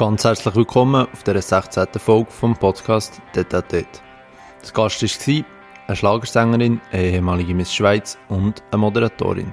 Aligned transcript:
Ganz 0.00 0.24
herzlich 0.24 0.56
willkommen 0.56 1.06
auf 1.12 1.24
der 1.24 1.42
16. 1.42 1.86
Folge 1.98 2.30
vom 2.30 2.56
Podcast 2.56 3.20
«Detatet». 3.36 3.86
Das 4.62 4.72
Gast 4.72 5.02
war 5.02 5.44
eine 5.88 5.94
Schlagersängerin, 5.94 6.80
eine 6.90 7.04
ehemalige 7.04 7.54
Miss 7.54 7.74
Schweiz 7.74 8.16
und 8.30 8.62
eine 8.70 8.78
Moderatorin. 8.78 9.52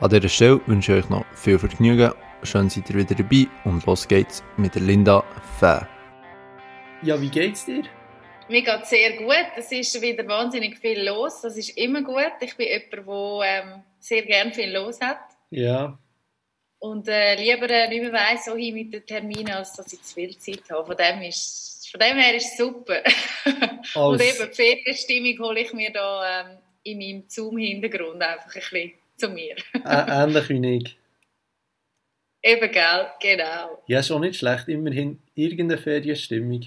An 0.00 0.08
dieser 0.08 0.30
Stelle 0.30 0.66
wünsche 0.66 0.96
ich 0.96 1.04
euch 1.04 1.10
noch 1.10 1.26
viel 1.34 1.58
Vergnügen, 1.58 2.12
schön 2.44 2.70
seid 2.70 2.88
ihr 2.88 2.96
wieder 2.96 3.14
dabei 3.14 3.46
und 3.66 3.84
los 3.84 4.08
geht's 4.08 4.42
mit 4.56 4.74
der 4.74 4.80
Linda 4.80 5.22
Fäh. 5.60 5.82
Ja, 7.02 7.20
wie 7.20 7.28
geht's 7.28 7.66
dir? 7.66 7.82
Mir 8.48 8.62
geht 8.62 8.86
sehr 8.86 9.18
gut. 9.18 9.52
Es 9.54 9.70
ist 9.70 10.00
wieder 10.00 10.26
wahnsinnig 10.26 10.78
viel 10.78 11.06
los. 11.06 11.42
Das 11.42 11.58
ist 11.58 11.76
immer 11.76 12.00
gut. 12.00 12.32
Ich 12.40 12.56
bin 12.56 12.68
jemand, 12.68 13.06
der 13.06 13.62
ähm, 13.62 13.82
sehr 13.98 14.22
gerne 14.22 14.50
viel 14.50 14.72
los 14.72 14.98
hat. 15.02 15.18
Ja. 15.50 15.98
Und 16.84 17.08
äh, 17.08 17.34
lieber 17.36 17.70
äh, 17.70 17.88
nicht 17.88 18.02
mehr 18.02 18.12
weiss, 18.12 18.44
so 18.44 18.54
hin 18.54 18.74
mit 18.74 18.92
den 18.92 19.06
Terminen, 19.06 19.52
als 19.52 19.72
dass 19.72 19.90
ich 19.90 20.02
zu 20.02 20.16
viel 20.16 20.36
Zeit 20.36 20.68
habe. 20.70 20.84
Von 20.84 20.96
dem, 20.98 21.22
ist, 21.22 21.88
von 21.90 21.98
dem 21.98 22.18
her 22.18 22.34
ist 22.34 22.52
es 22.52 22.58
super. 22.58 23.02
und 23.94 24.20
eben 24.20 24.50
die 24.50 24.54
Ferienstimmung 24.54 25.38
hole 25.38 25.60
ich 25.60 25.72
mir 25.72 25.90
da 25.90 26.42
ähm, 26.42 26.58
in 26.82 26.98
meinem 26.98 27.24
Zoom-Hintergrund 27.26 28.20
einfach 28.20 28.54
ein 28.54 28.60
bisschen 28.60 28.92
zu 29.16 29.30
mir. 29.30 29.56
ähnlich 29.82 30.48
wie 30.50 30.76
ich. 30.76 30.98
Eben, 32.42 32.70
gell? 32.70 33.06
Genau. 33.18 33.82
Ja, 33.86 34.00
auch 34.00 34.18
nicht 34.18 34.36
schlecht. 34.38 34.68
Immerhin 34.68 35.22
irgendeine 35.34 35.80
Ferienstimmung. 35.80 36.66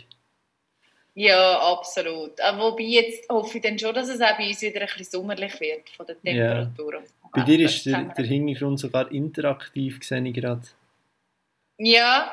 Ja, 1.13 1.59
absolut. 1.59 2.39
Äh, 2.39 2.57
wobei 2.57 2.83
jetzt 2.85 3.29
hoffe 3.29 3.57
ich 3.57 3.63
dann 3.63 3.77
schon, 3.77 3.93
dass 3.93 4.09
es 4.09 4.19
auch 4.19 4.35
bei 4.35 4.47
uns 4.47 4.63
wieder 4.63 4.81
ein 4.81 4.87
bisschen 4.87 5.05
sommerlich 5.05 5.59
wird 5.59 5.89
von 5.91 6.07
der 6.07 6.19
Temperatur. 6.19 6.93
Ja. 6.93 7.03
Bei 7.31 7.41
dir 7.43 7.59
ist 7.59 7.85
der, 7.85 8.13
der 8.17 8.25
Hintergrund 8.25 8.79
sogar 8.79 9.11
interaktiv, 9.11 9.99
sehe 10.03 10.25
ich 10.27 10.33
gerade. 10.33 10.63
Ja. 11.77 12.31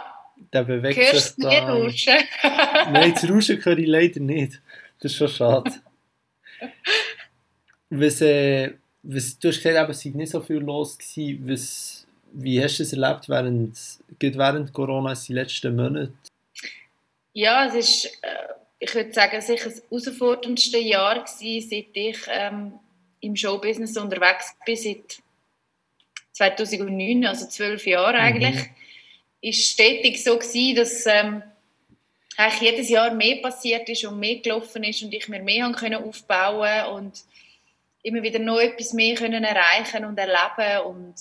Der 0.52 0.64
bewegt 0.64 0.96
Hörst 0.96 1.36
sich 1.36 1.44
da. 1.44 1.48
Nicht 1.48 1.62
rauschen? 1.62 2.24
Nein, 2.92 3.12
das 3.14 3.28
Rauschen 3.28 3.64
höre 3.64 3.78
ich 3.78 3.86
leider 3.86 4.20
nicht. 4.20 4.60
Das 5.00 5.12
ist 5.12 5.18
schon 5.18 5.28
schade. 5.28 5.72
was, 7.90 8.20
äh, 8.20 8.72
was, 9.02 9.38
du 9.38 9.48
hast 9.48 9.62
gesagt, 9.62 9.90
es 9.90 10.00
sei 10.00 10.10
nicht 10.10 10.30
so 10.30 10.40
viel 10.40 10.56
los 10.56 10.98
gewesen. 10.98 11.48
Was, 11.48 12.06
wie 12.32 12.62
hast 12.62 12.78
du 12.78 12.82
es 12.82 12.92
erlebt 12.92 13.28
während, 13.28 13.78
während 14.18 14.72
Corona, 14.72 15.14
die 15.14 15.32
letzten 15.32 15.76
Monate? 15.76 16.12
Ja, 17.32 17.66
es 17.66 17.74
ist, 17.74 18.04
äh, 18.22 18.54
ich 18.78 18.94
würde 18.94 19.12
sagen, 19.12 19.40
sicher 19.40 19.70
das 19.70 19.82
herausforderndste 19.90 20.78
Jahr 20.78 21.24
gewesen, 21.24 21.68
seit 21.68 21.86
ich 21.94 22.18
ähm, 22.28 22.74
im 23.24 23.36
Showbusiness 23.36 23.96
unterwegs 23.96 24.54
bin, 24.64 24.76
seit 24.76 25.22
2009, 26.32 27.26
also 27.26 27.46
zwölf 27.46 27.86
Jahre 27.86 28.18
eigentlich, 28.18 28.56
mhm. 28.56 28.70
ist 29.40 29.70
stetig 29.70 30.22
so 30.22 30.38
gewesen, 30.38 30.76
dass 30.76 31.06
ähm, 31.06 31.42
eigentlich 32.36 32.72
jedes 32.72 32.88
Jahr 32.88 33.14
mehr 33.14 33.36
passiert 33.36 33.88
ist 33.88 34.04
und 34.04 34.18
mehr 34.18 34.36
gelaufen 34.36 34.82
ist 34.84 35.02
und 35.02 35.14
ich 35.14 35.28
mir 35.28 35.42
mehr 35.42 35.64
haben 35.64 35.74
können 35.74 36.02
aufbauen 36.02 36.94
und 36.94 37.22
immer 38.02 38.22
wieder 38.22 38.38
noch 38.38 38.58
etwas 38.58 38.92
mehr 38.92 39.14
können 39.14 39.44
erreichen 39.44 40.04
und 40.04 40.18
erleben 40.18 40.86
und 40.86 41.14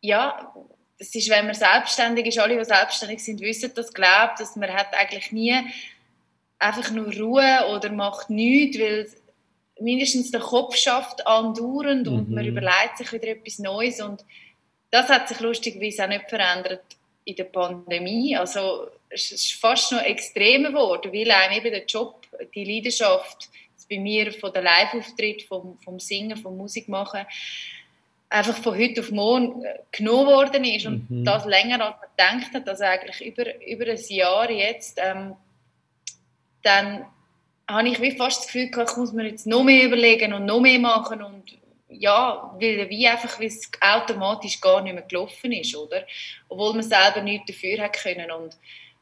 ja, 0.00 0.54
das 0.98 1.14
ist, 1.14 1.28
wenn 1.28 1.46
man 1.46 1.54
selbstständig 1.54 2.26
ist, 2.26 2.38
alle, 2.38 2.56
die 2.56 2.64
selbstständig 2.64 3.22
sind, 3.22 3.40
wissen 3.40 3.72
das, 3.74 3.92
glaubt, 3.92 4.40
dass 4.40 4.56
man 4.56 4.72
hat 4.72 4.94
eigentlich 4.94 5.30
nie 5.32 5.54
einfach 6.58 6.90
nur 6.90 7.12
Ruhe 7.12 7.66
oder 7.74 7.90
macht 7.90 8.30
nichts, 8.30 8.78
weil 8.78 9.10
mindestens 9.80 10.30
der 10.30 10.40
Kopf 10.40 10.76
schafft 10.76 11.26
andauernd 11.26 12.08
und 12.08 12.28
mhm. 12.28 12.34
man 12.34 12.46
überlegt 12.46 12.98
sich 12.98 13.12
wieder 13.12 13.28
etwas 13.28 13.58
Neues 13.58 14.00
und 14.00 14.24
das 14.90 15.08
hat 15.08 15.28
sich 15.28 15.40
lustigerweise 15.40 16.04
auch 16.04 16.08
nicht 16.08 16.28
verändert 16.28 16.84
in 17.24 17.36
der 17.36 17.44
Pandemie. 17.44 18.36
Also 18.36 18.88
es 19.10 19.32
ist 19.32 19.52
fast 19.54 19.92
noch 19.92 20.02
extremer 20.02 20.70
geworden, 20.70 21.12
weil 21.12 21.30
einem 21.30 21.58
eben 21.58 21.70
der 21.70 21.84
Job, 21.84 22.26
die 22.54 22.64
Leidenschaft, 22.64 23.48
bei 23.88 23.98
mir 23.98 24.32
von 24.32 24.52
der 24.52 24.62
Live-Auftritt, 24.62 25.42
vom, 25.42 25.78
vom 25.84 26.00
Singen, 26.00 26.36
vom 26.36 26.56
Musikmachen, 26.56 27.24
einfach 28.28 28.56
von 28.56 28.76
heute 28.76 29.00
auf 29.00 29.10
morgen 29.10 29.62
genommen 29.92 30.26
worden 30.26 30.64
ist 30.64 30.86
und 30.86 31.08
mhm. 31.08 31.24
das 31.24 31.44
länger 31.44 31.80
als 31.80 31.96
man 32.00 32.40
gedacht 32.40 32.54
hat, 32.54 32.68
also 32.68 32.84
eigentlich 32.84 33.24
über, 33.24 33.64
über 33.64 33.90
ein 33.90 34.04
Jahr 34.08 34.50
jetzt, 34.50 34.98
ähm, 35.00 35.34
dann 36.62 37.06
habe 37.68 37.88
ich 37.88 38.00
wie 38.00 38.16
fast 38.16 38.40
das 38.40 38.46
Gefühl 38.46 38.70
ich 38.70 38.96
muss 38.96 39.12
mir 39.12 39.28
jetzt 39.28 39.46
noch 39.46 39.64
mehr 39.64 39.84
überlegen 39.84 40.32
und 40.32 40.46
noch 40.46 40.60
mehr 40.60 40.78
machen 40.78 41.22
und 41.22 41.58
ja, 41.88 42.54
weil 42.60 42.88
wie 42.90 43.06
einfach 43.06 43.38
wie 43.40 43.46
es 43.46 43.70
automatisch 43.80 44.60
gar 44.60 44.82
nicht 44.82 44.94
mehr 44.94 45.02
gelaufen 45.02 45.52
ist, 45.52 45.76
oder? 45.76 46.02
Obwohl 46.48 46.74
man 46.74 46.82
selber 46.82 47.22
nichts 47.22 47.46
dafür 47.46 47.84
hat 47.84 47.94
können 47.94 48.30
und 48.30 48.56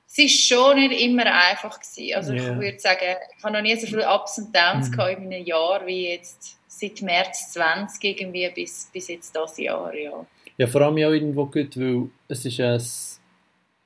es 0.07 0.19
ist 0.19 0.47
schon 0.47 0.77
nicht 0.77 1.01
immer 1.01 1.27
einfach 1.27 1.81
gewesen. 1.81 2.15
Also 2.15 2.33
yeah. 2.33 2.53
ich 2.53 2.61
würde 2.61 2.79
sagen, 2.79 3.17
ich 3.37 3.43
habe 3.43 3.55
noch 3.55 3.63
nie 3.63 3.77
so 3.77 3.87
viele 3.87 4.09
Ups 4.09 4.39
und 4.39 4.55
Downs 4.55 4.91
mhm. 4.91 5.01
in 5.01 5.33
einem 5.33 5.45
Jahr 5.45 5.85
wie 5.87 6.11
jetzt 6.11 6.57
seit 6.69 7.03
März 7.03 7.53
20 7.53 8.05
irgendwie 8.05 8.49
bis, 8.55 8.91
bis 8.93 9.09
jetzt 9.09 9.35
das 9.35 9.59
Jahr, 9.59 9.95
ja. 9.95 10.25
Ja, 10.57 10.67
vor 10.69 10.83
allem 10.83 10.95
auch 10.95 11.11
irgendwo 11.11 11.47
gut, 11.47 11.77
weil 11.77 12.11
es 12.29 12.45
ist 12.45 12.61
ein, 12.61 12.81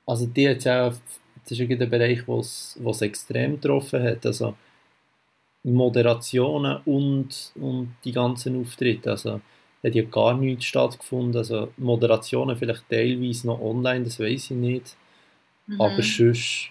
also 0.05 0.25
die 0.27 0.43
jetzt 0.43 0.67
auch, 0.67 0.93
das 1.43 1.51
ist 1.51 1.61
ein 1.61 1.89
Bereich, 1.89 2.27
wo 2.27 2.39
es 2.39 3.01
extrem 3.01 3.59
getroffen 3.59 4.03
hat, 4.03 4.23
also 4.25 4.55
Moderationen 5.63 6.81
und, 6.85 7.51
und 7.55 7.95
die 8.03 8.11
ganzen 8.11 8.61
Auftritte. 8.61 9.11
Also 9.11 9.41
hat 9.83 9.95
ja 9.95 10.03
gar 10.03 10.33
nichts 10.33 10.65
stattgefunden. 10.65 11.37
Also 11.37 11.71
Moderationen 11.77 12.57
vielleicht 12.57 12.89
teilweise 12.89 13.47
noch 13.47 13.61
online, 13.61 14.05
das 14.05 14.19
weiß 14.19 14.45
ich 14.45 14.51
nicht. 14.51 14.95
Mhm. 15.67 15.81
Aber 15.81 16.01
sonst, 16.01 16.69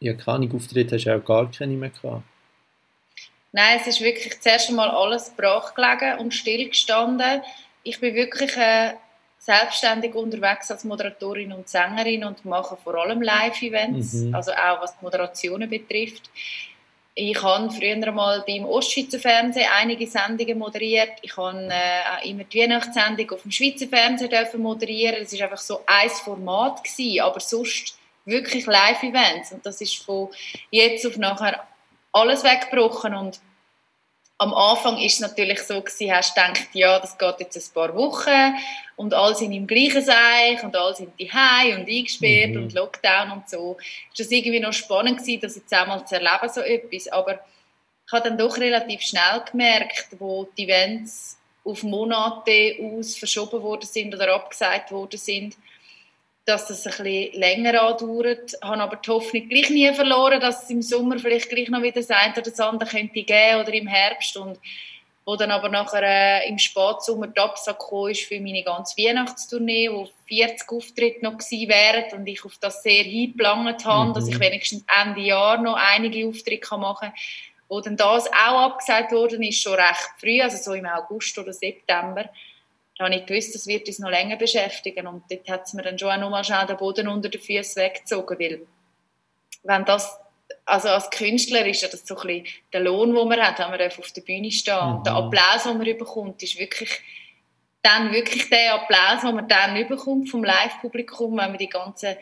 ja, 0.00 0.14
keine 0.14 0.52
Auftritte 0.52 0.96
hast 0.96 1.04
du 1.04 1.16
auch 1.16 1.24
gar 1.24 1.50
keine 1.50 1.74
mehr 1.74 1.90
gehabt. 1.90 2.22
Nein, 3.52 3.78
es 3.80 3.86
ist 3.86 4.00
wirklich 4.00 4.40
zuerst 4.40 4.68
einmal 4.68 4.90
alles 4.90 5.32
brach 5.36 5.74
gelegen 5.74 6.18
und 6.18 6.34
stillgestanden. 6.34 7.40
Ich 7.82 7.98
bin 7.98 8.14
wirklich 8.14 8.54
äh, 8.56 8.92
selbstständig 9.38 10.14
unterwegs 10.14 10.70
als 10.70 10.84
Moderatorin 10.84 11.52
und 11.52 11.68
Sängerin 11.68 12.24
und 12.24 12.44
mache 12.44 12.76
vor 12.76 12.96
allem 12.96 13.22
Live-Events, 13.22 14.12
mhm. 14.14 14.34
also 14.34 14.52
auch 14.52 14.82
was 14.82 15.00
Moderationen 15.00 15.70
betrifft. 15.70 16.30
Ich 17.20 17.42
habe 17.42 17.68
früher 17.72 18.12
mal 18.12 18.44
beim 18.46 18.64
Ostschweizer 18.64 19.18
Fernsehen 19.18 19.66
einige 19.76 20.06
Sendungen 20.06 20.56
moderiert. 20.56 21.14
Ich 21.22 21.36
habe 21.36 21.68
äh, 21.68 22.30
immer 22.30 22.44
die 22.44 22.60
Weihnachtssendung 22.60 23.32
auf 23.32 23.42
dem 23.42 23.50
Schweizer 23.50 23.88
Fernsehen 23.88 24.30
dürfen 24.30 24.62
moderieren. 24.62 25.16
Das 25.20 25.32
ist 25.32 25.42
einfach 25.42 25.58
so 25.58 25.80
ein 25.84 26.10
Format 26.10 26.84
gewesen, 26.84 27.20
aber 27.22 27.40
sonst 27.40 27.98
wirklich 28.24 28.66
Live-Events. 28.66 29.50
Und 29.50 29.66
das 29.66 29.80
ist 29.80 29.96
von 29.96 30.28
jetzt 30.70 31.04
auf 31.08 31.16
nachher 31.16 31.66
alles 32.12 32.44
weggebrochen 32.44 33.12
und 33.16 33.40
am 34.38 34.54
Anfang 34.54 34.98
ist 34.98 35.14
es 35.14 35.20
natürlich 35.20 35.60
so 35.62 35.80
gewesen, 35.80 36.12
hast 36.12 36.36
du 36.36 36.40
gedacht, 36.40 36.68
ja, 36.72 36.98
das 37.00 37.18
geht 37.18 37.40
jetzt 37.40 37.56
ein 37.56 37.74
paar 37.74 37.94
Wochen 37.94 38.54
und 38.94 39.12
alle 39.12 39.34
sind 39.34 39.52
im 39.52 39.66
gleichen 39.66 40.02
Seich 40.02 40.62
und 40.62 40.76
alle 40.76 40.94
sind 40.94 41.12
daheim 41.20 41.80
und 41.80 41.88
eingesperrt 41.88 42.52
mhm. 42.52 42.62
und 42.62 42.72
Lockdown 42.72 43.32
und 43.32 43.50
so. 43.50 43.76
Ist 44.12 44.20
das 44.20 44.30
irgendwie 44.30 44.60
noch 44.60 44.72
spannend 44.72 45.18
gewesen, 45.18 45.40
das 45.40 45.56
jetzt 45.56 45.72
einmal 45.72 46.06
zu 46.06 46.14
erleben, 46.14 46.52
so 46.52 46.60
etwas. 46.60 47.08
Aber 47.08 47.40
ich 48.06 48.12
habe 48.12 48.28
dann 48.28 48.38
doch 48.38 48.56
relativ 48.58 49.02
schnell 49.02 49.42
gemerkt, 49.50 50.06
wo 50.20 50.48
die 50.56 50.64
Events 50.64 51.36
auf 51.64 51.82
Monate 51.82 52.76
aus 52.80 53.16
verschoben 53.16 53.60
worden 53.60 53.86
sind 53.86 54.14
oder 54.14 54.32
abgesagt 54.34 54.92
worden 54.92 55.18
sind, 55.18 55.56
dass 56.48 56.66
das 56.66 56.86
ein 56.86 57.04
bisschen 57.04 57.38
länger 57.38 57.82
andauert. 57.82 58.54
Ich 58.54 58.66
habe 58.66 58.82
aber 58.82 58.96
die 58.96 59.10
Hoffnung 59.10 59.48
gleich 59.50 59.68
nie 59.68 59.92
verloren, 59.92 60.40
dass 60.40 60.64
es 60.64 60.70
im 60.70 60.80
Sommer 60.80 61.18
vielleicht 61.18 61.50
gleich 61.50 61.68
noch 61.68 61.82
wieder 61.82 62.00
das 62.00 62.08
eine 62.08 62.32
oder 62.32 62.42
das 62.42 62.58
andere 62.58 62.88
könnte 62.88 63.22
geben 63.22 63.60
oder 63.60 63.74
im 63.74 63.86
Herbst. 63.86 64.34
Und 64.38 64.58
wo 65.26 65.36
dann 65.36 65.50
aber 65.50 65.68
nachher 65.68 66.02
äh, 66.02 66.48
im 66.48 66.58
Spätsommer 66.58 67.26
die 67.26 67.38
Absage 67.38 68.10
ist 68.10 68.22
für 68.22 68.40
meine 68.40 68.62
ganze 68.62 68.96
Weihnachtstournee, 68.96 69.90
wo 69.90 70.08
40 70.26 70.72
Auftritte 70.72 71.22
noch 71.22 71.36
gewesen 71.36 71.68
wären 71.68 72.18
und 72.18 72.26
ich 72.26 72.42
auf 72.42 72.56
das 72.58 72.82
sehr 72.82 73.02
hingeplant 73.02 73.84
habe, 73.84 74.08
mhm. 74.08 74.14
dass 74.14 74.26
ich 74.26 74.40
wenigstens 74.40 74.86
Ende 75.04 75.20
Jahr 75.20 75.60
noch 75.60 75.76
einige 75.76 76.26
Auftritte 76.26 76.78
machen 76.78 77.10
kann. 77.10 77.18
Wo 77.68 77.82
dann 77.82 77.98
das 77.98 78.26
auch 78.28 78.70
abgesagt 78.70 79.12
worden 79.12 79.42
ist, 79.42 79.60
schon 79.60 79.74
recht 79.74 80.10
früh, 80.16 80.40
also 80.40 80.56
so 80.56 80.72
im 80.72 80.86
August 80.86 81.36
oder 81.36 81.52
September 81.52 82.30
da 82.98 83.04
habe 83.04 83.14
ich 83.14 83.26
gewusst, 83.26 83.54
das 83.54 83.66
wird 83.68 83.86
uns 83.86 84.00
noch 84.00 84.10
länger 84.10 84.36
beschäftigen 84.36 85.06
und 85.06 85.22
dort 85.30 85.48
hat 85.48 85.66
es 85.66 85.72
mir 85.72 85.82
dann 85.82 85.98
schon 85.98 86.10
auch 86.10 86.18
noch 86.18 86.30
mal 86.30 86.42
schnell 86.42 86.66
den 86.66 86.76
Boden 86.76 87.06
unter 87.06 87.28
den 87.28 87.40
Füßen 87.40 87.80
weggezogen, 87.80 88.38
weil 88.38 88.66
wenn 89.62 89.84
das, 89.84 90.18
also 90.64 90.88
als 90.88 91.08
Künstler 91.10 91.64
ist 91.64 91.82
ja 91.82 91.88
das 91.88 92.06
so 92.06 92.16
ein 92.16 92.26
bisschen 92.26 92.46
der 92.72 92.80
Lohn, 92.80 93.14
den 93.14 93.28
man 93.28 93.40
hat, 93.40 93.60
wenn 93.60 93.70
man 93.70 93.80
auf 93.80 94.12
der 94.12 94.22
Bühne 94.22 94.50
steht. 94.50 94.74
Mhm. 94.74 95.02
Der 95.04 95.14
Applaus, 95.14 95.62
den 95.62 95.78
man 95.78 95.98
bekommt, 95.98 96.42
ist 96.42 96.58
wirklich 96.58 96.90
dann 97.82 98.12
wirklich 98.12 98.50
der 98.50 98.74
Applaus, 98.74 99.20
den 99.22 99.36
man 99.36 99.46
dann 99.46 99.88
bekommt 99.88 100.28
vom 100.28 100.42
Live-Publikum, 100.42 101.38
wenn 101.38 101.50
man 101.50 101.58
die 101.58 101.68
ganzen 101.68 102.16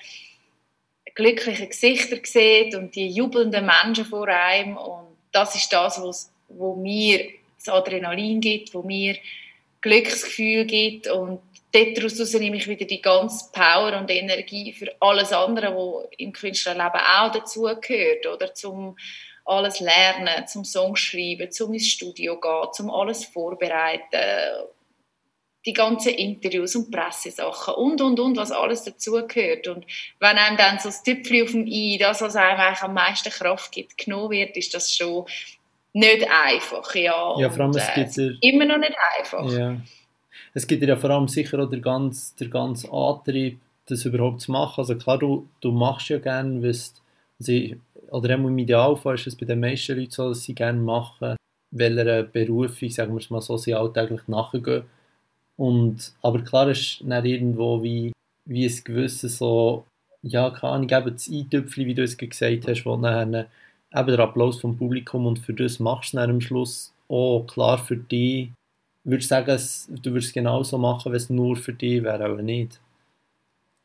glücklichen 1.15 1.71
Gesichter 1.71 2.19
sieht 2.23 2.75
und 2.75 2.95
die 2.95 3.09
jubelnden 3.09 3.65
Menschen 3.65 4.05
vor 4.05 4.29
einem 4.29 4.77
und 4.77 5.17
das 5.33 5.55
ist 5.55 5.73
das, 5.73 6.03
was 6.03 6.31
wo 6.49 6.77
mir 6.77 7.31
das 7.57 7.69
Adrenalin 7.69 8.41
gibt, 8.41 8.75
wo 8.75 8.83
mir 8.83 9.17
Glücksgefühl 9.87 10.65
gibt 10.65 11.09
und 11.09 11.41
daraus 11.73 12.33
nehme 12.35 12.57
ich 12.57 12.67
wieder 12.67 12.87
die 12.87 13.01
ganze 13.03 13.51
Power 13.53 13.97
und 13.99 14.11
Energie 14.11 14.73
für 14.73 14.93
alles 15.01 15.33
andere, 15.33 15.75
was 15.75 16.09
im 16.19 16.33
Künstlerleben 16.33 17.01
auch 17.01 17.31
dazugehört, 17.31 18.27
oder 18.27 18.53
zum 18.53 18.97
alles 19.45 19.79
lernen, 19.79 20.47
zum 20.49 20.65
Song 20.65 20.97
schreiben, 20.97 21.53
zum 21.53 21.73
ins 21.73 21.87
Studio 21.87 22.41
gehen, 22.41 22.73
zum 22.73 22.91
alles 22.91 23.25
vorbereiten, 23.27 24.67
die 25.65 25.73
ganzen 25.73 26.15
Interviews 26.15 26.75
und 26.75 26.91
Pressesachen 26.91 27.75
und, 27.75 28.01
und, 28.01 28.19
und, 28.19 28.37
was 28.37 28.51
alles 28.51 28.83
dazugehört. 28.83 29.69
Und 29.69 29.87
wenn 30.19 30.37
einem 30.37 30.57
dann 30.57 30.79
so 30.79 30.89
das 30.89 31.03
Tüpfchen 31.03 31.43
auf 31.43 31.51
dem 31.53 31.67
I, 31.67 31.99
das, 31.99 32.23
was 32.23 32.35
einem 32.35 32.61
eigentlich 32.61 32.83
am 32.83 32.95
meisten 32.95 33.31
Kraft 33.31 33.73
gibt, 33.73 33.99
genommen 33.99 34.31
wird, 34.31 34.57
ist 34.57 34.75
das 34.75 34.95
schon 34.95 35.27
nicht 35.97 36.27
einfach, 36.31 36.95
ja. 36.95 37.39
Ja, 37.39 37.49
vor 37.49 37.65
allem, 37.65 37.71
es 37.71 37.95
gibt 37.95 38.19
äh, 38.19 38.37
immer 38.47 38.67
noch 38.67 38.79
nicht 38.79 38.95
einfach. 39.19 39.51
Ja. 39.51 39.81
Es 40.53 40.67
gibt 40.67 40.83
ja 40.83 40.97
vor 40.97 41.11
allem 41.11 41.27
sicher 41.27 41.59
auch 41.59 41.71
der 41.71 41.81
ganze, 41.81 42.37
der 42.37 42.49
ganze 42.49 42.93
Antrieb, 42.93 43.59
das 43.87 44.05
überhaupt 44.05 44.43
zu 44.43 44.53
machen. 44.53 44.81
Also 44.81 44.97
klar, 44.97 45.19
du, 45.19 45.49
du 45.61 45.73
machst 45.73 46.11
ja 46.11 46.19
gerne, 46.19 46.63
was, 46.63 46.95
also 47.39 47.53
ich, 47.53 47.77
oder 48.11 48.35
im 48.35 48.59
Idealfall 48.59 49.15
ist 49.15 49.27
es 49.27 49.37
bei 49.37 49.47
den 49.47 49.61
meisten 49.61 49.97
Leuten 49.97 50.11
so, 50.11 50.29
dass 50.29 50.43
sie 50.43 50.55
gerne 50.55 50.81
machen, 50.81 51.37
welcher 51.71 52.25
Berufung, 52.25 52.91
sagen 52.91 53.15
wir 53.15 53.21
es 53.21 53.31
mal 53.31 53.41
so, 53.41 53.57
sie 53.57 53.75
alltäglich 53.75 54.29
nachgehen 54.29 54.85
und, 55.57 56.13
aber 56.21 56.43
klar 56.43 56.69
ist 56.69 57.03
dann 57.05 57.25
irgendwo 57.25 57.83
wie, 57.83 58.13
wie 58.45 58.67
ein 58.67 58.85
gewisses 58.85 59.39
so, 59.39 59.85
ja, 60.23 60.51
keine 60.51 60.73
Ahnung, 60.75 60.91
eben 60.91 61.13
das 61.15 61.31
Eintöpfchen, 61.31 61.87
wie 61.87 61.95
du 61.95 62.03
es 62.03 62.17
gesagt 62.17 62.69
hast, 62.69 62.85
wo 62.85 62.97
dann 62.97 63.47
eben 63.95 64.07
der 64.09 64.21
Applaus 64.21 64.61
vom 64.61 64.77
Publikum 64.77 65.27
und 65.27 65.39
für 65.39 65.55
das 65.55 65.79
machst 65.79 66.13
du 66.13 66.19
dann 66.19 66.31
am 66.31 66.41
Schluss 66.41 66.93
auch 67.09 67.47
klar 67.47 67.79
für 67.79 67.97
dich, 67.97 68.51
würdest 69.05 69.31
du 69.31 69.35
sagen, 69.35 70.03
du 70.03 70.11
würdest 70.11 70.29
es 70.29 70.35
genauso 70.35 70.79
machen, 70.79 71.13
wenn 71.13 71.17
es 71.17 71.31
nur 71.31 71.57
für 71.57 71.73
dich 71.73 72.03
wäre, 72.03 72.25
aber 72.25 72.43
nicht? 72.43 72.81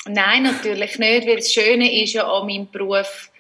Nein, 0.08 0.44
natürlich 0.44 0.98
nicht, 0.98 1.28
weil 1.28 1.36
das 1.36 1.54
Schöne 1.54 2.04
ist 2.04 2.14
ja 2.14 2.28
an 2.28 2.48
meinem 2.48 2.70
Beruf, 2.72 3.32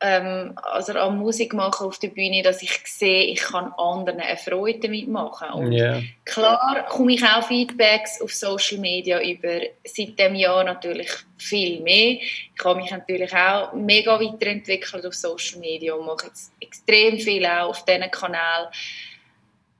ähm, 0.00 0.52
also 0.62 0.92
an 0.92 1.18
Musik 1.18 1.54
machen 1.54 1.86
auf 1.86 1.98
der 1.98 2.08
Bühne, 2.08 2.42
dass 2.42 2.62
ich 2.62 2.80
sehe, 2.84 3.24
ich 3.24 3.40
kann 3.40 3.72
anderen 3.78 4.20
eine 4.20 4.36
Freude 4.36 4.80
damit 4.80 5.08
machen. 5.08 5.48
Und 5.54 5.72
yeah. 5.72 6.02
klar 6.24 6.84
komme 6.88 7.14
ich 7.14 7.24
auch 7.24 7.46
Feedbacks 7.46 8.20
auf 8.20 8.32
Social 8.34 8.78
Media 8.78 9.22
über 9.22 9.60
seit 9.84 10.18
dem 10.18 10.34
Jahr 10.34 10.64
natürlich 10.64 11.08
viel 11.38 11.80
mehr. 11.80 12.18
Ich 12.20 12.64
habe 12.64 12.80
mich 12.80 12.90
natürlich 12.90 13.34
auch 13.34 13.72
mega 13.72 14.20
weiterentwickelt 14.20 15.06
auf 15.06 15.14
Social 15.14 15.60
Media 15.60 15.94
und 15.94 16.04
mache 16.04 16.26
jetzt 16.26 16.52
extrem 16.60 17.18
viel 17.18 17.46
auch 17.46 17.70
auf 17.70 17.84
diesen 17.84 18.10
Kanal. 18.10 18.70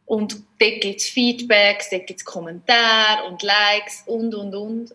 Und 0.06 0.34
dort 0.58 0.80
gibt 0.80 1.00
es 1.00 1.08
Feedbacks, 1.08 1.90
dort 1.90 2.06
gibt 2.06 2.20
es 2.20 2.24
Kommentare 2.24 3.24
und 3.28 3.42
Likes 3.42 4.02
und, 4.06 4.34
und, 4.34 4.54
und. 4.54 4.94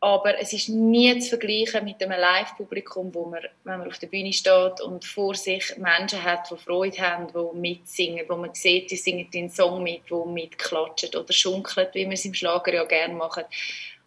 Aber 0.00 0.38
es 0.38 0.52
ist 0.52 0.68
nie 0.68 1.18
zu 1.18 1.30
vergleichen 1.30 1.84
mit 1.84 2.00
einem 2.00 2.20
Live-Publikum, 2.20 3.12
wo 3.12 3.24
man, 3.24 3.40
wenn 3.64 3.78
man 3.80 3.88
auf 3.88 3.98
der 3.98 4.06
Bühne 4.06 4.32
steht 4.32 4.80
und 4.80 5.04
vor 5.04 5.34
sich 5.34 5.76
Menschen 5.76 6.22
hat, 6.22 6.48
die 6.50 6.56
Freude 6.56 6.98
haben, 6.98 7.26
die 7.26 7.58
mitsingen, 7.58 8.24
wo 8.28 8.36
man 8.36 8.54
sieht, 8.54 8.92
die 8.92 8.96
singen 8.96 9.28
den 9.30 9.50
Song 9.50 9.82
mit, 9.82 10.02
die 10.08 10.28
mitklatschen 10.30 11.10
oder 11.16 11.32
schunkeln, 11.32 11.88
wie 11.94 12.04
man 12.04 12.12
es 12.12 12.24
im 12.24 12.34
Schlager 12.34 12.72
ja 12.72 12.84
gerne 12.84 13.14
macht. 13.14 13.46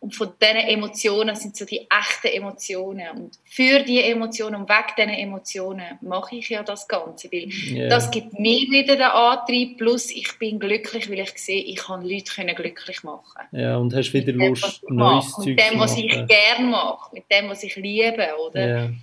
Und 0.01 0.15
von 0.15 0.29
diesen 0.41 0.57
Emotionen 0.57 1.35
sind 1.35 1.55
so 1.55 1.63
die 1.63 1.87
echten 1.87 2.35
Emotionen. 2.35 3.07
Und 3.15 3.37
für 3.45 3.83
diese 3.83 4.03
Emotionen 4.05 4.55
und 4.55 4.67
wegen 4.67 4.95
diesen 4.97 5.09
Emotionen 5.11 5.99
mache 6.01 6.37
ich 6.37 6.49
ja 6.49 6.63
das 6.63 6.87
Ganze. 6.87 7.31
Weil 7.31 7.49
yeah. 7.69 7.87
das 7.87 8.09
gibt 8.09 8.33
mir 8.39 8.61
wieder 8.71 8.95
den 8.95 9.03
Antrieb. 9.03 9.77
Plus 9.77 10.09
ich 10.09 10.39
bin 10.39 10.59
glücklich, 10.59 11.07
weil 11.07 11.19
ich 11.19 11.37
sehe, 11.37 11.63
ich 11.63 11.75
kann 11.75 12.01
Leute 12.01 12.33
können 12.33 12.55
glücklich 12.55 13.03
machen. 13.03 13.43
Ja, 13.51 13.77
und 13.77 13.93
hast 13.93 14.11
wieder 14.11 14.33
mit 14.33 14.49
Lust, 14.49 14.81
dem, 14.89 14.95
neues 14.95 15.33
Zeug 15.33 15.45
Mit 15.45 15.59
dem, 15.59 15.79
was 15.79 15.95
ich 15.95 16.09
gerne 16.09 16.65
mache. 16.65 17.13
Mit 17.13 17.25
dem, 17.31 17.49
was 17.49 17.61
ich 17.61 17.75
liebe, 17.75 18.27
oder? 18.43 18.59
Yeah. 18.59 18.93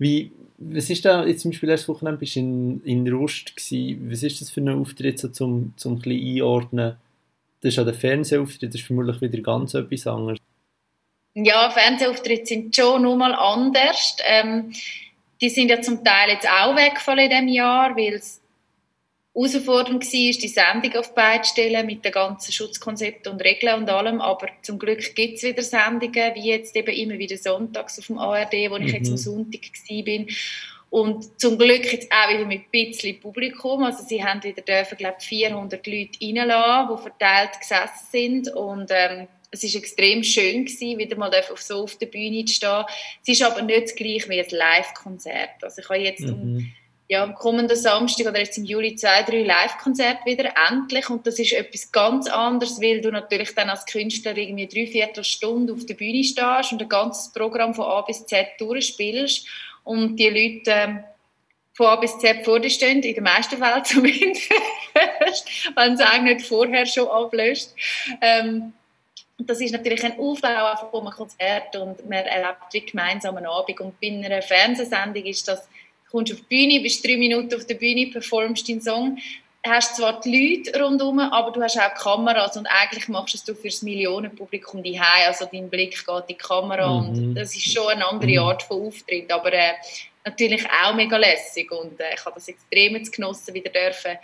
Wie, 0.00 0.32
was 0.58 0.90
ist 0.90 1.04
da, 1.04 1.24
jetzt 1.24 1.42
zum 1.42 1.52
Beispiel 1.52 1.68
letzte 1.68 1.86
Woche 1.86 2.12
bist 2.14 2.34
du 2.34 2.40
in, 2.40 2.82
in 2.84 3.08
Rust 3.12 3.54
gewesen. 3.54 4.10
Was 4.10 4.24
ist 4.24 4.40
das 4.40 4.50
für 4.50 4.60
ein 4.60 4.70
Auftritt, 4.70 5.20
so 5.20 5.28
zum, 5.28 5.72
zum 5.76 5.94
ein 5.94 5.98
bisschen 6.00 6.36
einordnen? 6.36 6.96
Das 7.60 7.70
ist 7.70 7.76
ja 7.76 7.84
der 7.84 7.94
Fernsehauftritt, 7.94 8.74
das 8.74 8.80
ist 8.80 8.86
vermutlich 8.86 9.20
wieder 9.20 9.42
ganz 9.42 9.74
etwas 9.74 10.06
anderes. 10.06 10.38
Ja, 11.34 11.70
Fernsehauftritte 11.70 12.46
sind 12.46 12.74
schon 12.74 13.02
nochmal 13.02 13.34
anders. 13.34 14.16
Ähm, 14.24 14.72
die 15.40 15.48
sind 15.48 15.70
ja 15.70 15.80
zum 15.80 16.04
Teil 16.04 16.30
jetzt 16.30 16.48
auch 16.48 16.76
weggefallen 16.76 17.24
in 17.24 17.30
diesem 17.30 17.48
Jahr, 17.48 17.96
weil 17.96 18.14
es 18.14 18.40
herausfordernd 19.34 20.02
war, 20.04 20.10
die 20.10 20.48
Sendung 20.48 20.96
auf 20.96 21.14
beide 21.14 21.44
stellen 21.44 21.86
mit 21.86 22.04
den 22.04 22.12
ganzen 22.12 22.52
Schutzkonzepten 22.52 23.32
und 23.32 23.42
Regeln 23.42 23.82
und 23.82 23.90
allem. 23.90 24.20
Aber 24.20 24.48
zum 24.62 24.78
Glück 24.78 25.14
gibt 25.14 25.36
es 25.36 25.42
wieder 25.44 25.62
Sendungen, 25.62 26.34
wie 26.34 26.48
jetzt 26.48 26.74
eben 26.76 26.94
immer 26.94 27.18
wieder 27.18 27.36
sonntags 27.36 27.98
auf 27.98 28.06
dem 28.06 28.18
ARD, 28.18 28.70
wo 28.70 28.76
ich 28.76 28.92
jetzt 28.92 29.06
am 29.08 29.12
mhm. 29.12 29.18
Sonntag 29.18 29.60
war. 29.62 30.26
Und 30.90 31.40
zum 31.40 31.56
Glück 31.56 31.90
jetzt 31.92 32.10
auch 32.10 32.34
wieder 32.34 32.44
mit 32.44 32.62
ein 32.62 32.70
bisschen 32.70 33.20
Publikum. 33.20 33.84
Also 33.84 34.02
sie 34.04 34.22
haben 34.22 34.42
wieder 34.42 34.62
dürfen, 34.62 34.98
glaube 34.98 35.16
ich, 35.20 35.26
400 35.26 35.86
Leute 35.86 36.18
reinlassen, 36.20 36.96
die 36.96 37.02
verteilt 37.02 37.60
gesessen 37.60 38.06
sind. 38.10 38.52
Und 38.54 38.90
ähm, 38.90 39.28
es 39.52 39.62
ist 39.62 39.76
extrem 39.76 40.24
schön 40.24 40.64
gewesen, 40.64 40.98
wieder 40.98 41.16
mal 41.16 41.30
auf 41.50 41.62
so 41.62 41.84
auf 41.84 41.96
der 41.96 42.06
Bühne 42.06 42.44
zu 42.44 42.54
stehen. 42.54 42.84
Es 43.22 43.28
ist 43.28 43.42
aber 43.42 43.62
nicht 43.62 43.84
das 43.84 43.94
gleiche 43.94 44.28
wie 44.28 44.40
ein 44.40 44.50
Live-Konzert. 44.50 45.62
Also 45.62 45.80
ich 45.80 45.88
habe 45.88 46.00
jetzt 46.00 46.22
mhm. 46.22 46.32
um, 46.32 46.72
ja, 47.08 47.22
am 47.22 47.34
kommenden 47.36 47.76
Samstag 47.76 48.26
oder 48.26 48.38
jetzt 48.38 48.58
im 48.58 48.64
Juli 48.64 48.96
zwei, 48.96 49.22
drei 49.22 49.42
Live-Konzerte 49.42 50.24
wieder 50.24 50.52
endlich. 50.68 51.08
Und 51.08 51.24
das 51.24 51.38
ist 51.38 51.52
etwas 51.52 51.92
ganz 51.92 52.28
anderes, 52.28 52.80
weil 52.80 53.00
du 53.00 53.12
natürlich 53.12 53.54
dann 53.54 53.70
als 53.70 53.86
Künstler 53.86 54.36
irgendwie 54.36 54.66
drei 54.66 54.86
Viertelstunde 54.86 55.72
auf 55.72 55.86
der 55.86 55.94
Bühne 55.94 56.24
stehst 56.24 56.72
und 56.72 56.82
ein 56.82 56.88
ganzes 56.88 57.32
Programm 57.32 57.74
von 57.74 57.84
A 57.84 58.02
bis 58.02 58.26
Z 58.26 58.46
durchspielst 58.58 59.46
und 59.84 60.16
die 60.16 60.28
Leute 60.28 60.70
ähm, 60.70 61.04
von 61.72 61.86
A 61.86 61.96
bis 61.96 62.18
Z 62.18 62.44
vor 62.44 62.60
dir 62.60 62.70
stehen, 62.70 63.02
in 63.02 63.14
den 63.14 63.24
meisten 63.24 63.56
Fällen 63.56 63.84
zumindest, 63.84 64.50
wenn 65.74 65.94
es 65.94 66.00
eigentlich 66.00 66.36
nicht 66.38 66.48
vorher 66.48 66.86
schon 66.86 67.08
ablöst. 67.08 67.74
Ähm, 68.20 68.72
das 69.38 69.60
ist 69.60 69.72
natürlich 69.72 70.04
ein 70.04 70.18
Aufbau 70.18 70.76
von 70.90 71.06
einem 71.06 71.14
Konzert 71.14 71.74
und 71.76 72.08
man 72.08 72.26
erlebt 72.26 72.72
wie 72.72 72.80
gemeinsam 72.80 73.36
einen 73.36 73.46
Abend. 73.46 73.80
Und 73.80 74.00
bei 74.00 74.08
einer 74.08 74.42
Fernsehsendung 74.42 75.24
ist 75.24 75.48
das, 75.48 75.62
du 75.62 76.10
kommst 76.10 76.32
auf 76.32 76.40
die 76.40 76.44
Bühne, 76.66 76.82
bist 76.82 77.06
drei 77.06 77.16
Minuten 77.16 77.54
auf 77.54 77.66
der 77.66 77.74
Bühne, 77.74 78.10
performst 78.10 78.68
deinen 78.68 78.82
Song, 78.82 79.18
hast 79.66 79.96
zwar 79.96 80.20
die 80.20 80.62
Leute 80.64 80.82
rundherum, 80.82 81.18
aber 81.18 81.50
du 81.52 81.62
hast 81.62 81.78
auch 81.78 81.94
Kameras 81.94 82.56
und 82.56 82.66
eigentlich 82.66 83.08
machst 83.08 83.46
du 83.46 83.52
es 83.52 83.58
für 83.58 83.68
das 83.68 83.82
Millionenpublikum 83.82 84.82
die 84.82 84.98
also 84.98 85.46
dein 85.50 85.68
Blick 85.68 85.98
geht 86.06 86.08
in 86.08 86.22
die 86.30 86.34
Kamera 86.34 86.88
mhm. 86.88 87.08
und 87.08 87.34
das 87.34 87.54
ist 87.54 87.72
schon 87.72 87.88
eine 87.88 88.06
andere 88.06 88.30
mhm. 88.30 88.38
Art 88.38 88.62
von 88.62 88.86
Auftritt, 88.86 89.30
aber 89.30 89.52
äh, 89.52 89.74
natürlich 90.24 90.66
auch 90.82 90.94
mega 90.94 91.16
lässig 91.16 91.70
und 91.72 92.00
äh, 92.00 92.14
ich 92.14 92.24
habe 92.24 92.36
das 92.36 92.48
extrem 92.48 93.02
genossen, 93.02 93.54
wieder 93.54 93.70
dürfen 93.70 94.16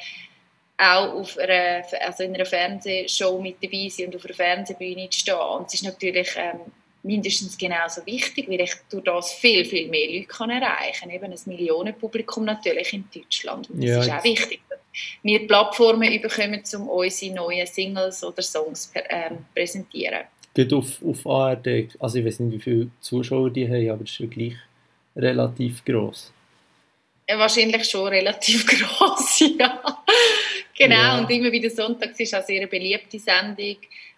auch 0.78 1.14
auf 1.14 1.38
einer, 1.38 1.84
also 2.00 2.22
in 2.22 2.34
einer 2.34 2.44
Fernsehshow 2.44 3.40
mit 3.40 3.62
dabei 3.62 3.88
sein 3.88 4.06
und 4.06 4.16
auf 4.16 4.24
einer 4.24 4.34
Fernsehbühne 4.34 5.10
zu 5.10 5.20
stehen 5.20 5.34
und 5.36 5.66
es 5.66 5.74
ist 5.74 5.84
natürlich 5.84 6.28
ähm, 6.36 6.60
mindestens 7.02 7.56
genauso 7.56 8.04
wichtig, 8.04 8.48
weil 8.48 8.60
ich 8.60 8.74
durch 8.90 9.04
das 9.04 9.32
viel, 9.32 9.64
viel 9.64 9.88
mehr 9.88 10.08
Leute 10.08 10.26
kann 10.26 10.50
erreichen 10.50 11.08
kann. 11.08 11.10
Eben 11.10 11.32
ein 11.32 11.38
Millionenpublikum 11.46 12.44
natürlich 12.44 12.92
in 12.92 13.04
Deutschland. 13.14 13.70
Und 13.70 13.78
das 13.80 13.88
ja, 13.88 14.00
ist 14.00 14.10
auch 14.10 14.24
wichtig, 14.24 14.60
dass 14.68 14.80
wir 15.22 15.46
Plattformen 15.46 16.20
bekommen, 16.20 16.62
um 16.74 16.88
unsere 16.88 17.34
neuen 17.34 17.66
Singles 17.66 18.24
oder 18.24 18.42
Songs 18.42 18.92
ähm, 19.08 19.44
präsentieren. 19.54 20.24
Geht 20.54 20.72
auf, 20.72 21.02
auf 21.04 21.26
ARD, 21.26 21.88
also 21.98 22.18
ich 22.18 22.24
weiß 22.24 22.40
nicht, 22.40 22.54
wie 22.54 22.62
viele 22.62 22.90
Zuschauer 23.00 23.50
die 23.50 23.66
haben, 23.66 23.90
aber 23.90 24.04
es 24.04 24.10
ist 24.10 24.18
ja 24.20 24.26
gleich 24.26 24.56
relativ 25.14 25.84
gross. 25.84 26.32
Ja, 27.28 27.38
wahrscheinlich 27.38 27.84
schon 27.88 28.06
relativ 28.08 28.66
gross, 28.66 29.40
ja. 29.58 29.82
genau, 30.76 30.94
ja. 30.94 31.18
und 31.18 31.30
immer 31.30 31.52
wieder 31.52 31.68
Sonntags 31.68 32.18
ist 32.20 32.34
auch 32.34 32.38
eine 32.38 32.46
sehr 32.46 32.66
beliebte 32.66 33.18
Sendung 33.18 33.76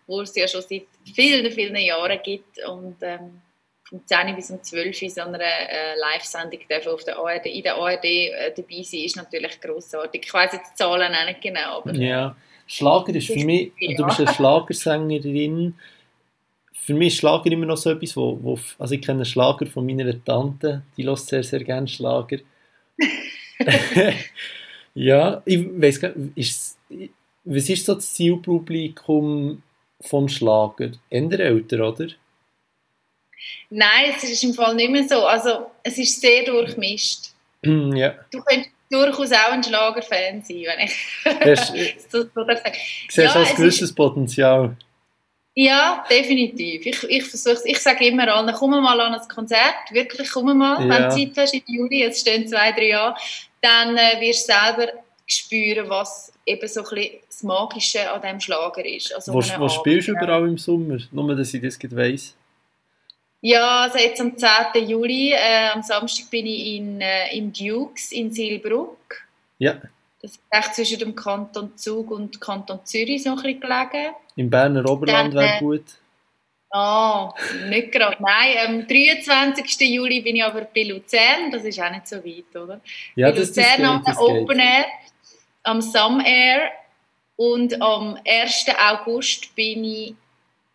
wo 0.08 0.22
es 0.22 0.34
ja 0.34 0.48
schon 0.48 0.62
seit 0.62 0.86
vielen, 1.14 1.52
vielen 1.52 1.76
Jahren 1.76 2.18
gibt. 2.24 2.58
Und 2.66 2.96
ähm, 3.02 3.40
vom 3.88 4.04
10 4.04 4.36
bis 4.36 4.50
um 4.50 4.62
12 4.62 5.02
in 5.02 5.10
so 5.10 5.22
einer 5.22 5.40
äh, 5.40 5.98
Live-Sendung 5.98 6.60
auf 6.92 7.04
der 7.04 7.18
ARD, 7.18 7.46
in 7.46 7.62
der 7.62 7.76
ARD 7.76 8.04
äh, 8.04 8.52
dabei 8.54 8.82
sein, 8.82 9.00
ist 9.00 9.16
natürlich 9.16 9.60
grossartig. 9.60 10.24
Ich 10.26 10.34
weiß 10.34 10.52
jetzt 10.52 10.72
die 10.72 10.76
Zahlen 10.76 11.14
auch 11.14 11.24
nicht 11.24 11.40
genau. 11.40 11.78
Aber, 11.78 11.94
ja, 11.94 12.36
Schlager 12.66 13.14
ist 13.14 13.28
für 13.28 13.44
mich, 13.44 13.72
ja. 13.78 13.96
du 13.96 14.04
bist 14.04 14.20
eine 14.20 14.32
Schlagersängerin, 14.34 15.74
für 16.72 16.94
mich 16.94 17.14
ist 17.14 17.18
Schlager 17.18 17.50
immer 17.50 17.66
noch 17.66 17.76
so 17.76 17.90
etwas, 17.90 18.16
wo, 18.16 18.38
wo 18.42 18.58
also 18.78 18.94
ich 18.94 19.02
kenne 19.02 19.24
Schlager 19.24 19.66
von 19.66 19.84
meiner 19.84 20.24
Tante, 20.24 20.82
die 20.96 21.02
lässt 21.02 21.28
sehr, 21.28 21.42
sehr 21.42 21.64
gerne 21.64 21.88
Schlager. 21.88 22.38
ja, 24.94 25.42
ich 25.44 25.66
weiß 25.80 26.00
gar 26.00 26.12
nicht, 26.14 26.36
ist, 26.36 26.78
was 27.44 27.68
ist 27.68 27.86
so 27.86 27.94
das 27.94 28.12
Zielpublikum 28.14 29.62
vom 30.00 30.28
Schlager? 30.28 30.92
Eher 31.10 31.40
älter, 31.40 31.88
oder? 31.88 32.08
Nein, 33.70 34.14
es 34.16 34.24
ist 34.24 34.44
im 34.44 34.54
Fall 34.54 34.74
nicht 34.74 34.90
mehr 34.90 35.06
so. 35.08 35.26
Also, 35.26 35.70
es 35.82 35.98
ist 35.98 36.20
sehr 36.20 36.44
durchmischt. 36.44 37.30
ja. 37.62 38.14
Du 38.30 38.42
könntest, 38.42 38.70
durchaus 38.90 39.32
auch 39.32 39.52
ein 39.52 39.62
Schlagerfan 39.62 40.42
sein, 40.42 40.64
wenn 40.64 40.86
ich 40.86 40.94
Hast, 41.24 41.74
so, 42.10 42.24
so 42.34 42.44
darf 42.44 42.58
sagen. 42.62 42.76
Siehst 43.08 43.18
ja, 43.18 43.34
ein 43.34 43.56
gewisses 43.56 43.94
Potenzial? 43.94 44.76
Ja, 45.54 46.04
definitiv. 46.08 46.86
Ich, 46.86 47.02
ich 47.02 47.24
versuche 47.24 47.68
ich 47.68 47.78
sage 47.80 48.06
immer 48.06 48.32
allen, 48.32 48.54
komm 48.54 48.70
mal 48.70 49.00
an 49.00 49.14
ein 49.14 49.28
Konzert, 49.28 49.90
wirklich 49.90 50.30
komm 50.30 50.56
mal, 50.56 50.86
ja. 50.86 50.88
wenn 50.88 51.02
du 51.02 51.10
Zeit 51.10 51.36
hast 51.36 51.54
im 51.54 51.62
Juli, 51.66 52.00
jetzt 52.00 52.20
stehen 52.20 52.46
zwei, 52.46 52.70
drei 52.72 52.88
Jahre, 52.88 53.16
dann 53.60 53.96
äh, 53.96 54.20
wirst 54.20 54.48
du 54.48 54.52
selber 54.52 54.92
spüren, 55.26 55.90
was 55.90 56.32
eben 56.46 56.68
so 56.68 56.80
ein 56.80 56.94
bisschen 56.94 57.18
das 57.26 57.42
Magische 57.42 58.10
an 58.10 58.22
diesem 58.22 58.40
Schlager 58.40 58.84
ist. 58.84 59.12
Also 59.12 59.34
wo, 59.34 59.38
wo 59.58 59.68
spielst 59.68 60.08
du 60.08 60.12
überall 60.12 60.46
im 60.46 60.58
Sommer? 60.58 60.98
Nur, 61.10 61.34
dass 61.34 61.52
ich 61.52 61.60
das 61.60 61.78
weiss. 61.94 62.36
Ja, 63.40 63.82
also 63.82 63.98
jetzt 63.98 64.20
am 64.20 64.36
10. 64.36 64.88
Juli, 64.88 65.32
äh, 65.32 65.68
am 65.72 65.82
Samstag 65.82 66.28
bin 66.30 66.46
ich 66.46 66.76
in, 66.76 67.00
äh, 67.00 67.36
im 67.36 67.52
Dukes 67.52 68.10
in 68.10 68.32
Silbruck. 68.32 68.98
Ja. 69.58 69.74
Das 70.20 70.32
ist 70.32 70.40
echt 70.50 70.74
zwischen 70.74 70.98
dem 70.98 71.14
Kanton 71.14 71.76
Zug 71.76 72.10
und 72.10 72.40
Kanton 72.40 72.80
Zürich 72.84 73.22
so 73.22 73.30
ein 73.30 73.36
bisschen 73.36 73.60
gelegen. 73.60 74.14
Im 74.34 74.50
Berner 74.50 74.88
Oberland 74.90 75.34
wäre 75.34 75.56
äh, 75.56 75.58
gut. 75.60 75.84
Ah, 76.70 77.28
oh, 77.28 77.34
nicht 77.68 77.92
gerade. 77.92 78.16
Nein, 78.20 78.56
am 78.66 78.86
23. 78.86 79.88
Juli 79.88 80.20
bin 80.20 80.36
ich 80.36 80.44
aber 80.44 80.62
bei 80.62 80.82
Luzern. 80.82 81.50
Das 81.50 81.64
ist 81.64 81.80
auch 81.80 81.90
nicht 81.90 82.08
so 82.08 82.16
weit, 82.16 82.56
oder? 82.56 82.80
Ja, 83.14 83.30
bei 83.30 83.38
das, 83.38 83.48
Luzern 83.48 84.02
das 84.04 84.18
Open 84.18 84.58
Air, 84.58 84.84
am 85.62 85.80
Some 85.80 86.26
Air 86.26 86.72
und 87.36 87.80
am 87.80 88.18
1. 88.26 88.66
August 88.76 89.54
bin 89.54 89.84
ich 89.84 90.14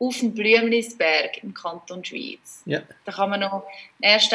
auf 0.03 0.19
dem 0.19 0.33
Blümlisberg 0.33 1.43
im 1.43 1.53
Kanton 1.53 2.03
Schweiz. 2.03 2.61
Ja. 2.65 2.81
Da 3.05 3.11
kann 3.11 3.29
man 3.29 3.39
noch 3.39 3.63
1. 4.01 4.33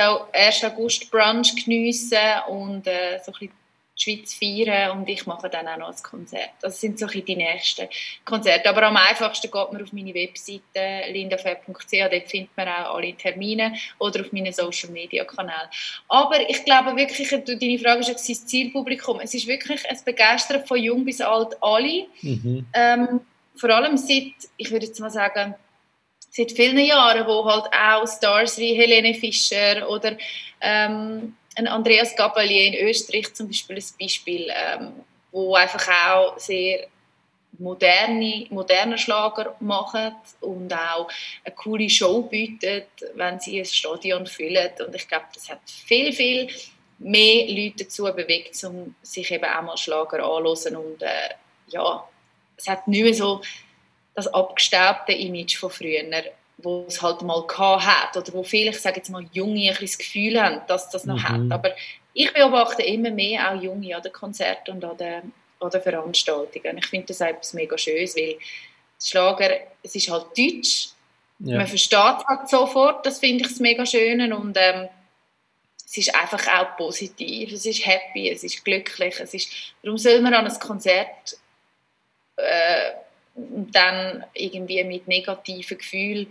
August 0.65 1.11
Brunch 1.11 1.55
geniessen 1.65 2.19
und 2.49 2.87
äh, 2.87 3.21
so 3.25 3.33
ein 3.33 3.39
bisschen 3.39 3.53
die 3.99 4.03
Schweiz 4.03 4.35
feiern 4.35 4.97
und 4.97 5.09
ich 5.09 5.27
mache 5.27 5.51
dann 5.51 5.67
auch 5.67 5.77
noch 5.77 5.89
ein 5.89 6.03
Konzert. 6.03 6.51
Das 6.61 6.81
sind 6.81 6.99
so 6.99 7.07
ein 7.07 7.25
die 7.25 7.35
nächsten 7.35 7.89
Konzerte. 8.25 8.69
Aber 8.69 8.85
am 8.85 8.97
einfachsten 8.97 9.51
geht 9.51 9.73
man 9.73 9.83
auf 9.83 9.93
meine 9.93 10.15
Webseite 10.15 11.11
lindafab.ch, 11.11 11.91
dort 11.91 12.29
findet 12.29 12.57
man 12.57 12.69
auch 12.69 12.95
alle 12.95 13.13
Termine 13.15 13.75
oder 13.99 14.21
auf 14.21 14.33
meinen 14.33 14.53
Social 14.53 14.91
Media 14.91 15.25
Kanälen. 15.25 15.69
Aber 16.07 16.49
ich 16.49 16.65
glaube 16.65 16.97
wirklich, 16.97 17.29
deine 17.29 17.79
Frage 17.79 18.01
ist 18.01 18.29
das 18.29 18.47
Zielpublikum. 18.47 19.19
Es 19.21 19.35
ist 19.35 19.49
wirklich 19.49 19.89
ein 19.91 19.99
Begeistern 20.05 20.65
von 20.65 20.79
jung 20.79 21.05
bis 21.05 21.21
alt 21.21 21.57
alle. 21.61 22.07
Mhm. 22.23 22.67
Ähm, 22.73 23.21
vor 23.59 23.71
allem 23.71 23.97
seit, 23.97 24.35
ich 24.57 24.71
würde 24.71 24.87
jetzt 24.87 25.01
mal 25.01 25.11
sagen, 25.11 25.55
seit 26.31 26.53
vielen 26.53 26.79
Jahren, 26.79 27.27
wo 27.27 27.45
halt 27.45 27.67
auch 27.73 28.07
Stars 28.07 28.59
wie 28.59 28.75
Helene 28.75 29.15
Fischer 29.15 29.89
oder 29.89 30.17
ähm, 30.61 31.37
ein 31.57 31.67
Andreas 31.67 32.15
Gabalier 32.15 32.67
in 32.67 32.89
Österreich 32.89 33.35
zum 33.35 33.49
Beispiel 33.49 33.77
ein 33.77 33.85
Beispiel, 34.01 34.49
ähm, 34.55 34.93
wo 35.33 35.55
einfach 35.55 35.89
auch 36.07 36.39
sehr 36.39 36.87
moderne, 37.59 38.47
moderne 38.51 38.99
Schlager 38.99 39.57
machen 39.61 40.15
und 40.41 40.73
auch 40.73 41.09
eine 41.45 41.55
coole 41.57 41.91
Show 41.91 42.23
bietet, 42.23 42.89
wenn 43.15 43.41
sie 43.41 43.59
ein 43.59 43.65
Stadion 43.65 44.27
füllen. 44.27 44.71
Und 44.87 44.95
ich 44.95 45.09
glaube, 45.09 45.27
das 45.35 45.49
hat 45.49 45.61
viel, 45.67 46.13
viel 46.13 46.49
mehr 46.99 47.47
Leute 47.49 47.85
dazu 47.85 48.05
bewegt, 48.05 48.63
um 48.65 48.95
sich 49.03 49.31
eben 49.31 49.45
auch 49.45 49.63
mal 49.63 49.77
Schlager 49.77 50.25
anzuhören. 50.25 50.77
Und 50.77 51.03
äh, 51.03 51.31
ja, 51.69 52.07
es 52.59 52.69
hat 52.69 52.87
nicht 52.89 53.05
mehr 53.05 53.15
so 53.15 53.41
das 54.15 54.27
abgestaubte 54.27 55.13
Image 55.13 55.57
von 55.57 55.71
früher, 55.71 56.03
wo 56.59 56.85
es 56.89 57.01
halt 57.01 57.23
mal 57.23 57.47
hat 57.57 58.17
oder 58.17 58.33
wo 58.33 58.43
viele, 58.43 58.71
ich 58.71 58.81
sage 58.81 58.97
jetzt 58.97 59.11
mal, 59.11 59.25
Junge 59.33 59.71
ein 59.71 59.77
das 59.81 59.97
Gefühl 59.97 60.43
haben, 60.43 60.61
dass 60.67 60.91
das 60.91 61.05
noch 61.05 61.17
mhm. 61.17 61.29
hat. 61.29 61.53
Aber 61.53 61.75
ich 62.13 62.33
beobachte 62.33 62.83
immer 62.83 63.11
mehr 63.11 63.51
auch 63.51 63.63
Junge 63.63 63.95
an 63.97 64.03
den 64.03 64.13
Konzerten 64.13 64.73
und 64.73 64.85
an 64.85 64.97
den, 64.97 65.33
an 65.61 65.71
den 65.71 65.81
Veranstaltungen. 65.81 66.79
Ich 66.79 66.87
finde 66.87 67.07
das 67.07 67.21
etwas 67.21 67.55
mega 67.55 67.79
Schönes, 67.79 68.17
weil 68.17 68.37
das 68.99 69.09
Schlager, 69.09 69.51
es 69.85 69.95
ist 69.95 70.11
halt 70.11 70.27
deutsch, 70.37 70.89
ja. 71.39 71.59
man 71.59 71.67
versteht 71.69 72.27
halt 72.27 72.49
sofort, 72.49 73.07
das 73.07 73.21
finde 73.21 73.45
ich 73.45 73.53
das 73.53 73.61
mega 73.61 73.87
schön 73.87 74.33
und 74.33 74.57
ähm, 74.61 74.89
es 75.87 75.97
ist 75.97 76.15
einfach 76.15 76.47
auch 76.49 76.77
positiv, 76.77 77.53
es 77.53 77.65
ist 77.65 77.87
happy, 77.87 78.31
es 78.31 78.43
ist 78.43 78.65
glücklich, 78.65 79.19
es 79.21 79.33
ist, 79.33 79.49
warum 79.83 79.97
soll 79.97 80.21
man 80.21 80.35
an 80.35 80.47
ein 80.47 80.59
Konzert 80.59 81.37
äh, 82.39 82.93
dann 83.73 84.25
irgendwie 84.35 84.83
mit 84.85 85.07
negativen 85.07 85.79
Gefühlen 85.79 86.27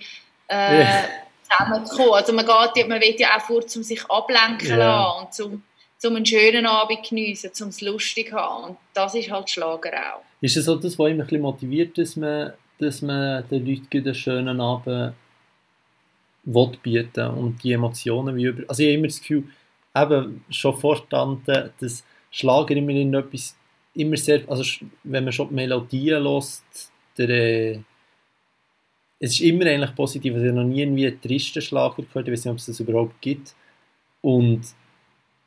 äh, 0.47 0.79
yeah. 0.79 1.03
zusammenzukommen. 1.43 2.13
Also 2.13 2.33
man, 2.33 2.45
geht, 2.45 2.87
man 2.87 3.01
will 3.01 3.15
ja 3.17 3.37
auch 3.37 3.41
vor, 3.41 3.61
um 3.63 3.83
sich 3.83 4.03
ablenken 4.09 4.67
yeah. 4.67 4.77
lassen 4.77 5.25
und 5.25 5.33
zum, 5.33 5.63
zum 5.97 6.15
einen 6.15 6.25
schönen 6.25 6.65
Abend 6.65 7.07
geniessen, 7.07 7.53
zum 7.53 7.69
es 7.69 7.81
lustig 7.81 8.33
haben. 8.33 8.71
Und 8.71 8.77
das 8.93 9.15
ist 9.15 9.31
halt 9.31 9.49
Schlager 9.49 9.91
auch. 9.91 10.21
Ist 10.41 10.57
es 10.57 10.65
so 10.65 10.75
das, 10.75 10.97
was 10.99 11.13
mich 11.13 11.31
motiviert, 11.39 11.97
dass 11.97 12.15
man, 12.15 12.53
dass 12.79 13.01
man 13.01 13.47
den 13.49 13.65
Leuten 13.65 14.05
einen 14.05 14.15
schönen 14.15 14.61
Abend 14.61 15.13
will 16.43 16.71
bieten 16.81 17.27
und 17.27 17.63
die 17.63 17.73
Emotionen 17.73 18.35
wie 18.35 18.45
über... 18.45 18.63
Also 18.69 18.83
ich 18.83 18.89
habe 18.89 18.97
immer 18.97 19.07
das 19.07 19.19
Gefühl, 19.19 19.43
eben 19.95 20.45
schon 20.49 20.77
verstanden, 20.77 21.71
dass 21.79 22.03
Schlager 22.31 22.75
immer 22.75 22.91
in 22.91 23.13
etwas 23.13 23.55
immer 23.97 24.17
sehr, 24.17 24.41
also 24.47 24.63
wenn 25.03 25.23
man 25.23 25.33
schon 25.33 25.49
die 25.49 25.55
Melodien 25.55 26.23
lässt, 26.23 26.91
der, 27.17 27.29
äh, 27.29 27.79
es 29.19 29.31
ist 29.31 29.41
immer 29.41 29.65
eigentlich 29.65 29.95
positiv. 29.95 30.33
Also 30.33 30.45
ich 30.45 30.51
habe 30.51 30.61
noch 30.61 30.67
nie 30.67 30.83
einen 30.83 31.21
tristen 31.21 31.61
Schlager 31.61 32.03
gehört, 32.03 32.27
ich 32.27 32.33
weiß 32.33 32.45
nicht, 32.45 32.51
ob 32.51 32.57
es 32.57 32.67
das 32.67 32.79
überhaupt 32.79 33.19
gibt. 33.21 33.55
Und 34.21 34.61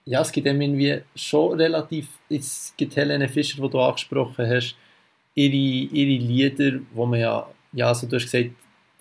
ja, 0.05 0.21
es 0.23 0.33
gibt 0.33 0.47
irgendwie 0.47 1.03
schon 1.15 1.61
relativ, 1.61 2.09
es 2.29 2.75
gibt 2.77 2.97
Helene 2.97 3.29
Fischer, 3.29 3.63
die 3.63 3.71
du 3.71 3.81
angesprochen 3.81 4.49
hast, 4.49 4.77
ihre, 5.35 5.55
ihre 5.55 6.25
Lieder, 6.25 6.81
wo 6.93 7.07
man 7.07 7.21
ja, 7.21 7.49
ja, 7.73 7.89
also 7.89 8.07
du 8.07 8.17
hast 8.17 8.25
gesagt, 8.25 8.51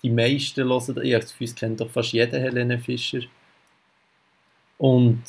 die 0.02 0.10
meisten 0.10 0.64
hören, 0.68 1.02
ich 1.02 1.12
habe 1.14 1.22
das 1.22 1.32
Gefühl, 1.32 1.46
es 1.46 1.54
kennt 1.54 1.80
doch 1.80 1.90
fast 1.90 2.12
jeder 2.12 2.38
Helene 2.38 2.78
Fischer. 2.78 3.22
Und 4.78 5.22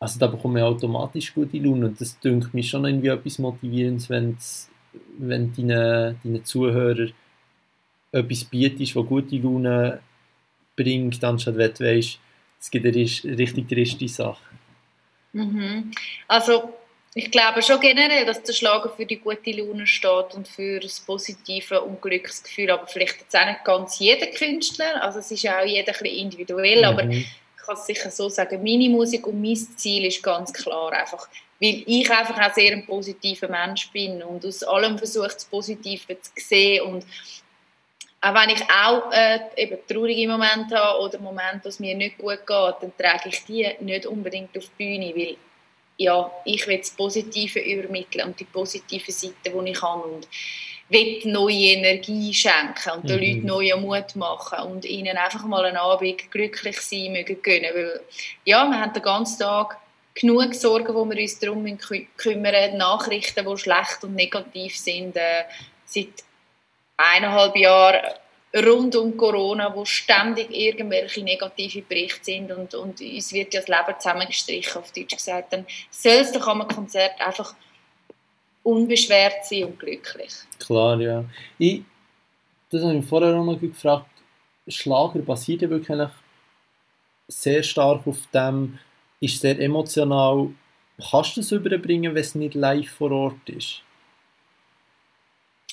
also 0.00 0.18
da 0.18 0.26
bekomme 0.28 0.60
ich 0.60 0.64
automatisch 0.64 1.34
gute 1.34 1.58
Laune 1.58 1.86
und 1.86 2.00
das 2.00 2.18
dünkt 2.20 2.54
mich 2.54 2.70
schon 2.70 2.84
irgendwie 2.84 3.08
etwas 3.08 3.38
Motivierendes, 3.38 4.08
wenn's, 4.08 4.70
wenn 5.18 5.52
deine, 5.54 6.16
deine 6.22 6.42
Zuhörer 6.44 7.08
etwas 8.12 8.44
bietest, 8.44 8.96
das 8.96 9.06
gute 9.06 9.36
Laune 9.36 10.00
bringt, 10.76 11.22
anstatt 11.24 11.56
wenn 11.56 11.74
du 11.74 11.84
weißt, 11.84 12.18
es 12.60 12.70
gibt 12.70 12.86
eine 12.86 12.94
richtig 12.96 13.68
triste 13.68 14.08
Sache. 14.08 14.42
Mhm. 15.32 15.90
Also 16.26 16.72
ich 17.14 17.30
glaube 17.30 17.62
schon 17.62 17.80
generell, 17.80 18.24
dass 18.26 18.42
der 18.42 18.52
Schlager 18.52 18.90
für 18.90 19.04
die 19.04 19.18
gute 19.18 19.50
Laune 19.50 19.86
steht 19.86 20.34
und 20.34 20.46
für 20.46 20.78
das 20.78 21.00
positive 21.00 21.80
und 21.80 22.00
Glücksgefühl, 22.00 22.70
aber 22.70 22.86
vielleicht 22.86 23.20
jetzt 23.20 23.36
auch 23.36 23.46
nicht 23.46 23.64
ganz 23.64 23.98
jeder 23.98 24.26
Künstler, 24.28 25.02
also 25.02 25.18
es 25.18 25.30
ist 25.30 25.42
ja 25.42 25.58
auch 25.58 25.66
jeder 25.66 25.92
ein 25.92 25.98
bisschen 26.00 26.18
individuell, 26.18 26.78
mhm. 26.78 26.84
aber 26.84 27.10
kann 27.68 27.76
es 27.76 27.86
sicher 27.86 28.10
so 28.10 28.28
sagen, 28.28 28.62
meine 28.62 28.88
Musik 28.88 29.26
und 29.26 29.40
mein 29.40 29.56
Ziel 29.56 30.06
ist 30.06 30.22
ganz 30.22 30.52
klar 30.52 30.92
einfach, 30.92 31.28
weil 31.60 31.82
ich 31.86 32.10
einfach 32.10 32.38
auch 32.40 32.54
sehr 32.54 32.72
ein 32.72 32.86
positiver 32.86 33.48
Mensch 33.48 33.90
bin 33.90 34.22
und 34.22 34.44
aus 34.44 34.62
allem 34.62 34.96
versuche 34.96 35.28
das 35.28 35.44
Positive 35.44 36.20
zu 36.20 36.30
sehen 36.36 36.84
und 36.86 37.06
auch 38.20 38.34
wenn 38.34 38.50
ich 38.50 38.62
auch 38.62 39.12
äh, 39.12 39.38
eben 39.56 39.78
traurige 39.86 40.26
Momente 40.26 40.76
habe 40.76 41.00
oder 41.00 41.20
Momente, 41.20 41.64
wo 41.64 41.68
es 41.68 41.78
mir 41.78 41.94
nicht 41.94 42.18
gut 42.18 42.44
geht, 42.44 42.74
dann 42.80 42.92
trage 42.98 43.28
ich 43.28 43.44
die 43.44 43.68
nicht 43.80 44.06
unbedingt 44.06 44.56
auf 44.58 44.64
die 44.76 44.84
Bühne, 44.84 45.14
weil 45.14 45.36
ja, 45.98 46.30
ich 46.44 46.66
will 46.66 46.78
das 46.78 46.90
Positive 46.90 47.60
übermitteln 47.60 48.28
und 48.28 48.40
die 48.40 48.44
positive 48.44 49.12
Seite, 49.12 49.34
die 49.44 49.70
ich 49.70 49.82
habe 49.82 50.02
und 50.02 50.28
will 50.88 51.20
neue 51.24 51.74
Energie 51.74 52.32
schenken 52.32 52.90
und 52.96 53.08
den 53.08 53.18
mhm. 53.18 53.22
Leuten 53.22 53.46
neuen 53.46 53.82
Mut 53.82 54.16
machen 54.16 54.70
und 54.70 54.84
ihnen 54.84 55.16
einfach 55.16 55.44
mal 55.44 55.64
einen 55.64 55.76
Abend 55.76 56.30
glücklich 56.30 56.80
sein 56.80 57.12
mögen 57.12 57.42
gönnen. 57.42 57.70
Weil, 57.74 58.00
ja, 58.44 58.68
wir 58.68 58.80
haben 58.80 58.92
den 58.92 59.02
ganzen 59.02 59.40
Tag 59.40 59.78
genug 60.14 60.54
Sorgen, 60.54 60.94
wo 60.94 61.04
wir 61.04 61.20
uns 61.20 61.38
darum 61.38 61.78
kümmern, 62.16 62.76
Nachrichten, 62.76 63.46
die 63.46 63.58
schlecht 63.58 64.02
und 64.02 64.14
negativ 64.14 64.76
sind, 64.76 65.16
äh, 65.16 65.44
seit 65.84 66.24
eineinhalb 66.96 67.56
Jahren 67.56 68.14
rund 68.56 68.96
um 68.96 69.16
Corona, 69.16 69.74
wo 69.74 69.84
ständig 69.84 70.50
irgendwelche 70.50 71.22
negative 71.22 71.82
Berichte 71.82 72.24
sind 72.24 72.50
und, 72.50 72.74
und 72.74 73.00
uns 73.00 73.32
wird 73.32 73.54
ja 73.54 73.60
das 73.60 73.68
Leben 73.68 74.00
zusammengestrichen, 74.00 74.82
auf 74.82 74.90
Deutsch 74.90 75.16
gesagt, 75.16 75.52
dann 75.52 75.66
soll 75.90 76.12
es 76.12 76.32
doch 76.32 76.46
am 76.46 76.66
Konzert 76.66 77.20
einfach 77.20 77.54
unbeschwert 78.62 79.44
sein 79.44 79.64
und 79.64 79.78
glücklich. 79.78 80.32
Klar, 80.58 81.00
ja. 81.00 81.24
Ich, 81.58 81.82
das 82.70 82.82
habe 82.82 82.96
ich 82.96 83.04
vorher 83.04 83.34
auch 83.36 83.44
noch 83.44 83.60
gefragt, 83.60 84.06
Schlager 84.66 85.20
basiert 85.20 85.62
ja 85.62 85.70
wirklich 85.70 86.08
sehr 87.28 87.62
stark 87.62 88.06
auf 88.06 88.18
dem, 88.32 88.78
ist 89.20 89.40
sehr 89.40 89.58
emotional. 89.58 90.50
Kannst 91.10 91.36
du 91.36 91.40
es 91.40 91.52
überbringen, 91.52 92.14
wenn 92.14 92.22
es 92.22 92.34
nicht 92.34 92.54
live 92.54 92.90
vor 92.90 93.10
Ort 93.12 93.48
ist? 93.48 93.82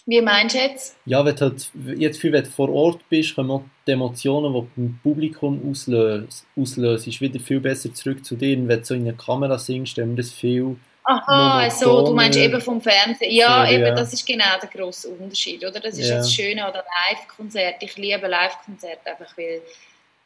Wie 0.07 0.21
meinst 0.21 0.53
du 0.53 0.59
jetzt? 0.59 0.97
Ja, 1.05 1.25
wenn 1.25 1.35
du 1.35 1.41
halt, 1.41 1.71
jetzt 1.97 2.19
für, 2.19 2.31
wenn 2.31 2.43
du 2.43 2.49
vor 2.51 2.69
Ort 2.69 3.01
bist, 3.09 3.33
kommen 3.33 3.49
auch 3.49 3.63
die 3.87 3.91
Emotionen, 3.91 4.53
die 4.53 4.59
du 4.59 4.81
im 4.81 4.99
Publikum 5.01 5.67
auslöst, 5.67 6.45
auslöst, 6.55 7.07
ist 7.07 7.21
wieder 7.21 7.39
viel 7.39 7.59
besser 7.59 7.91
zurück 7.91 8.23
zu 8.23 8.35
dir. 8.35 8.55
Und 8.55 8.67
wenn 8.67 8.79
du 8.79 8.85
so 8.85 8.93
in 8.93 9.01
eine 9.01 9.15
Kamera 9.15 9.57
singst, 9.57 9.97
dann 9.97 10.15
das 10.15 10.31
viel 10.31 10.75
Aha, 11.07 11.69
so, 11.69 12.03
du 12.03 12.13
meinst 12.13 12.37
eben 12.39 12.59
vom 12.59 12.81
Fernsehen. 12.81 13.31
Ja, 13.31 13.69
eben, 13.69 13.95
das 13.95 14.11
ist 14.11 14.25
genau 14.25 14.57
der 14.59 14.69
grosse 14.69 15.09
Unterschied, 15.09 15.63
oder? 15.63 15.79
Das 15.79 15.97
ist 15.99 16.09
ja. 16.09 16.17
das 16.17 16.33
Schöne 16.33 16.65
an 16.65 16.73
Live-Konzerten. 16.73 17.85
Ich 17.85 17.95
liebe 17.95 18.27
Live-Konzerte 18.27 19.11
einfach, 19.11 19.37
weil 19.37 19.61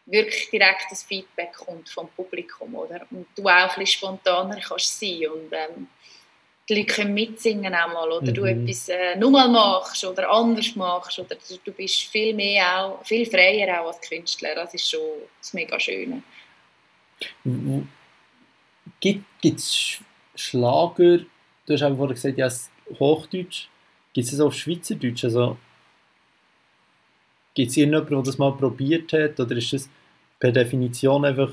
wirklich 0.06 0.50
direkt 0.50 0.86
das 0.90 1.04
Feedback 1.04 1.54
kommt 1.54 1.90
vom 1.90 2.08
Publikum, 2.10 2.76
oder? 2.76 3.02
Und 3.12 3.28
du 3.36 3.44
auch 3.44 3.50
ein 3.50 3.68
bisschen 3.68 3.88
spontaner 3.88 4.60
kannst 4.62 5.00
sein 5.00 5.28
und 5.28 5.52
ähm, 5.52 5.88
die 6.68 6.76
Leute 6.76 6.94
können 6.94 7.14
mitsingen 7.14 7.74
auch 7.74 7.92
mal, 7.92 8.12
oder 8.12 8.30
mhm. 8.30 8.34
du 8.34 8.44
etwas 8.46 8.90
äh, 8.90 9.16
nochmal 9.16 9.50
machst 9.50 10.06
oder 10.06 10.30
anders 10.30 10.76
machst, 10.76 11.20
oder 11.20 11.36
du 11.66 11.72
bist 11.72 12.04
viel 12.04 12.34
mehr 12.34 12.86
auch, 12.86 13.06
viel 13.06 13.26
freier 13.26 13.82
auch 13.82 13.88
als 13.88 14.02
Künstler. 14.08 14.56
Das 14.56 14.74
ist 14.74 14.90
schon 14.90 15.02
das 15.40 15.54
mega 15.54 15.80
Schöne. 15.80 16.22
Gibt 19.02 19.26
es 19.44 20.00
Schlager, 20.40 21.20
du 21.66 21.74
hast 21.74 21.82
vorhin 21.82 22.08
gesagt, 22.10 22.38
ja, 22.38 22.50
Hochdeutsch, 23.00 23.68
gibt 24.14 24.26
es 24.26 24.32
das 24.32 24.40
auf 24.40 24.54
Schweizerdeutsch? 24.54 25.26
Also, 25.26 25.58
gibt 27.54 27.72
es 27.72 27.78
irgendjemanden, 27.78 28.16
der 28.16 28.24
das 28.24 28.38
mal 28.38 28.52
probiert 28.56 29.12
hat, 29.14 29.40
oder 29.40 29.56
ist 29.58 29.74
das 29.74 29.90
per 30.40 30.52
Definition 30.52 31.26
einfach, 31.26 31.52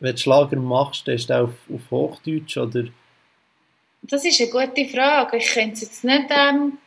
wenn 0.00 0.12
du 0.12 0.18
Schlager 0.18 0.56
machst, 0.56 1.06
dann 1.06 1.14
ist 1.14 1.30
du 1.30 1.44
auf, 1.44 1.52
auf 1.72 1.90
Hochdeutsch, 1.90 2.56
oder? 2.56 2.84
Das 4.02 4.24
ist 4.24 4.40
eine 4.40 4.50
gute 4.50 4.86
Frage. 4.86 5.38
Ich 5.38 5.46
könnte 5.46 5.74
es 5.74 5.80
jetzt 5.82 6.04
nicht 6.04 6.26
ähm, 6.30 6.78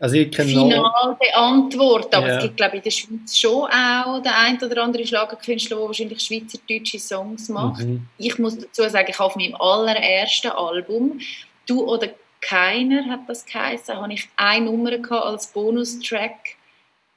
also 0.00 0.14
ich 0.14 0.34
final 0.34 1.16
beantworten, 1.18 2.14
aber 2.14 2.28
ja. 2.28 2.36
es 2.36 2.42
gibt 2.44 2.56
glaube 2.56 2.76
ich 2.76 2.78
in 2.78 2.82
der 2.84 2.90
Schweiz 2.90 3.36
schon 3.36 3.64
auch 3.64 4.22
der 4.22 4.38
ein 4.38 4.62
oder 4.62 4.82
andere 4.84 5.04
Schlagerkünstler, 5.04 5.76
der 5.76 5.86
wahrscheinlich 5.86 6.20
schweizerdeutsche 6.20 7.00
Songs 7.00 7.48
macht. 7.48 7.82
Mhm. 7.82 8.06
Ich 8.16 8.38
muss 8.38 8.56
dazu 8.58 8.88
sagen, 8.88 9.08
ich 9.10 9.18
habe 9.18 9.26
auf 9.26 9.36
meinem 9.36 9.56
allerersten 9.56 10.52
Album 10.52 11.18
«Du 11.66 11.84
oder 11.84 12.08
keiner» 12.40 13.06
hat 13.06 13.28
das 13.28 13.44
geheißen, 13.44 13.96
habe 13.96 14.12
ich 14.12 14.28
eine 14.36 14.66
Nummer 14.66 14.92
als 15.24 15.48
Bonustrack, 15.48 16.54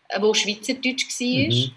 äh, 0.07 0.19
wo 0.19 0.33
schweizerdeutsch 0.33 1.07
war. 1.07 1.47
Mhm. 1.50 1.71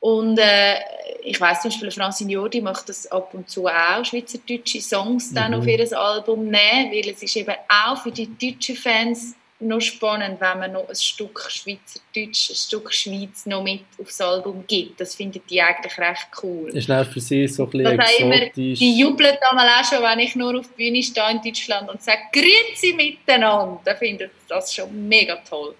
Und 0.00 0.38
äh, 0.38 0.76
ich 1.22 1.40
weiß 1.40 1.62
zum 1.62 1.70
Beispiel, 1.70 1.90
Francine 1.90 2.32
Jordi 2.32 2.60
macht 2.60 2.88
das 2.88 3.10
ab 3.10 3.34
und 3.34 3.50
zu 3.50 3.66
auch, 3.66 4.04
schweizerdeutsche 4.04 4.80
Songs 4.80 5.34
dann 5.34 5.52
mhm. 5.52 5.58
auf 5.58 5.66
ihr 5.66 5.98
Album 5.98 6.44
nehmen, 6.44 6.92
weil 6.92 7.08
es 7.10 7.22
ist 7.22 7.36
eben 7.36 7.54
auch 7.68 8.02
für 8.02 8.12
die 8.12 8.28
deutschen 8.38 8.76
Fans 8.76 9.34
noch 9.60 9.80
spannend, 9.80 10.40
wenn 10.40 10.58
man 10.60 10.72
noch 10.72 10.88
ein 10.88 10.94
Stück 10.94 11.40
Schweizerdeutsch, 11.48 12.50
ein 12.50 12.54
Stück 12.54 12.94
Schweiz 12.94 13.44
noch 13.46 13.62
mit 13.62 13.80
aufs 14.00 14.20
Album 14.20 14.64
gibt. 14.66 15.00
Das 15.00 15.16
finden 15.16 15.40
die 15.50 15.60
eigentlich 15.60 15.98
recht 15.98 16.28
cool. 16.42 16.70
Ist 16.70 16.88
auch 16.90 17.04
für 17.04 17.18
sie 17.18 17.48
so 17.48 17.64
ein 17.64 17.70
bisschen 17.70 17.96
das. 17.96 18.18
Immer, 18.20 18.46
die 18.54 18.98
jubeln 18.98 19.36
damals 19.40 19.68
auch 19.80 19.94
schon, 19.96 20.04
wenn 20.04 20.20
ich 20.20 20.36
nur 20.36 20.60
auf 20.60 20.68
der 20.68 20.76
Bühne 20.76 21.02
stehe 21.02 21.30
in 21.30 21.42
Deutschland 21.42 21.90
und 21.90 22.00
sage 22.00 22.20
«Grüezi 22.32 22.94
miteinander!» 22.94 23.80
Dann 23.84 23.96
finden 23.96 24.30
das 24.48 24.72
schon 24.72 25.08
mega 25.08 25.36
toll. 25.36 25.74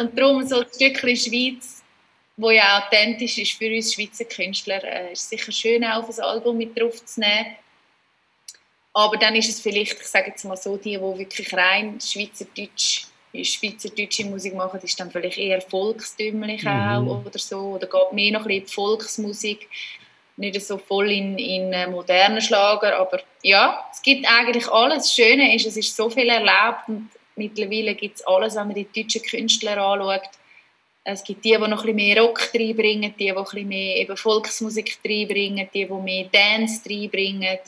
Und 0.00 0.18
darum 0.18 0.46
so 0.46 0.60
ein 0.60 0.66
Stückchen 0.74 1.16
Schweiz 1.16 1.75
wo 2.36 2.50
ja 2.50 2.82
authentisch 2.82 3.38
ist 3.38 3.52
für 3.52 3.74
uns 3.74 3.94
Schweizer 3.94 4.24
Künstler, 4.24 4.82
äh, 4.84 5.12
ist 5.12 5.28
sicher 5.28 5.52
schön 5.52 5.84
auch 5.84 6.08
auf 6.08 6.18
ein 6.18 6.24
Album 6.24 6.58
mit 6.58 6.78
drauf 6.78 7.04
zu 7.04 7.20
nehmen. 7.20 7.56
Aber 8.92 9.16
dann 9.16 9.34
ist 9.34 9.48
es 9.48 9.60
vielleicht, 9.60 10.00
ich 10.00 10.06
sage 10.06 10.30
jetzt 10.30 10.44
mal 10.44 10.56
so, 10.56 10.76
die, 10.76 10.92
die 10.92 11.00
wirklich 11.00 11.52
rein 11.52 11.98
Schweizerdeutsch, 12.00 13.06
Schweizerdeutsche 13.34 14.24
Musik 14.24 14.54
machen, 14.54 14.80
ist 14.82 14.98
dann 14.98 15.10
vielleicht 15.10 15.36
eher 15.36 15.60
volkstümlich 15.60 16.62
mhm. 16.62 16.68
auch 16.68 17.24
oder 17.26 17.38
so, 17.38 17.58
oder 17.74 17.86
geht 17.86 18.12
mehr 18.12 18.32
noch 18.32 18.40
ein 18.40 18.46
bisschen 18.46 18.60
in 18.60 18.66
die 18.66 18.72
Volksmusik, 18.72 19.68
nicht 20.38 20.60
so 20.62 20.78
voll 20.78 21.10
in, 21.10 21.38
in 21.38 21.72
äh, 21.72 21.86
modernen 21.86 22.40
Schlager, 22.40 22.98
aber 22.98 23.20
ja, 23.42 23.86
es 23.92 24.02
gibt 24.02 24.26
eigentlich 24.26 24.68
alles. 24.68 25.04
Das 25.04 25.14
Schöne 25.14 25.54
ist, 25.54 25.66
es 25.66 25.76
ist 25.76 25.96
so 25.96 26.10
viel 26.10 26.28
erlaubt 26.28 26.88
und 26.88 27.10
mittlerweile 27.36 27.94
gibt 27.94 28.16
es 28.16 28.26
alles, 28.26 28.54
wenn 28.54 28.66
man 28.66 28.74
die 28.74 28.88
deutschen 28.94 29.22
Künstler 29.22 29.78
anschaut, 29.78 30.28
es 31.08 31.22
gibt 31.22 31.44
die, 31.44 31.52
die 31.52 31.58
noch 31.58 31.68
ein 31.68 31.76
bisschen 31.76 31.96
mehr 31.96 32.20
Rock 32.20 32.50
reinbringen, 32.52 33.14
die, 33.16 33.24
die 33.26 33.32
ein 33.32 33.44
bisschen 33.44 33.68
mehr 33.68 33.96
eben 33.96 34.16
Volksmusik 34.16 34.98
reinbringen, 35.04 35.68
die, 35.72 35.86
die 35.86 35.92
mehr 35.92 36.26
Dance 36.32 36.80
reinbringen. 36.88 37.58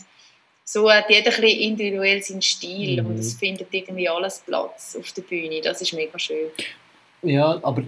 So 0.64 0.90
hat 0.90 1.08
jeder 1.08 1.32
ein 1.32 1.40
bisschen 1.40 1.60
individuell 1.60 2.22
seinen 2.22 2.42
Stil 2.42 3.00
mhm. 3.00 3.08
und 3.08 3.18
es 3.18 3.34
findet 3.34 3.68
irgendwie 3.70 4.08
alles 4.08 4.42
Platz 4.44 4.96
auf 4.98 5.12
der 5.12 5.22
Bühne. 5.22 5.60
Das 5.62 5.80
ist 5.80 5.92
mega 5.92 6.18
schön. 6.18 6.50
Ja, 7.22 7.58
aber 7.62 7.84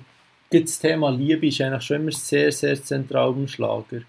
das 0.50 0.78
Thema 0.78 1.10
Liebe 1.10 1.48
ist 1.48 1.60
eigentlich 1.60 1.82
schon 1.82 1.96
immer 1.96 2.12
sehr, 2.12 2.52
sehr 2.52 2.82
zentral 2.82 3.30
im 3.30 3.48
Schlager. 3.48 4.02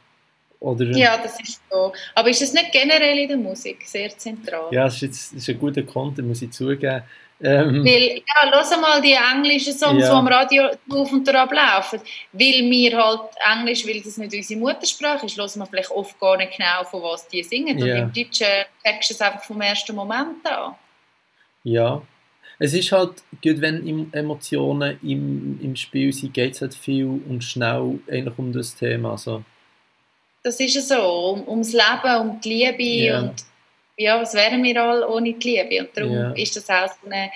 Oder? 0.59 0.85
Ja, 0.91 1.17
das 1.17 1.39
ist 1.41 1.59
so. 1.71 1.91
Aber 2.13 2.29
ist 2.29 2.41
es 2.43 2.53
nicht 2.53 2.71
generell 2.71 3.17
in 3.17 3.27
der 3.27 3.37
Musik 3.37 3.81
sehr 3.83 4.15
zentral? 4.15 4.71
Ja, 4.71 4.85
das 4.85 4.95
ist, 4.95 5.01
jetzt, 5.01 5.31
das 5.33 5.41
ist 5.41 5.49
ein 5.49 5.59
guter 5.59 5.81
Content, 5.81 6.27
muss 6.27 6.43
ich 6.43 6.51
zugeben. 6.51 7.01
Ähm, 7.43 7.83
weil, 7.83 8.17
ja, 8.17 8.49
lass 8.51 8.69
mal 8.79 9.01
die 9.01 9.13
englischen 9.13 9.73
Songs, 9.73 10.03
ja. 10.03 10.09
die 10.09 10.15
am 10.15 10.27
Radio 10.27 10.63
auf 10.89 11.11
und 11.11 11.27
ab 11.29 11.51
laufen. 11.51 11.99
Weil 12.31 12.69
wir 12.69 13.03
halt 13.03 13.21
Englisch, 13.51 13.85
weil 13.87 14.01
das 14.01 14.17
nicht 14.17 14.33
unsere 14.33 14.59
Muttersprache 14.59 15.25
ist, 15.25 15.37
hören 15.37 15.59
wir 15.59 15.65
vielleicht 15.65 15.91
oft 15.91 16.19
gar 16.19 16.37
nicht 16.37 16.55
genau, 16.55 16.83
von 16.83 17.01
was 17.01 17.27
die 17.27 17.41
singen. 17.41 17.79
Ja. 17.79 17.85
Und 17.85 18.01
im 18.01 18.13
Deutschen 18.13 18.47
checkst 18.83 19.09
du 19.09 19.13
es 19.15 19.21
einfach 19.21 19.43
vom 19.43 19.59
ersten 19.61 19.95
Moment 19.95 20.45
an. 20.45 20.75
Ja. 21.63 22.01
Es 22.59 22.75
ist 22.75 22.91
halt 22.91 23.23
gut, 23.43 23.59
wenn 23.59 24.13
Emotionen 24.13 24.99
im, 25.01 25.59
im 25.63 25.75
Spiel 25.75 26.13
sind, 26.13 26.35
geht 26.35 26.53
es 26.53 26.61
halt 26.61 26.75
viel 26.75 27.05
und 27.05 27.43
schnell 27.43 27.99
eigentlich 28.07 28.37
um 28.37 28.53
das 28.53 28.75
Thema. 28.75 29.13
Also. 29.13 29.43
Das 30.43 30.59
ist 30.59 30.75
ja 30.75 30.81
so, 30.81 31.31
um, 31.31 31.47
ums 31.47 31.73
Leben, 31.73 32.21
um 32.21 32.39
die 32.39 32.49
Liebe 32.49 32.83
ja. 32.83 33.19
und 33.19 33.33
ja, 34.01 34.21
was 34.21 34.33
wären 34.33 34.63
wir 34.63 34.81
alle 34.81 35.07
ohne 35.07 35.33
die 35.33 35.49
Liebe? 35.49 35.81
Und 35.81 35.95
darum 35.95 36.13
ja. 36.13 36.31
ist 36.31 36.55
das 36.55 36.69
auch 36.69 36.87
so 36.87 37.09
ein 37.09 37.29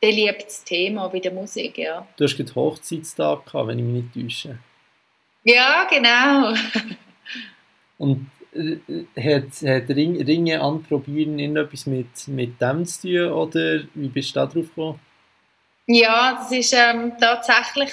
beliebtes 0.00 0.64
Thema 0.64 1.08
bei 1.08 1.20
der 1.20 1.32
Musik, 1.32 1.78
ja. 1.78 2.06
Du 2.16 2.24
hast 2.24 2.36
gerade 2.36 2.54
Hochzeitstag 2.54 3.46
gehabt, 3.46 3.68
wenn 3.68 3.78
ich 3.78 3.84
mich 3.84 4.04
nicht 4.14 4.14
täusche. 4.14 4.58
Ja, 5.44 5.86
genau. 5.88 6.54
Und 7.98 8.30
äh, 8.54 8.78
hat, 9.16 9.52
hat 9.62 9.88
Ring, 9.90 10.22
Ringe 10.22 10.60
anprobieren 10.60 11.38
irgendetwas 11.38 11.86
mit, 11.86 12.28
mit 12.28 12.60
dem 12.60 12.84
zu 12.86 13.08
tun, 13.08 13.32
oder 13.32 13.80
wie 13.94 14.08
bist 14.08 14.30
du 14.30 14.40
da 14.40 14.46
drauf 14.46 14.68
gekommen? 14.68 15.00
Ja, 15.86 16.38
das 16.40 16.52
ist 16.52 16.72
ähm, 16.72 17.12
tatsächlich 17.20 17.90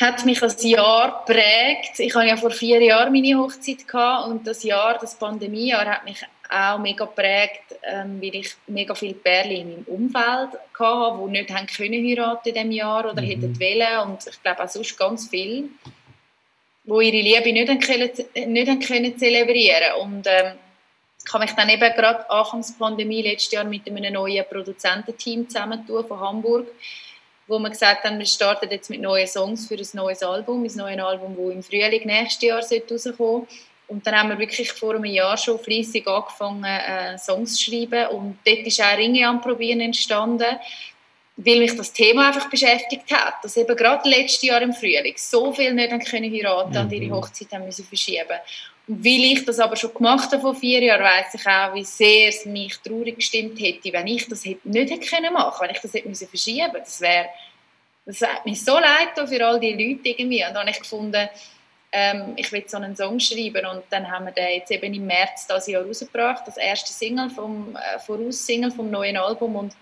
hat 0.00 0.24
mich 0.26 0.40
das 0.40 0.62
Jahr 0.62 1.24
prägt. 1.24 1.98
Ich 1.98 2.14
hatte 2.14 2.26
ja 2.26 2.36
vor 2.36 2.50
vier 2.50 2.82
Jahren 2.82 3.12
meine 3.12 3.38
Hochzeit 3.38 3.88
gehabt 3.88 4.28
und 4.28 4.46
das 4.46 4.62
Jahr, 4.62 4.98
das 4.98 5.18
Pandemiejahr, 5.18 5.86
hat 5.86 6.04
mich 6.04 6.22
auch 6.48 6.78
mega 6.78 7.06
prägt, 7.06 7.74
ähm, 7.82 8.20
weil 8.20 8.36
ich 8.36 8.54
mega 8.66 8.94
viele 8.94 9.14
Pärchen 9.14 9.52
in 9.52 9.68
meinem 9.70 9.84
Umfeld 9.84 10.50
hatte, 10.78 11.18
die 11.18 11.30
nicht 11.30 11.50
haben 11.50 11.66
können 11.66 12.06
heiraten 12.06 12.48
in 12.48 12.54
diesem 12.54 12.70
Jahr 12.72 13.10
oder 13.10 13.22
mhm. 13.22 13.26
hätten 13.26 13.60
wollen 13.60 14.10
und 14.10 14.26
ich 14.26 14.42
glaube 14.42 14.62
auch 14.62 14.68
sonst 14.68 14.96
ganz 14.98 15.28
viel, 15.28 15.70
wo 16.84 17.00
ihre 17.00 17.16
Liebe 17.16 17.52
nicht 17.52 17.68
haben 17.68 17.80
können, 17.80 18.54
nicht 18.54 18.68
haben 18.68 18.80
können 18.80 19.18
zelebrieren 19.18 20.00
und 20.02 20.26
ähm, 20.26 20.52
ich 21.26 21.34
habe 21.34 21.42
mich 21.42 21.54
dann 21.54 21.68
eben 21.68 21.92
gerade 21.96 22.30
Anfangs 22.30 22.78
Pandemie 22.78 23.22
letztes 23.22 23.50
Jahr 23.50 23.64
mit 23.64 23.84
einem 23.88 24.12
neuen 24.12 24.44
Produzententeam 24.48 25.48
zusammentun 25.48 26.06
von 26.06 26.20
Hamburg 26.20 26.68
wo 27.46 27.58
wir 27.58 27.70
gesagt 27.70 28.04
haben, 28.04 28.18
wir 28.18 28.26
starten 28.26 28.70
jetzt 28.70 28.90
mit 28.90 29.00
neuen 29.00 29.26
Songs 29.26 29.66
für 29.66 29.76
ein 29.76 29.88
neues 29.92 30.22
Album, 30.22 30.64
ein 30.64 30.74
neues 30.74 31.00
Album, 31.00 31.36
das 31.36 31.54
im 31.54 31.62
Frühling 31.62 32.06
nächstes 32.06 32.42
Jahr 32.42 32.58
rauskommen 32.58 32.98
sollte. 32.98 33.46
Und 33.88 34.04
dann 34.04 34.16
haben 34.16 34.30
wir 34.30 34.38
wirklich 34.38 34.72
vor 34.72 34.94
einem 34.94 35.04
Jahr 35.04 35.36
schon 35.36 35.60
fleissig 35.60 36.08
angefangen, 36.08 36.64
äh, 36.64 37.16
Songs 37.18 37.54
zu 37.56 37.70
schreiben. 37.70 38.08
Und 38.08 38.38
dort 38.44 38.66
ist 38.66 38.80
auch 38.80 38.96
Ringe 38.96 39.28
anprobieren 39.28 39.80
entstanden, 39.80 40.56
weil 41.36 41.58
mich 41.60 41.76
das 41.76 41.92
Thema 41.92 42.28
einfach 42.28 42.50
beschäftigt 42.50 43.12
hat. 43.12 43.34
Dass 43.44 43.56
eben 43.56 43.76
gerade 43.76 44.08
letztes 44.08 44.42
Jahr 44.42 44.60
im 44.62 44.72
Frühling 44.72 45.14
so 45.16 45.52
viele 45.52 45.74
nicht 45.74 46.10
können 46.10 46.32
heiraten 46.32 46.72
mhm. 46.72 46.80
und 46.80 46.92
ihre 46.92 47.14
Hochzeit 47.14 47.52
haben 47.52 47.64
müssen 47.64 47.84
verschieben. 47.84 48.40
Weil 48.88 49.24
ich 49.32 49.44
das 49.44 49.58
aber 49.58 49.74
schon 49.74 49.92
gemacht 49.92 50.30
habe 50.30 50.40
vor 50.40 50.54
vier 50.54 50.80
Jahren, 50.82 51.02
weiß 51.02 51.34
ich 51.34 51.46
auch, 51.46 51.74
wie 51.74 51.84
sehr 51.84 52.28
es 52.28 52.46
mich 52.46 52.76
traurig 52.78 53.16
gestimmt 53.16 53.60
hätte, 53.60 53.92
wenn 53.92 54.06
ich 54.06 54.28
das 54.28 54.44
hätte 54.44 54.68
nicht 54.68 54.90
hätte 54.90 55.06
können 55.06 55.32
machen, 55.32 55.58
wenn 55.60 55.74
ich 55.74 55.80
das 55.80 55.92
hätte 55.92 56.08
müssen 56.08 56.28
verschieben. 56.28 56.70
Das 56.72 57.00
wäre, 57.00 57.26
das 58.04 58.20
hat 58.22 58.46
mich 58.46 58.64
so 58.64 58.78
leid 58.78 59.10
für 59.14 59.44
all 59.44 59.58
die 59.58 59.72
Leute 59.72 60.10
irgendwie. 60.10 60.44
Und 60.44 60.54
dann 60.54 60.58
habe 60.58 60.70
ich 60.70 60.78
gefunden, 60.78 61.28
ähm, 61.90 62.34
ich 62.36 62.52
will 62.52 62.64
so 62.66 62.76
einen 62.76 62.94
Song 62.94 63.18
schreiben 63.18 63.64
und 63.66 63.84
dann 63.90 64.10
haben 64.10 64.26
wir 64.26 64.32
den 64.32 64.54
jetzt 64.54 64.70
eben 64.70 64.92
im 64.92 65.06
März 65.06 65.46
dieses 65.46 65.66
Jahr 65.68 65.84
rausgebracht, 65.84 66.46
das 66.46 66.56
erste 66.56 66.92
Single 66.92 67.30
vom 67.30 67.74
äh, 67.76 67.98
Voraussingle 67.98 68.70
vom 68.70 68.90
neuen 68.90 69.16
Album 69.16 69.56
und 69.56 69.72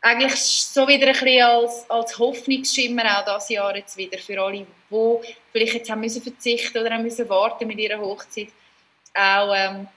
eigentlich 0.00 0.34
so 0.36 0.86
wieder 0.86 1.08
ein 1.08 1.12
bisschen 1.12 1.42
als, 1.42 1.90
als 1.90 2.18
Hoffnungsschimmer 2.18 3.18
auch 3.18 3.24
das 3.24 3.48
Jahr 3.48 3.74
jetzt 3.76 3.96
wieder 3.96 4.18
für 4.18 4.40
alle, 4.40 4.66
die 4.90 5.34
vielleicht 5.52 5.74
jetzt 5.74 5.90
haben 5.90 6.00
müssen 6.00 6.22
verzichten 6.22 6.78
oder 6.78 6.90
haben 6.90 7.02
müssen 7.02 7.28
warten 7.28 7.66
mit 7.66 7.78
ihrer 7.78 8.00
Hochzeit, 8.00 8.48
auch 9.14 9.52
ähm, 9.54 9.88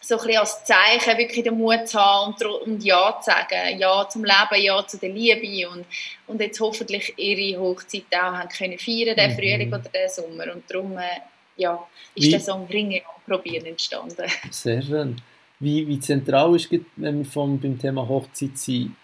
so 0.00 0.18
ein 0.18 0.26
bisschen 0.26 0.40
als 0.40 0.64
Zeichen 0.64 1.18
wirklich 1.18 1.44
den 1.44 1.56
Mut 1.56 1.88
zu 1.88 1.98
haben 1.98 2.34
und, 2.34 2.44
und 2.44 2.84
Ja 2.84 3.18
zu 3.22 3.30
sagen, 3.30 3.78
Ja 3.78 4.06
zum 4.08 4.24
Leben, 4.24 4.62
Ja 4.62 4.86
zu 4.86 4.98
der 4.98 5.10
Liebe 5.10 5.68
und, 5.68 5.86
und 6.26 6.40
jetzt 6.40 6.60
hoffentlich 6.60 7.14
ihre 7.16 7.60
Hochzeit 7.60 8.04
auch 8.12 8.32
haben 8.32 8.48
können 8.48 8.78
feiern, 8.78 9.16
den 9.16 9.30
mhm. 9.30 9.34
Frühling 9.36 9.68
oder 9.68 9.78
den 9.78 10.10
Sommer 10.10 10.52
und 10.52 10.64
darum 10.68 10.98
äh, 10.98 11.20
ja, 11.56 11.86
ist 12.14 12.26
wie, 12.26 12.30
der 12.30 12.40
Song 12.40 12.66
Ringe 12.66 13.02
probieren 13.26 13.66
entstanden. 13.66 14.24
Sehr 14.50 14.82
schön. 14.82 15.16
Wie, 15.60 15.86
wie 15.86 16.00
zentral 16.00 16.54
ist, 16.56 16.68
wenn 16.96 17.18
wir 17.18 17.24
vom, 17.24 17.58
beim 17.60 17.78
Thema 17.78 18.06
Hochzeit 18.06 18.58
sind, 18.58 18.96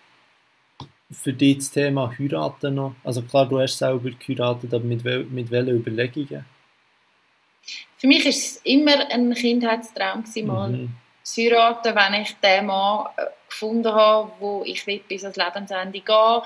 für 1.11 1.33
dich 1.33 1.59
das 1.59 1.71
Thema 1.71 2.13
Heiraten 2.19 2.75
noch? 2.75 2.95
Also 3.05 3.23
klar, 3.23 3.49
du 3.49 3.61
hast 3.61 3.79
selber 3.79 4.11
geheiratet, 4.11 4.73
aber 4.73 4.85
mit, 4.85 5.05
wel, 5.05 5.25
mit 5.25 5.51
welchen 5.51 5.77
Überlegungen? 5.77 6.45
Für 7.97 8.07
mich 8.07 8.25
war 8.25 8.31
es 8.31 8.57
immer 8.65 9.11
ein 9.11 9.35
Kindheitstraum, 9.35 10.25
mal 10.47 10.71
mhm. 10.71 10.91
zu 11.23 11.43
heiraten, 11.43 11.95
wenn 11.95 12.23
ich 12.23 12.35
den 12.43 12.67
Mann 12.67 13.07
äh, 13.17 13.25
gefunden 13.49 13.93
habe, 13.93 14.33
wo 14.39 14.63
ich 14.65 14.87
will, 14.87 15.01
bis 15.07 15.25
ans 15.25 15.37
Lebensende 15.37 16.01
gehen 16.01 16.43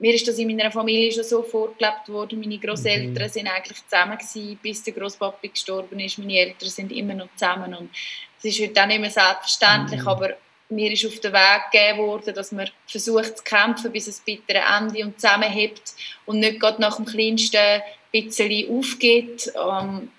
mir 0.00 0.14
ist 0.14 0.28
das 0.28 0.38
in 0.38 0.46
meiner 0.46 0.70
Familie 0.70 1.10
schon 1.10 1.24
so 1.24 1.42
vorgelebt 1.42 2.08
worden. 2.08 2.38
Meine 2.38 2.58
Großeltern 2.58 3.24
mhm. 3.24 3.28
sind 3.28 3.48
eigentlich 3.48 3.84
zusammen 3.84 4.16
gewesen, 4.16 4.58
bis 4.62 4.82
der 4.84 4.92
Großpapi 4.92 5.48
gestorben 5.48 5.98
ist. 5.98 6.18
Meine 6.18 6.38
Eltern 6.38 6.68
sind 6.68 6.92
immer 6.92 7.14
noch 7.14 7.28
zusammen 7.34 7.74
und 7.74 7.90
es 8.38 8.44
ist 8.44 8.60
heute 8.60 8.80
auch 8.80 8.86
nicht 8.86 9.00
mehr 9.00 9.10
selbstverständlich, 9.10 10.00
mhm. 10.00 10.08
aber 10.08 10.36
mir 10.70 10.92
ist 10.92 11.06
auf 11.06 11.18
den 11.20 11.32
Weg 11.32 11.70
gegeben 11.72 11.98
worden, 11.98 12.34
dass 12.34 12.52
man 12.52 12.70
versucht 12.86 13.38
zu 13.38 13.44
kämpfen, 13.44 13.92
bis 13.92 14.06
es 14.06 14.20
bittere 14.20 14.62
Ende 14.78 15.04
und 15.04 15.20
zusammenhebt 15.20 15.94
und 16.26 16.40
nicht 16.40 16.60
gerade 16.60 16.80
nach 16.80 16.96
dem 16.96 17.06
kleinsten 17.06 17.82
bisschen 18.12 18.78
aufgeht. 18.78 19.52
Ähm, 19.54 20.10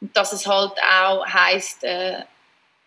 und 0.00 0.16
dass 0.16 0.32
es 0.32 0.46
halt 0.46 0.72
auch 0.82 1.26
heisst, 1.26 1.82
äh, 1.84 2.22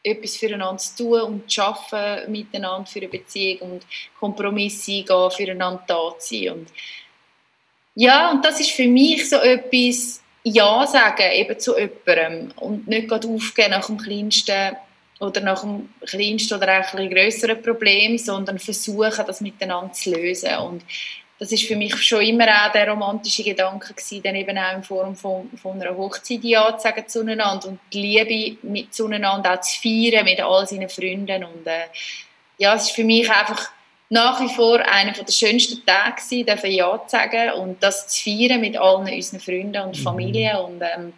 etwas 0.03 0.37
füreinander 0.37 0.77
zu 0.77 0.95
tun 0.95 1.21
und 1.21 1.51
zu 1.51 1.61
arbeiten 1.61 2.31
miteinander 2.31 2.85
für 2.85 2.99
eine 2.99 3.09
Beziehung 3.09 3.71
und 3.71 3.85
Kompromisse 4.19 4.91
eingehen, 4.91 5.31
füreinander 5.31 5.83
da 5.87 6.17
zu 6.17 6.35
sein. 6.35 6.49
Und 6.51 6.67
ja, 7.95 8.31
und 8.31 8.45
das 8.45 8.59
ist 8.59 8.71
für 8.71 8.87
mich 8.87 9.29
so 9.29 9.37
etwas, 9.37 10.21
Ja 10.43 10.87
sagen 10.87 11.31
eben 11.33 11.59
zu 11.59 11.77
jemandem 11.77 12.51
und 12.55 12.87
nicht 12.87 13.09
gerade 13.09 13.27
aufgehen 13.27 13.71
nach 13.71 13.87
dem 13.87 13.97
kleinsten 13.97 14.77
oder 15.19 15.41
nach 15.41 15.61
dem 15.61 15.89
kleinsten 16.05 16.55
oder 16.55 16.79
auch 16.79 16.93
ein 16.93 17.09
größeren 17.09 17.61
Problem, 17.61 18.17
sondern 18.17 18.57
versuchen, 18.57 19.25
das 19.25 19.41
miteinander 19.41 19.91
zu 19.93 20.11
lösen. 20.11 20.55
Und 20.57 20.83
das 21.39 21.51
ist 21.53 21.65
für 21.65 21.75
mich 21.75 21.95
schon 22.03 22.21
immer 22.21 22.47
auch 22.47 22.71
der 22.71 22.89
romantische 22.89 23.43
Gedanke 23.43 23.93
gewesen, 23.93 24.21
dann 24.23 24.35
eben 24.35 24.57
auch 24.57 24.75
in 24.75 24.83
Form 24.83 25.15
von, 25.15 25.49
von 25.61 25.81
einer 25.81 25.95
Hochzeit 25.95 26.43
ja 26.43 26.77
zu 26.77 26.83
sagen 26.83 27.07
zueinander 27.07 27.69
und 27.69 27.79
die 27.93 28.01
Liebe 28.01 28.57
mit 28.63 28.93
zueinander 28.93 29.53
auch 29.53 29.61
zu 29.61 29.79
feiern 29.81 30.25
mit 30.25 30.41
all 30.41 30.67
seinen 30.67 30.89
Freunden 30.89 31.45
und 31.45 31.65
äh, 31.65 31.85
ja, 32.57 32.75
es 32.75 32.87
ist 32.87 32.91
für 32.91 33.05
mich 33.05 33.29
einfach 33.31 33.69
nach 34.09 34.41
wie 34.41 34.49
vor 34.49 34.79
einer 34.79 35.13
der 35.13 35.31
schönsten 35.31 35.85
Tage 35.85 36.15
gewesen, 36.21 36.45
dürfen 36.45 36.71
Ja 36.71 37.01
zu 37.07 37.15
sagen 37.15 37.53
und 37.53 37.81
das 37.81 38.09
zu 38.09 38.23
feiern 38.23 38.59
mit 38.59 38.75
allen 38.75 39.07
unseren 39.07 39.39
Freunden 39.39 39.81
und 39.81 39.97
mhm. 39.97 40.03
Familien 40.03 40.57
und 40.57 40.81
ähm, 40.81 41.13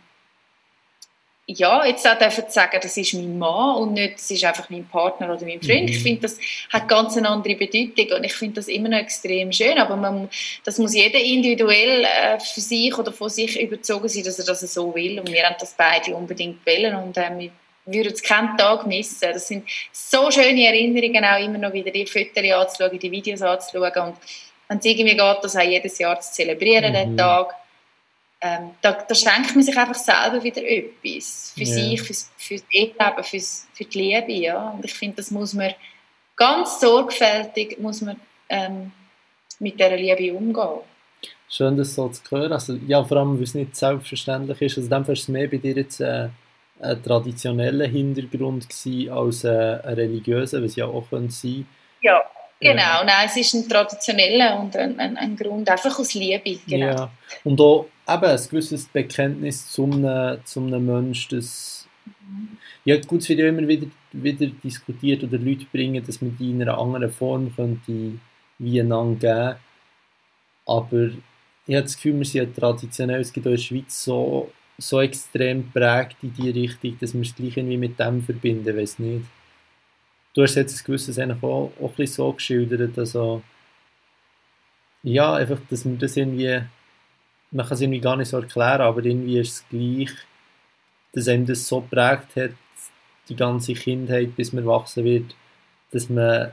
ja, 1.58 1.86
jetzt 1.86 2.08
auch 2.08 2.18
dürfen 2.18 2.46
sagen, 2.50 2.80
das 2.82 2.98
ist 2.98 3.14
mein 3.14 3.38
Mann 3.38 3.78
und 3.78 3.94
nicht, 3.94 4.16
das 4.16 4.32
ist 4.32 4.44
einfach 4.44 4.70
mein 4.70 4.88
Partner 4.88 5.34
oder 5.34 5.46
mein 5.46 5.62
Freund. 5.62 5.84
Mhm. 5.84 5.90
Ich 5.90 6.04
finde, 6.04 6.22
das 6.22 6.38
hat 6.72 6.88
ganz 6.88 7.18
eine 7.18 7.30
andere 7.30 7.56
Bedeutung 7.56 8.18
und 8.18 8.24
ich 8.24 8.34
finde 8.34 8.56
das 8.56 8.68
immer 8.68 8.90
noch 8.90 8.98
extrem 8.98 9.52
schön, 9.52 9.78
aber 9.78 9.96
man, 9.96 10.30
das 10.64 10.78
muss 10.78 10.94
jeder 10.94 11.20
individuell 11.20 12.04
äh, 12.04 12.40
für 12.40 12.62
sich 12.62 12.98
oder 12.98 13.12
von 13.12 13.30
sich 13.30 13.60
überzogen 13.60 14.08
sein, 14.08 14.24
dass 14.24 14.40
er 14.40 14.46
das 14.46 14.62
so 14.62 14.94
will 14.94 15.20
und 15.20 15.32
wir 15.32 15.44
haben 15.44 15.56
das 15.60 15.74
beide 15.78 16.16
unbedingt 16.16 16.66
wollen 16.66 16.96
und 16.96 17.18
äh, 17.18 17.30
wir 17.38 17.52
würden 17.86 18.14
es 18.14 18.22
keinen 18.22 18.58
Tag 18.58 18.86
missen. 18.86 19.30
Das 19.34 19.48
sind 19.48 19.68
so 19.92 20.30
schöne 20.30 20.68
Erinnerungen, 20.68 21.26
auch 21.26 21.44
immer 21.44 21.58
noch 21.58 21.74
wieder 21.74 21.92
die 21.92 22.06
Fotos 22.06 22.38
anzuschauen, 22.38 23.00
die 23.00 23.12
Videos 23.12 23.42
anzuschauen 23.42 24.08
und 24.08 24.16
wenn 24.68 24.78
es 24.78 24.86
irgendwie 24.86 25.16
geht, 25.16 25.38
das 25.42 25.56
auch 25.58 25.62
jedes 25.62 26.00
Jahr 26.00 26.20
zu 26.22 26.32
zelebrieren, 26.32 26.92
mhm. 26.92 26.96
den 26.96 27.18
Tag 27.18 27.56
ähm, 28.42 28.72
da, 28.82 28.94
da 28.94 29.16
schenkt 29.16 29.56
man 29.56 29.64
sich 29.64 29.78
einfach 29.78 29.96
selber 29.96 30.44
wieder 30.44 30.64
etwas. 30.64 31.54
Für 31.56 31.64
yeah. 31.64 31.74
sich, 31.74 32.02
fürs, 32.02 32.32
fürs 32.38 32.64
Leben, 32.74 33.24
fürs, 33.24 33.68
für 33.74 33.86
die 33.86 33.98
Liebe. 34.00 34.32
Ja. 34.32 34.70
Und 34.72 34.84
ich 34.84 34.94
finde, 34.94 35.18
das 35.18 35.30
muss 35.32 35.54
man 35.54 35.74
ganz 36.36 36.80
sorgfältig 36.80 37.80
muss 37.80 38.02
man, 38.02 38.20
ähm, 38.50 38.92
mit 39.60 39.80
dieser 39.80 39.96
Liebe 39.96 40.36
umgehen. 40.36 40.80
Schön, 41.48 41.78
das 41.78 41.94
so 41.94 42.10
zu 42.10 42.24
hören. 42.32 42.54
Also, 42.54 42.74
ja, 42.88 43.04
vor 43.04 43.18
allem, 43.18 43.36
weil 43.36 43.44
es 43.44 43.54
nicht 43.54 43.76
selbstverständlich 43.76 44.60
ist. 44.62 44.78
Also, 44.78 44.90
dann 44.90 45.08
war 45.08 45.14
es 45.14 45.28
mehr 45.28 45.48
bei 45.48 45.58
dir 45.58 45.76
jetzt 45.76 46.00
äh, 46.00 46.30
ein 46.80 47.04
traditioneller 47.04 47.86
Hintergrund 47.86 48.68
gewesen 48.68 49.12
als 49.12 49.44
äh, 49.44 49.80
ein 49.84 49.94
religiöser, 49.94 50.64
was 50.64 50.76
ja 50.76 50.86
auch 50.86 51.06
sein 51.12 51.30
könnte. 51.30 51.66
Ja. 52.02 52.22
Genau, 52.62 53.04
nein, 53.04 53.26
es 53.26 53.38
ist 53.38 53.56
ein 53.56 53.68
traditioneller 53.68 54.60
und 54.60 54.76
ein, 54.76 55.00
ein, 55.00 55.18
ein, 55.18 55.36
Grund, 55.36 55.68
einfach 55.68 55.98
aus 55.98 56.14
Liebe. 56.14 56.60
Genau. 56.68 56.86
Ja. 56.86 57.12
Und 57.44 57.60
auch 57.60 57.88
eben 58.08 58.24
ein 58.24 58.40
gewisses 58.50 58.86
Bekenntnis 58.86 59.68
zu 59.72 59.86
einem, 59.86 60.46
zu 60.46 60.60
einem 60.60 60.86
Menschen, 60.86 61.38
das 61.38 61.88
ja 62.86 63.00
gut, 63.00 63.22
es 63.22 63.30
wird 63.30 63.40
ja 63.40 63.48
immer 63.48 63.68
wieder, 63.68 63.88
wieder 64.12 64.46
diskutiert 64.64 65.24
oder 65.24 65.40
Leute 65.40 65.66
bringen, 65.72 66.04
dass 66.06 66.22
man 66.22 66.38
die 66.38 66.52
in 66.52 66.62
einer 66.62 66.78
anderen 66.78 67.12
Form 67.12 67.56
könnte 67.56 68.20
wie 68.60 68.80
einander 68.80 69.20
geben. 69.20 69.60
Aber 70.68 71.10
ich 71.66 71.76
habe 71.76 71.84
das 71.84 71.96
Gefühl, 71.96 72.20
wir 72.20 72.26
sind 72.26 72.42
ja 72.42 72.60
traditionell, 72.60 73.22
es 73.22 73.34
gibt 73.34 73.46
in 73.48 73.52
der 73.54 73.60
Schweiz 73.60 74.04
so, 74.04 74.52
so 74.78 75.02
extrem 75.02 75.72
prägt 75.72 76.18
in 76.22 76.34
die 76.34 76.50
Richtung, 76.52 76.98
dass 77.00 77.14
wir 77.14 77.22
es 77.22 77.36
gleich 77.36 77.58
irgendwie 77.58 77.78
mit 77.78 78.00
dem 78.00 78.22
verbinden, 78.22 78.78
weiß 78.78 79.00
nicht 79.00 79.26
du 80.34 80.44
hast 80.44 80.56
jetzt 80.56 80.80
ein 80.80 80.86
gewisses 80.86 81.20
eigentlich 81.20 81.44
auch, 81.44 81.72
auch 81.82 81.98
ein 81.98 82.08
so 82.08 82.32
geschildert, 82.34 82.98
also 82.98 83.42
ja, 85.04 85.34
einfach, 85.34 85.58
dass 85.70 85.86
man 85.86 85.98
das 85.98 86.16
irgendwie, 86.16 86.62
man 87.52 87.66
kann 87.66 87.74
es 87.74 87.82
irgendwie 87.82 88.00
gar 88.00 88.16
nicht 88.16 88.30
so 88.30 88.38
erklären, 88.38 88.82
aber 88.82 89.04
irgendwie 89.04 89.40
ist 89.40 89.54
es 89.54 89.66
gleich, 89.70 90.16
dass 91.14 91.28
einem 91.28 91.46
das 91.46 91.68
so 91.68 91.82
prägt 91.82 92.36
hat, 92.36 92.52
die 93.30 93.36
ganze 93.36 93.74
Kindheit, 93.74 94.36
bis 94.36 94.54
man 94.54 94.64
erwachsen 94.64 95.04
wird, 95.04 95.36
dass 95.92 96.10
man 96.10 96.52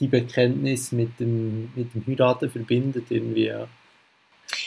die 0.00 0.06
Bekenntnis 0.06 0.92
mit 0.92 1.18
dem, 1.18 1.72
mit 1.74 1.94
dem 1.94 2.06
Heiraten 2.06 2.50
verbindet 2.50 3.06
irgendwie, 3.10 3.46
ja. 3.46 3.66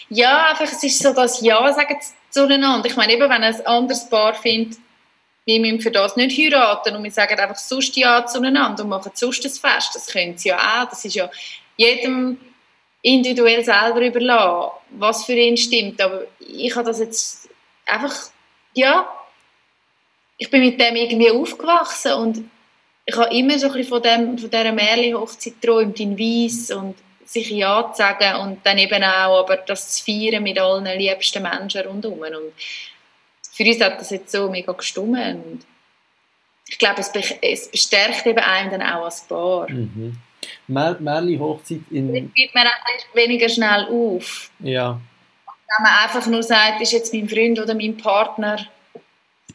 Ja, 0.09 0.49
einfach, 0.49 0.65
es 0.65 0.83
ist 0.83 1.01
so 1.01 1.13
das 1.13 1.41
Ja 1.41 1.71
sagen 1.73 1.97
zueinander. 2.29 2.87
Ich 2.87 2.95
meine, 2.95 3.13
eben, 3.13 3.29
wenn 3.29 3.43
ein 3.43 3.65
anderes 3.65 4.09
Paar 4.09 4.33
findet, 4.33 4.77
wir 5.51 5.59
müssen 5.59 5.81
für 5.81 5.91
das 5.91 6.15
nicht 6.15 6.37
heiraten 6.37 6.95
und 6.95 7.03
wir 7.03 7.11
sagen 7.11 7.39
einfach 7.39 7.57
sonst 7.57 7.95
Ja 7.95 8.25
zueinander 8.25 8.83
und 8.83 8.89
machen 8.89 9.11
sonst 9.13 9.43
ein 9.45 9.51
Fest. 9.51 9.91
Das 9.93 10.07
können 10.07 10.37
sie 10.37 10.49
ja 10.49 10.57
auch. 10.57 10.89
Das 10.89 11.03
ist 11.03 11.15
ja 11.15 11.29
jedem 11.77 12.37
individuell 13.01 13.63
selber 13.63 14.01
überlassen, 14.01 14.71
was 14.91 15.25
für 15.25 15.33
ihn 15.33 15.57
stimmt. 15.57 16.01
Aber 16.01 16.25
ich 16.39 16.75
habe 16.75 16.85
das 16.85 16.99
jetzt 16.99 17.49
einfach, 17.85 18.13
ja, 18.73 19.09
ich 20.37 20.49
bin 20.49 20.61
mit 20.61 20.79
dem 20.79 20.95
irgendwie 20.95 21.31
aufgewachsen 21.31 22.13
und 22.13 22.49
ich 23.05 23.15
habe 23.15 23.35
immer 23.35 23.57
so 23.59 23.67
ein 23.67 23.73
bisschen 23.73 23.89
von, 23.89 24.01
dem, 24.01 24.37
von 24.37 24.49
dieser 24.49 24.71
Märchen-Hochzeit 24.71 25.59
geträumt, 25.59 25.99
in 25.99 26.17
Weiss 26.17 26.71
und 26.71 26.95
sich 27.25 27.49
Ja 27.49 27.91
zu 27.91 27.97
sagen 27.97 28.41
und 28.41 28.65
dann 28.65 28.77
eben 28.77 29.03
auch 29.03 29.39
aber 29.39 29.57
das 29.57 29.93
zu 29.93 30.03
feiern 30.03 30.43
mit 30.43 30.59
allen 30.59 30.85
liebsten 30.97 31.43
Menschen 31.43 31.81
rundherum. 31.81 32.19
Und 32.19 32.53
für 33.61 33.69
uns 33.69 33.81
hat 33.81 33.99
das 33.99 34.09
jetzt 34.09 34.31
so 34.31 34.49
mega 34.49 34.71
gestummen. 34.71 35.43
Und 35.43 35.65
ich 36.67 36.77
glaube, 36.77 37.01
es, 37.01 37.11
es 37.41 37.69
bestärkt 37.69 38.25
eben 38.25 38.39
einem 38.39 38.71
dann 38.71 38.81
auch 38.81 39.05
als 39.05 39.21
Paar. 39.27 39.69
Mhm. 39.69 40.17
Mer 40.67 40.97
Merli 40.99 41.37
Hochzeit 41.37 41.81
in... 41.91 42.13
Dann 42.13 42.33
gibt 42.33 42.55
man 42.55 42.67
weniger 43.13 43.49
schnell 43.49 43.87
auf. 43.89 44.49
Ja. 44.59 44.99
Wenn 45.45 45.83
man 45.83 46.03
einfach 46.03 46.25
nur 46.27 46.43
sagt, 46.43 46.81
ist 46.81 46.93
jetzt 46.93 47.13
mein 47.13 47.29
Freund 47.29 47.59
oder 47.59 47.75
mein 47.75 47.95
Partner, 47.97 48.65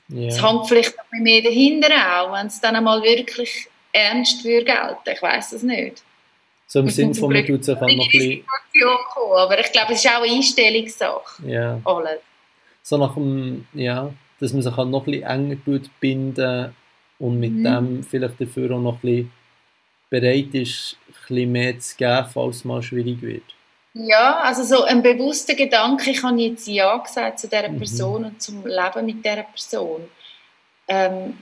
ja. 0.09 0.29
es 0.29 0.43
hängt 0.43 0.69
vielleicht 0.69 0.97
noch 0.97 1.21
mehr 1.21 1.43
dahinter 1.43 1.89
auch, 1.91 2.33
wenn 2.33 2.47
es 2.47 2.61
dann 2.61 2.77
einmal 2.77 3.03
wirklich 3.03 3.67
ernst 3.93 4.45
würde 4.45 4.65
gelten. 4.65 5.11
Ich 5.13 5.23
weiß 5.23 5.53
es 5.53 5.63
nicht. 5.63 6.03
So 6.69 6.81
im 6.81 6.89
Sinne 6.89 7.15
von, 7.15 7.33
man 7.33 7.45
tut 7.45 7.65
sich 7.65 7.77
auch 7.77 7.81
noch 7.81 7.89
ein 7.89 7.99
bisschen... 8.11 8.45
Aber 9.35 9.59
ich 9.59 9.73
glaube, 9.73 9.93
es 9.93 10.05
ist 10.05 10.11
auch 10.11 10.23
eine 10.23 10.33
Einstellungssache. 10.33 11.47
Ja. 11.47 11.81
Alles 11.85 12.21
so 12.87 12.97
nach 12.99 13.15
dem, 13.15 13.67
ja, 13.73 14.13
dass 14.39 14.53
man 14.53 14.63
sich 14.63 14.77
halt 14.77 14.91
noch 14.91 15.09
ein 15.09 15.13
bisschen 15.13 15.29
enger 15.29 15.81
binden 15.99 16.77
und 17.19 17.41
mit 17.41 17.53
mhm. 17.53 17.65
dem 17.65 18.05
vielleicht 18.05 18.41
dafür 18.41 18.77
auch 18.77 18.81
noch 18.81 18.95
ein 18.95 19.01
bisschen 19.01 19.33
bereit 20.09 20.55
ist, 20.55 20.97
ein 21.09 21.15
bisschen 21.27 21.53
mehr 21.53 21.79
zu 21.81 21.97
geben, 21.97 22.27
falls 22.33 22.57
es 22.57 22.65
mal 22.65 22.81
schwierig 22.85 23.21
wird. 23.23 23.43
Ja, 23.95 24.39
also 24.39 24.63
so 24.63 24.85
ein 24.85 25.03
bewusster 25.03 25.55
Gedanke, 25.55 26.11
ich 26.11 26.23
habe 26.23 26.41
jetzt 26.41 26.69
Ja 26.69 26.97
gesagt 26.99 27.41
zu 27.41 27.49
dieser 27.49 27.69
mhm. 27.69 27.79
Person 27.79 28.21
mhm. 28.21 28.27
und 28.29 28.43
zum 28.43 28.65
Leben 28.65 29.07
mit 29.07 29.25
dieser 29.25 29.43
Person. 29.43 30.09
Ähm, 30.87 31.39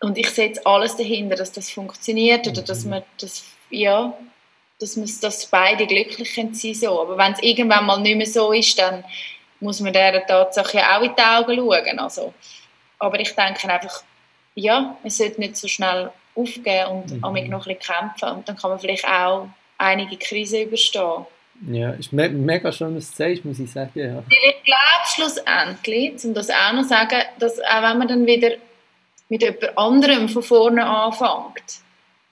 und 0.00 0.18
ich 0.18 0.28
setze 0.30 0.66
alles 0.66 0.96
dahinter, 0.96 1.36
dass 1.36 1.52
das 1.52 1.70
funktioniert 1.70 2.48
oder 2.48 2.62
dass 2.62 2.82
mhm. 2.82 2.90
man 2.90 3.02
das, 3.20 3.44
ja, 3.70 4.12
dass, 4.80 4.96
man, 4.96 5.08
dass 5.20 5.46
beide 5.46 5.86
glücklich 5.86 6.34
sein 6.34 6.52
so. 6.74 7.00
Aber 7.00 7.16
wenn 7.16 7.34
es 7.34 7.42
irgendwann 7.42 7.86
mal 7.86 8.00
nicht 8.00 8.16
mehr 8.16 8.26
so 8.26 8.52
ist, 8.52 8.76
dann 8.76 9.04
muss 9.62 9.80
man 9.80 9.92
dieser 9.92 10.26
Tatsache 10.26 10.78
ja 10.78 10.98
auch 10.98 11.02
in 11.02 11.14
die 11.16 11.22
Augen 11.22 11.56
schauen. 11.56 11.98
Also, 11.98 12.34
aber 12.98 13.18
ich 13.20 13.34
denke 13.34 13.68
einfach, 13.68 14.02
ja, 14.54 14.96
man 15.02 15.10
sollte 15.10 15.40
nicht 15.40 15.56
so 15.56 15.68
schnell 15.68 16.10
aufgeben 16.34 16.90
und 16.90 17.12
mhm. 17.12 17.20
noch 17.20 17.66
ein 17.66 17.76
bisschen 17.76 17.78
kämpfen 17.78 18.28
und 18.36 18.48
dann 18.48 18.56
kann 18.56 18.70
man 18.70 18.78
vielleicht 18.78 19.06
auch 19.06 19.48
einige 19.78 20.16
Krisen 20.16 20.62
überstehen. 20.62 21.26
Ja, 21.68 21.90
ist 21.92 22.12
me 22.12 22.28
mega 22.28 22.72
schön, 22.72 22.96
was 22.96 23.10
du 23.10 23.16
sagst, 23.16 23.44
muss 23.44 23.60
ich 23.60 23.70
sagen. 23.70 23.90
Ja. 23.94 24.22
Ich 24.28 24.64
glaube 24.64 25.06
schlussendlich, 25.14 26.24
um 26.24 26.34
das 26.34 26.50
auch 26.50 26.72
noch 26.72 26.82
zu 26.82 26.88
sagen, 26.88 27.22
dass 27.38 27.60
auch 27.60 27.82
wenn 27.82 27.98
man 27.98 28.08
dann 28.08 28.26
wieder 28.26 28.56
mit 29.28 29.42
jemand 29.42 29.78
anderem 29.78 30.28
von 30.28 30.42
vorne 30.42 30.84
anfängt, 30.84 31.80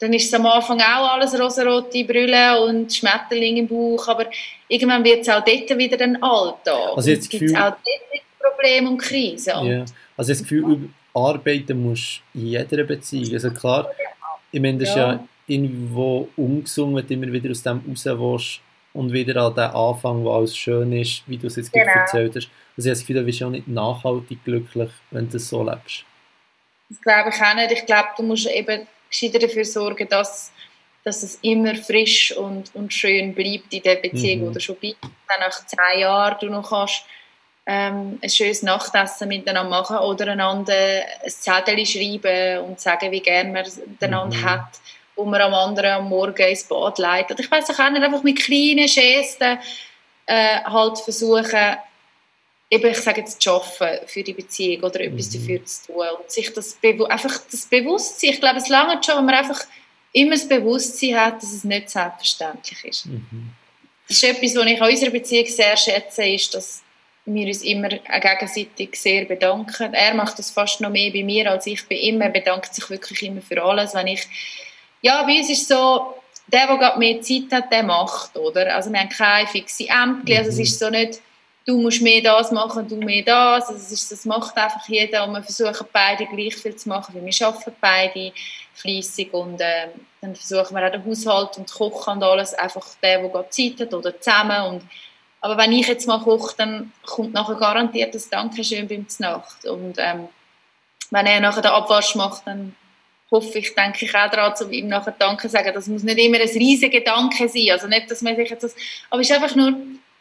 dann 0.00 0.12
ist 0.14 0.26
es 0.26 0.34
am 0.34 0.46
Anfang 0.46 0.80
auch 0.80 1.12
alles 1.12 1.38
rosarote 1.38 2.04
Brille 2.04 2.60
und 2.62 2.92
Schmetterling 2.92 3.58
im 3.58 3.68
Bauch, 3.68 4.08
aber 4.08 4.26
irgendwann 4.66 5.04
wird 5.04 5.20
es 5.20 5.28
auch 5.28 5.44
dort 5.44 5.78
wieder 5.78 6.02
ein 6.02 6.20
Alltag. 6.22 6.96
Also 6.96 7.10
jetzt 7.10 7.28
gibt 7.28 7.44
es 7.44 7.54
auch 7.54 7.70
dort 7.70 8.22
Probleme 8.38 8.88
und 8.88 8.98
Krisen. 8.98 9.66
Ja. 9.66 9.84
Also 10.16 10.32
das 10.32 10.42
Gefühl, 10.42 10.88
arbeiten 11.12 11.82
musst 11.82 12.22
in 12.34 12.46
jeder 12.46 12.84
Beziehung. 12.84 13.34
Also 13.34 13.50
klar, 13.50 13.90
ich 14.50 14.60
meine, 14.60 14.78
das 14.78 14.88
ist 14.88 14.96
ja, 14.96 15.12
ja 15.12 15.24
irgendwo 15.46 16.28
ungesungen, 16.36 16.96
wenn 16.96 17.06
du 17.06 17.14
immer 17.14 17.32
wieder 17.32 17.50
aus 17.50 17.62
dem 17.62 17.82
raus 17.86 18.04
willst 18.06 18.60
und 18.94 19.12
wieder 19.12 19.42
an 19.42 19.54
den 19.54 19.64
Anfang, 19.64 20.24
wo 20.24 20.32
alles 20.32 20.56
schön 20.56 20.92
ist, 20.92 21.22
wie 21.26 21.36
du 21.36 21.48
es 21.48 21.56
jetzt 21.56 21.72
genau. 21.72 21.92
erzählt 21.92 22.36
hast. 22.36 22.48
Also 22.76 22.78
ich 22.78 22.84
habe 22.86 22.90
das 22.90 23.00
Gefühl, 23.00 23.16
du 23.16 23.24
bist 23.24 23.40
ja 23.40 23.50
nicht 23.50 23.68
nachhaltig 23.68 24.44
glücklich, 24.44 24.90
wenn 25.10 25.28
du 25.28 25.38
so 25.38 25.62
lebst. 25.62 26.04
Das 26.88 27.00
glaube 27.02 27.30
ich 27.30 27.40
auch 27.40 27.54
nicht. 27.54 27.72
Ich 27.72 27.86
glaube, 27.86 28.08
du 28.16 28.22
musst 28.22 28.46
eben 28.50 28.86
gescheiter 29.10 29.38
dafür 29.38 29.64
sorgen, 29.64 30.08
dass, 30.08 30.52
dass 31.04 31.22
es 31.22 31.38
immer 31.42 31.74
frisch 31.74 32.32
und, 32.36 32.74
und 32.74 32.92
schön 32.94 33.34
bleibt 33.34 33.72
in 33.72 33.82
der 33.82 33.96
Beziehung, 33.96 34.40
mhm. 34.40 34.46
wo 34.46 34.50
du 34.50 34.60
schon 34.60 34.76
bist. 34.76 34.96
Dann 35.02 35.40
nach 35.40 35.66
zwei 35.66 35.98
Jahren 35.98 36.36
du 36.40 36.48
noch 36.48 36.70
kannst 36.70 37.04
ähm, 37.66 38.18
ein 38.22 38.30
schönes 38.30 38.62
Nachtessen 38.62 39.28
miteinander 39.28 39.68
machen 39.70 39.98
oder 39.98 40.32
einander 40.32 40.74
ein 40.74 41.30
Zettel 41.30 41.84
schreiben 41.84 42.64
und 42.64 42.80
sagen, 42.80 43.10
wie 43.12 43.20
gerne 43.20 43.50
man 43.52 43.64
einander 44.00 44.36
mhm. 44.36 44.44
hat, 44.44 44.80
wo 45.14 45.24
man 45.24 45.40
am 45.40 45.54
anderen 45.54 45.92
am 45.92 46.08
Morgen 46.08 46.48
ins 46.48 46.64
Bad 46.64 46.98
leitet. 46.98 47.38
Ich 47.38 47.50
weiß 47.50 47.70
auch 47.70 47.90
nicht, 47.90 48.02
einfach 48.02 48.22
mit 48.22 48.40
kleinen 48.40 48.86
Gesten 48.86 49.58
äh, 50.26 50.60
halt 50.64 50.98
versuchen, 50.98 51.76
eben, 52.70 52.90
ich 52.90 52.98
sage 52.98 53.20
jetzt, 53.20 53.42
zu 53.42 53.50
arbeiten 53.50 54.06
für 54.06 54.22
die 54.22 54.33
Beziehung 54.33 54.85
oder 54.85 55.00
etwas 55.00 55.30
mhm. 55.30 55.40
dafür 55.40 55.64
zu 55.64 55.87
tun 55.87 56.06
und 56.18 56.30
sich 56.30 56.52
das, 56.52 56.78
einfach 57.09 57.38
das 57.50 57.66
Bewusstsein, 57.66 58.30
ich 58.30 58.40
glaube, 58.40 58.59
es 58.59 58.68
lange 58.68 59.02
schon, 59.02 59.16
wenn 59.18 59.24
man 59.26 59.35
einfach 59.35 59.61
immer 60.12 60.33
das 60.33 60.48
Bewusstsein 60.48 61.20
hat, 61.20 61.42
dass 61.42 61.52
es 61.52 61.64
nicht 61.64 61.90
selbstverständlich 61.90 62.85
ist. 62.85 63.06
Mhm. 63.06 63.50
Das 64.09 64.16
ist 64.16 64.24
etwas, 64.24 64.56
was 64.56 64.66
ich 64.66 64.83
an 64.83 64.90
unserer 64.90 65.11
Beziehung 65.11 65.46
sehr 65.46 65.76
schätze, 65.76 66.24
ist, 66.24 66.54
dass 66.54 66.83
wir 67.26 67.46
uns 67.46 67.62
immer 67.62 67.88
gegenseitig 67.88 68.96
sehr 68.96 69.24
bedanken. 69.24 69.94
Er 69.94 70.14
macht 70.14 70.38
das 70.38 70.50
fast 70.50 70.80
noch 70.80 70.90
mehr 70.90 71.12
bei 71.12 71.22
mir 71.22 71.50
als 71.50 71.66
ich 71.66 71.87
bei 71.88 71.94
ihm. 71.94 72.20
Er 72.20 72.30
bedankt 72.30 72.74
sich 72.74 72.88
wirklich 72.90 73.22
immer 73.22 73.42
für 73.42 73.62
alles. 73.62 73.94
Wenn 73.94 74.09
ich, 74.09 74.26
ja, 75.02 75.22
bei 75.22 75.38
uns 75.38 75.50
ist 75.50 75.68
so, 75.68 76.14
der, 76.48 76.66
der 76.66 76.76
gerade 76.78 76.98
mehr 76.98 77.20
Zeit 77.20 77.52
hat, 77.52 77.72
der 77.72 77.85
macht, 77.85 78.37
oder? 78.37 78.74
Also 78.74 78.90
wir 78.90 78.98
haben 78.98 79.09
keine 79.09 79.46
fixe 79.46 79.85
Ämter, 79.88 80.38
also 80.38 80.50
es 80.50 80.59
ist 80.59 80.78
so 80.78 80.90
nicht, 80.90 81.20
du 81.70 81.80
musst 81.80 82.02
mehr 82.02 82.20
das 82.20 82.50
machen, 82.50 82.88
du 82.88 82.96
mehr 82.96 83.22
das. 83.22 83.68
Also 83.68 83.80
es 83.80 83.92
ist, 83.92 84.12
das 84.12 84.24
macht 84.24 84.56
einfach 84.56 84.87
jeder 84.88 85.26
und 85.26 85.35
wir 85.35 85.42
versuchen 85.42 85.87
beide 85.92 86.26
gleich 86.26 86.56
viel 86.56 86.74
zu 86.74 86.88
machen, 86.88 87.14
weil 87.14 87.24
wir 87.24 87.46
arbeiten 87.46 87.72
beide 87.80 88.33
fleissig 88.74 89.33
und 89.33 89.61
äh, 89.61 89.88
dann 90.20 90.35
versuchen 90.35 90.76
wir 90.76 90.87
auch 90.87 90.92
den 90.92 91.04
Haushalt 91.04 91.59
und 91.59 91.72
Kochen 91.72 92.14
und 92.14 92.22
alles, 92.22 92.54
einfach 92.54 92.87
der, 93.02 93.20
der 93.20 93.28
gerade 93.28 93.50
Zeit 93.50 93.80
hat 93.80 93.94
oder 93.94 94.20
zusammen 94.20 94.66
und 94.66 94.83
aber 95.42 95.56
wenn 95.56 95.72
ich 95.72 95.88
jetzt 95.88 96.06
mal 96.06 96.20
koche, 96.20 96.54
dann 96.59 96.92
kommt 97.06 97.33
nachher 97.33 97.54
garantiert 97.54 98.14
das 98.14 98.28
Dankeschön 98.28 98.87
beim 98.87 99.06
Nacht. 99.20 99.64
Und 99.64 99.96
ähm, 99.96 100.28
wenn 101.11 101.24
er 101.24 101.40
nachher 101.40 101.62
den 101.62 101.70
Abwasch 101.70 102.14
macht, 102.14 102.46
dann 102.46 102.76
hoffe 103.30 103.59
ich, 103.59 103.74
denke 103.74 104.04
ich 104.04 104.14
auch 104.14 104.30
daran, 104.30 104.52
um 104.61 104.70
ihm 104.70 104.88
nachher 104.88 105.14
Danke 105.18 105.48
zu 105.48 105.48
sagen. 105.48 105.72
Das 105.72 105.87
muss 105.87 106.02
nicht 106.02 106.18
immer 106.18 106.37
ein 106.37 106.46
riesiger 106.46 106.90
Gedanke 106.90 107.48
sein. 107.48 107.70
Also 107.70 107.87
nicht, 107.87 108.11
dass 108.11 108.20
man 108.20 108.37
sich 108.37 108.50
jetzt 108.50 108.64
das, 108.64 108.76
aber 109.09 109.22
es 109.22 109.30
ist 109.30 109.35
einfach 109.35 109.56
nur 109.56 109.72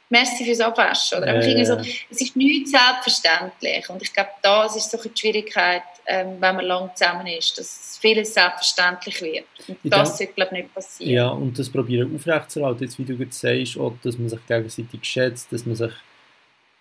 Merci 0.10 0.44
fürs 0.44 0.60
Abwaschen. 0.60 1.20
Oder? 1.20 1.36
Äh, 1.36 1.66
so, 1.66 1.76
es 1.76 2.22
ist 2.22 2.36
nicht 2.36 2.68
selbstverständlich. 2.68 3.88
Und 3.90 4.02
ich 4.02 4.12
glaube, 4.12 4.32
das 4.42 4.76
ist 4.76 4.90
so 4.90 4.98
die 4.98 5.12
Schwierigkeit, 5.18 5.84
ähm, 6.08 6.38
wenn 6.40 6.56
man 6.56 6.66
lang 6.66 6.90
zusammen 6.96 7.28
ist, 7.28 7.58
dass 7.58 8.00
vieles 8.02 8.34
selbstverständlich 8.34 9.22
wird. 9.22 9.46
Und 9.68 9.78
das 9.84 10.18
sollte, 10.18 10.34
glaube 10.34 10.56
ich, 10.56 10.64
nicht 10.64 10.74
passieren. 10.74 11.12
Ja, 11.12 11.30
und 11.30 11.58
das 11.60 11.70
probieren 11.70 12.16
aufrechtzuerhalten, 12.16 12.84
jetzt, 12.84 12.98
wie 12.98 13.06
du 13.06 13.16
gerade 13.18 13.32
sagst, 13.32 13.78
auch, 13.78 13.94
dass 14.04 14.18
man 14.18 14.30
sich 14.30 14.40
gegenseitig 14.48 15.04
schätzt, 15.04 15.54
dass 15.54 15.66
man 15.66 15.76
sich 15.76 15.92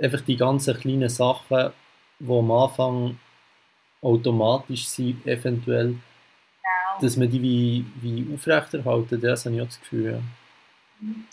einfach 0.00 0.22
die 0.22 0.36
ganzen 0.36 0.78
kleinen 0.78 1.08
Sachen, 1.10 1.72
die 2.18 2.32
am 2.32 2.50
Anfang 2.50 3.18
automatisch 4.00 4.88
sind, 4.88 5.26
eventuell, 5.26 5.88
genau. 5.88 7.00
dass 7.00 7.16
man 7.16 7.30
die 7.30 7.42
wie, 7.42 7.84
wie 8.00 8.34
aufrechterhalten, 8.34 9.20
das 9.20 9.44
habe 9.44 9.56
ich 9.56 9.62
auch 9.62 9.66
das 9.66 9.80
Gefühl. 9.80 10.12
Ja. 10.12 10.20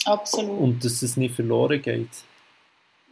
Absolut. 0.06 0.60
Und 0.60 0.86
dass 0.86 1.02
es 1.02 1.18
nicht 1.18 1.36
verloren 1.36 1.82
geht. 1.82 2.10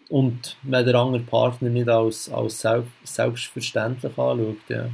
Und 0.10 0.58
wenn 0.62 0.86
der 0.86 0.96
andere 0.96 1.24
Partner 1.24 1.70
nicht 1.70 1.90
als, 1.90 2.30
als 2.30 2.66
selbstverständlich 3.04 4.18
anschaut. 4.18 4.58
Ja, 4.70 4.90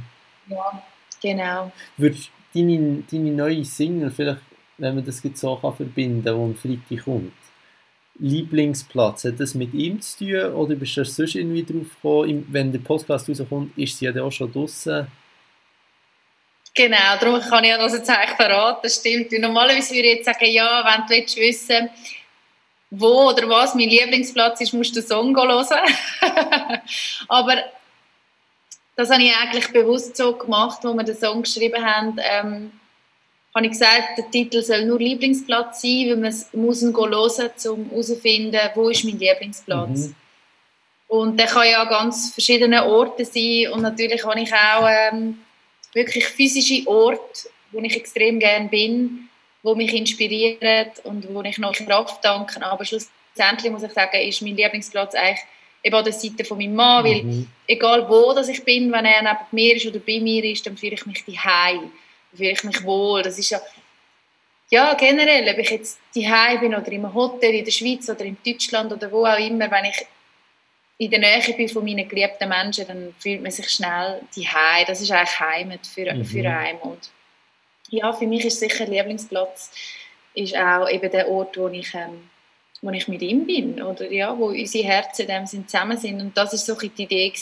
ja 0.48 0.82
genau. 1.20 1.72
Würdest 1.96 2.30
deine, 2.54 3.02
deine 3.10 3.30
neue 3.30 3.64
Single, 3.64 4.10
vielleicht, 4.10 4.40
wenn 4.78 4.94
man 4.94 5.04
das 5.04 5.22
jetzt 5.22 5.40
so 5.40 5.56
kann 5.56 5.74
verbinden 5.74 6.24
kann, 6.24 6.36
die 6.36 6.42
am 6.42 6.54
Freitag 6.54 7.04
kommt, 7.04 7.32
Lieblingsplatz, 8.18 9.24
hat 9.24 9.40
das 9.40 9.54
mit 9.54 9.72
ihm 9.72 10.00
zu 10.00 10.18
tun 10.18 10.52
oder 10.52 10.74
bist 10.74 10.96
du 10.96 11.04
sonst 11.04 11.34
irgendwie 11.34 11.64
drauf 11.64 11.94
gekommen? 12.02 12.46
Wenn 12.50 12.72
der 12.72 12.80
Podcast 12.80 13.28
rauskommt, 13.28 13.76
ist 13.78 13.98
sie 13.98 14.06
ja 14.06 14.22
auch 14.22 14.30
schon 14.30 14.52
draußen. 14.52 15.06
Genau, 16.80 17.16
darum 17.20 17.40
kann 17.40 17.64
ich 17.64 17.76
das 17.76 17.92
jetzt 17.92 18.08
eigentlich 18.08 18.36
verraten, 18.36 18.80
das 18.84 18.94
stimmt. 18.96 19.30
Und 19.32 19.40
normalerweise 19.40 19.94
würde 19.94 20.08
ich 20.08 20.16
jetzt 20.16 20.24
sagen, 20.24 20.46
ja, 20.46 20.82
wenn 20.82 21.06
du 21.06 21.14
willst 21.14 21.36
wissen 21.36 21.90
wo 22.90 23.28
oder 23.28 23.48
was 23.48 23.74
mein 23.74 23.88
Lieblingsplatz 23.88 24.60
ist, 24.62 24.72
musst 24.72 24.96
du 24.96 25.00
den 25.00 25.06
Song 25.06 25.36
hören. 25.36 25.66
Aber 27.28 27.56
das 28.96 29.10
habe 29.10 29.22
ich 29.22 29.36
eigentlich 29.36 29.68
bewusst 29.72 30.16
so 30.16 30.32
gemacht, 30.34 30.80
wo 30.82 30.92
wir 30.94 31.04
den 31.04 31.16
Song 31.16 31.42
geschrieben 31.42 31.84
haben. 31.84 32.16
Ähm, 32.18 32.72
habe 33.54 33.66
ich 33.66 33.72
gesagt, 33.72 34.18
der 34.18 34.30
Titel 34.30 34.62
soll 34.62 34.86
nur 34.86 34.98
Lieblingsplatz 34.98 35.82
sein, 35.82 36.06
weil 36.08 36.16
man 36.16 36.34
muss 36.52 36.82
ihn 36.82 36.96
hören, 36.96 37.50
um 37.68 37.90
herauszufinden, 37.90 38.60
wo 38.74 38.88
ist 38.88 39.04
mein 39.04 39.18
Lieblingsplatz. 39.18 40.08
Mhm. 40.08 40.14
Und 41.08 41.38
der 41.38 41.46
kann 41.46 41.68
ja 41.68 41.82
an 41.82 41.88
ganz 41.88 42.32
verschiedenen 42.32 42.80
Orten 42.80 43.24
sein 43.24 43.72
und 43.72 43.82
natürlich 43.82 44.24
habe 44.24 44.40
ich 44.40 44.52
auch 44.52 44.88
ähm, 44.88 45.38
wirklich 45.92 46.26
physische 46.26 46.86
Orte, 46.86 47.48
wo 47.72 47.80
ich 47.80 47.96
extrem 47.96 48.38
gerne 48.38 48.68
bin, 48.68 49.28
wo 49.62 49.74
mich 49.74 49.92
inspirieren 49.94 50.90
und 51.04 51.32
wo 51.32 51.42
ich 51.42 51.58
noch 51.58 51.72
Kraft 51.72 52.24
danke. 52.24 52.64
Aber 52.64 52.84
schlussendlich 52.84 53.70
muss 53.70 53.82
ich 53.82 53.92
sagen, 53.92 54.20
ist 54.20 54.42
mein 54.42 54.56
Lieblingsplatz 54.56 55.14
eigentlich 55.14 55.40
eben 55.82 55.96
an 55.96 56.04
der 56.04 56.12
Seite 56.12 56.44
von 56.44 56.58
meinem 56.58 56.74
Mann, 56.74 57.04
weil 57.04 57.22
mhm. 57.22 57.46
egal 57.66 58.08
wo 58.08 58.34
dass 58.34 58.48
ich 58.48 58.64
bin, 58.64 58.92
wenn 58.92 59.04
er 59.04 59.22
neben 59.22 59.38
mir 59.52 59.76
ist 59.76 59.86
oder 59.86 59.98
bei 59.98 60.20
mir 60.20 60.44
ist, 60.44 60.66
dann 60.66 60.76
fühle 60.76 60.94
ich 60.94 61.06
mich 61.06 61.24
daheim, 61.24 61.90
fühle 62.34 62.52
ich 62.52 62.64
mich 62.64 62.84
wohl. 62.84 63.22
Das 63.22 63.38
ist 63.38 63.50
ja 63.50 63.60
ja, 64.70 64.94
generell, 64.94 65.48
ob 65.52 65.58
ich 65.58 65.70
jetzt 65.70 65.98
daheim 66.14 66.60
bin 66.60 66.74
oder 66.74 66.92
im 66.92 67.12
Hotel 67.12 67.54
in 67.54 67.64
der 67.64 67.72
Schweiz 67.72 68.08
oder 68.08 68.24
in 68.24 68.36
Deutschland 68.46 68.92
oder 68.92 69.10
wo 69.10 69.26
auch 69.26 69.38
immer, 69.38 69.68
wenn 69.68 69.86
ich 69.86 70.06
in 71.00 71.10
der 71.10 71.18
Nähe 71.18 71.54
bin 71.56 71.68
von 71.68 71.82
meinen 71.82 72.06
geliebten 72.06 72.46
Menschen, 72.46 72.86
dann 72.86 73.14
fühlt 73.18 73.40
man 73.40 73.50
sich 73.50 73.70
schnell 73.70 74.20
die 74.36 74.46
Das 74.86 75.00
ist 75.00 75.10
eigentlich 75.10 75.40
Heimat 75.40 75.86
für, 75.86 76.12
mhm. 76.12 76.24
für 76.26 76.46
einen. 76.46 76.78
Und 76.80 77.10
ja, 77.88 78.12
für 78.12 78.26
mich 78.26 78.44
ist 78.44 78.60
sicher 78.60 78.84
Lieblingsplatz 78.84 79.72
ist 80.34 80.54
auch 80.54 80.86
eben 80.90 81.10
der 81.10 81.26
Ort, 81.28 81.56
wo 81.56 81.68
ich, 81.68 81.94
ähm, 81.94 82.28
wo 82.82 82.90
ich 82.90 83.08
mit 83.08 83.22
ihm 83.22 83.46
bin 83.46 83.82
oder 83.82 84.12
ja, 84.12 84.36
wo 84.36 84.48
unsere 84.48 84.84
Herzen 84.84 85.26
dem 85.26 85.46
sind, 85.46 85.70
zusammen 85.70 85.96
sind. 85.96 86.20
Und 86.20 86.36
das 86.36 86.52
ist 86.52 86.66
so 86.66 86.74
die 86.74 87.02
Idee 87.02 87.32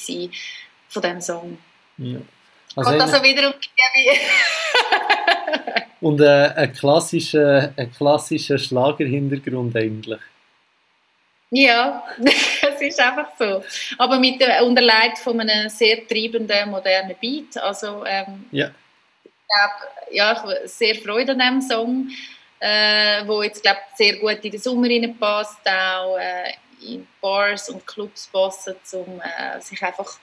von 0.88 1.02
diesem 1.02 1.20
Song. 1.20 1.58
Ja. 1.96 2.20
Also 2.76 2.90
Kommt 2.90 3.02
also 3.02 3.24
wieder 3.24 3.48
um 3.48 3.54
die 3.60 3.68
Und 6.00 6.20
äh, 6.20 6.52
ein 6.54 6.72
klassischer, 6.72 7.72
ein 7.76 7.92
klassischer 7.92 8.56
Schlagerhintergrund 8.56 9.74
eigentlich. 9.74 10.20
Ja, 11.50 12.04
es 12.18 12.80
ist 12.80 13.00
einfach 13.00 13.28
so. 13.38 13.64
Aber 13.96 14.18
mit 14.18 14.40
der 14.40 14.64
Unterleit 14.64 15.18
von 15.18 15.40
einem 15.40 15.68
sehr 15.68 16.06
treibenden, 16.06 16.70
modernen 16.70 17.16
Beat. 17.20 17.56
Also, 17.56 18.04
ähm, 18.04 18.46
ja. 18.50 18.70
ich 19.24 19.30
glaube, 19.48 20.14
ja, 20.14 20.32
ich 20.32 20.38
habe 20.38 20.60
sehr 20.64 20.94
Freude 20.96 21.32
an 21.32 21.38
diesem 21.38 21.60
Song, 21.62 22.10
äh, 22.60 23.26
wo 23.26 23.42
jetzt, 23.42 23.62
glaube 23.62 23.80
sehr 23.96 24.16
gut 24.16 24.44
in 24.44 24.50
den 24.50 24.60
Sommer 24.60 24.88
passt, 25.18 25.66
auch 25.66 26.18
äh, 26.18 26.52
in 26.82 27.06
Bars 27.20 27.70
und 27.70 27.86
Clubs 27.86 28.28
passen, 28.30 28.76
um 28.92 29.20
äh, 29.20 29.60
sich 29.60 29.82
einfach 29.82 30.18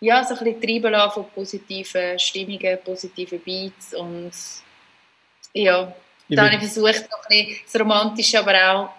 ja, 0.00 0.24
so 0.24 0.34
ein 0.34 0.44
bisschen 0.44 0.60
treiben 0.60 0.92
lassen 0.92 1.14
von 1.14 1.30
positiven 1.30 2.18
Stimmungen, 2.18 2.78
positiven 2.84 3.40
Beats 3.40 3.94
und 3.94 4.32
ja, 5.52 5.92
dann 6.28 6.52
habe 6.52 6.56
ich 6.56 6.72
versucht, 6.72 7.08
noch 7.10 7.24
ein 7.30 7.46
bisschen 7.46 7.60
das 7.64 7.80
Romantische, 7.80 8.38
aber 8.38 8.72
auch 8.72 8.90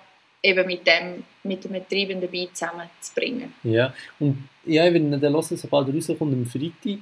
eben 0.41 0.67
mit 0.67 0.85
dem, 0.85 1.23
mit 1.43 1.63
dem 1.63 1.87
treibenden 1.87 2.29
Bein 2.29 2.49
zusammenzubringen. 2.53 3.53
Ja, 3.63 3.93
und 4.19 4.47
ja, 4.65 4.91
wenn 4.93 5.19
der 5.19 5.31
hören, 5.31 5.57
sobald 5.57 5.87
er 5.87 5.95
rauskommt, 5.95 6.33
am 6.33 6.45
Freitag, 6.45 6.99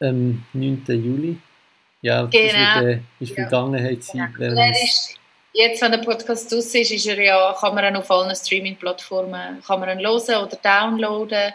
ähm, 0.00 0.42
9. 0.52 0.84
Juli, 0.88 1.36
ja, 2.00 2.24
genau. 2.24 2.42
das 2.44 2.84
wird, 2.84 2.84
äh, 2.84 3.00
ist 3.20 3.28
ja. 3.30 3.34
Vergangenheit 3.34 4.02
sein. 4.02 4.34
Genau. 4.36 4.70
Ist 4.70 5.18
Jetzt, 5.54 5.82
wenn 5.82 5.92
der 5.92 5.98
Podcast 5.98 6.52
aus 6.54 6.74
ist, 6.74 6.90
ist 6.90 7.06
er 7.06 7.20
ja, 7.20 7.54
kann 7.60 7.74
man 7.74 7.84
ihn 7.84 7.96
auf 7.96 8.10
allen 8.10 8.34
Streaming-Plattformen 8.34 9.62
kann 9.62 9.80
man 9.80 9.98
ihn 9.98 10.06
hören 10.06 10.46
oder 10.46 10.56
downloaden. 10.56 11.52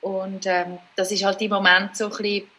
Und 0.00 0.44
ähm, 0.46 0.78
das 0.96 1.12
ist 1.12 1.24
halt 1.24 1.40
im 1.40 1.50
Moment 1.50 1.96
so 1.96 2.06
ein 2.06 2.10
bisschen 2.10 2.50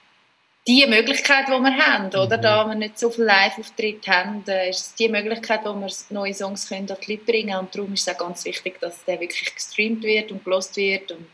die 0.67 0.85
Möglichkeit, 0.87 1.47
die 1.47 1.51
wir 1.51 1.77
haben, 1.77 2.07
oder? 2.07 2.37
Mhm. 2.37 2.41
Da 2.41 2.67
wir 2.67 2.75
nicht 2.75 2.97
so 2.97 3.09
viel 3.09 3.25
Live-Auftritte 3.25 4.11
haben, 4.11 4.43
äh, 4.47 4.69
ist 4.69 4.79
es 4.79 4.95
die 4.95 5.09
Möglichkeit, 5.09 5.61
wo 5.65 5.73
wir 5.73 5.91
neue 6.09 6.33
Songs 6.33 6.69
können 6.69 6.89
an 6.89 6.97
die 7.05 7.13
Leute 7.13 7.25
bringen 7.25 7.57
Und 7.57 7.75
darum 7.75 7.93
ist 7.93 8.07
es 8.07 8.13
auch 8.13 8.19
ganz 8.19 8.45
wichtig, 8.45 8.79
dass 8.79 9.03
der 9.03 9.19
wirklich 9.19 9.53
gestreamt 9.53 10.03
wird 10.03 10.31
und 10.31 10.43
gelost 10.43 10.77
wird. 10.77 11.11
Und 11.11 11.27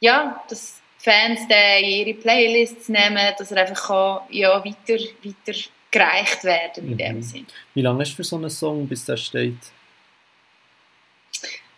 ja, 0.00 0.42
dass 0.48 0.80
Fans 0.98 1.46
den 1.46 1.84
in 1.84 2.06
ihre 2.06 2.14
Playlists 2.14 2.88
nehmen, 2.88 3.34
dass 3.38 3.52
er 3.52 3.62
einfach 3.62 3.88
kann, 3.88 4.20
ja, 4.30 4.64
weiter, 4.64 5.02
weiter 5.22 5.58
gereicht 5.90 6.42
werden 6.42 6.86
in 6.88 6.92
mhm. 6.94 6.98
dem 6.98 7.22
Sinn. 7.22 7.46
Wie 7.74 7.82
lange 7.82 8.02
ist 8.02 8.16
für 8.16 8.24
so 8.24 8.36
einen 8.36 8.50
Song, 8.50 8.88
bis 8.88 9.04
der 9.04 9.16
steht? 9.16 9.58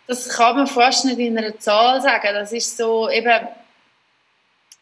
Das 0.07 0.29
kann 0.29 0.55
man 0.55 0.67
fast 0.67 1.05
nicht 1.05 1.19
in 1.19 1.37
einer 1.37 1.59
Zahl 1.59 2.01
sagen. 2.01 2.29
Das 2.33 2.51
ist 2.51 2.77
so 2.77 3.09
eben 3.09 3.47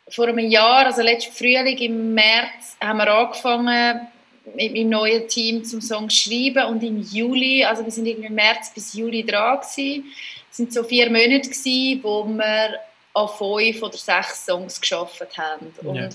vor 0.09 0.27
einem 0.27 0.49
Jahr, 0.49 0.85
also 0.85 1.01
letzten 1.01 1.33
Frühling 1.33 1.77
im 1.77 2.13
März, 2.13 2.77
haben 2.81 2.97
wir 2.97 3.13
angefangen 3.13 4.07
mit 4.55 4.73
meinem 4.73 4.89
neuen 4.89 5.27
Team 5.27 5.63
zum 5.63 5.81
Song 5.81 6.09
zu 6.09 6.17
schreiben 6.17 6.65
und 6.65 6.83
im 6.83 7.01
Juli, 7.01 7.63
also 7.63 7.83
wir 7.83 7.91
sind 7.91 8.05
irgendwie 8.05 8.27
im 8.27 8.35
März 8.35 8.71
bis 8.73 8.93
Juli 8.93 9.25
dran 9.25 9.59
gewesen, 9.59 10.05
es 10.49 10.57
sind 10.57 10.71
so 10.71 10.83
vier 10.83 11.07
Monate 11.09 11.49
gewesen, 11.49 11.99
wo 12.03 12.25
wir 12.25 12.79
an 13.13 13.27
fünf 13.29 13.81
oder 13.81 13.97
sechs 13.97 14.45
Songs 14.45 14.79
geschafft 14.79 15.37
haben. 15.37 15.73
Und 15.81 15.95
ja. 15.95 16.09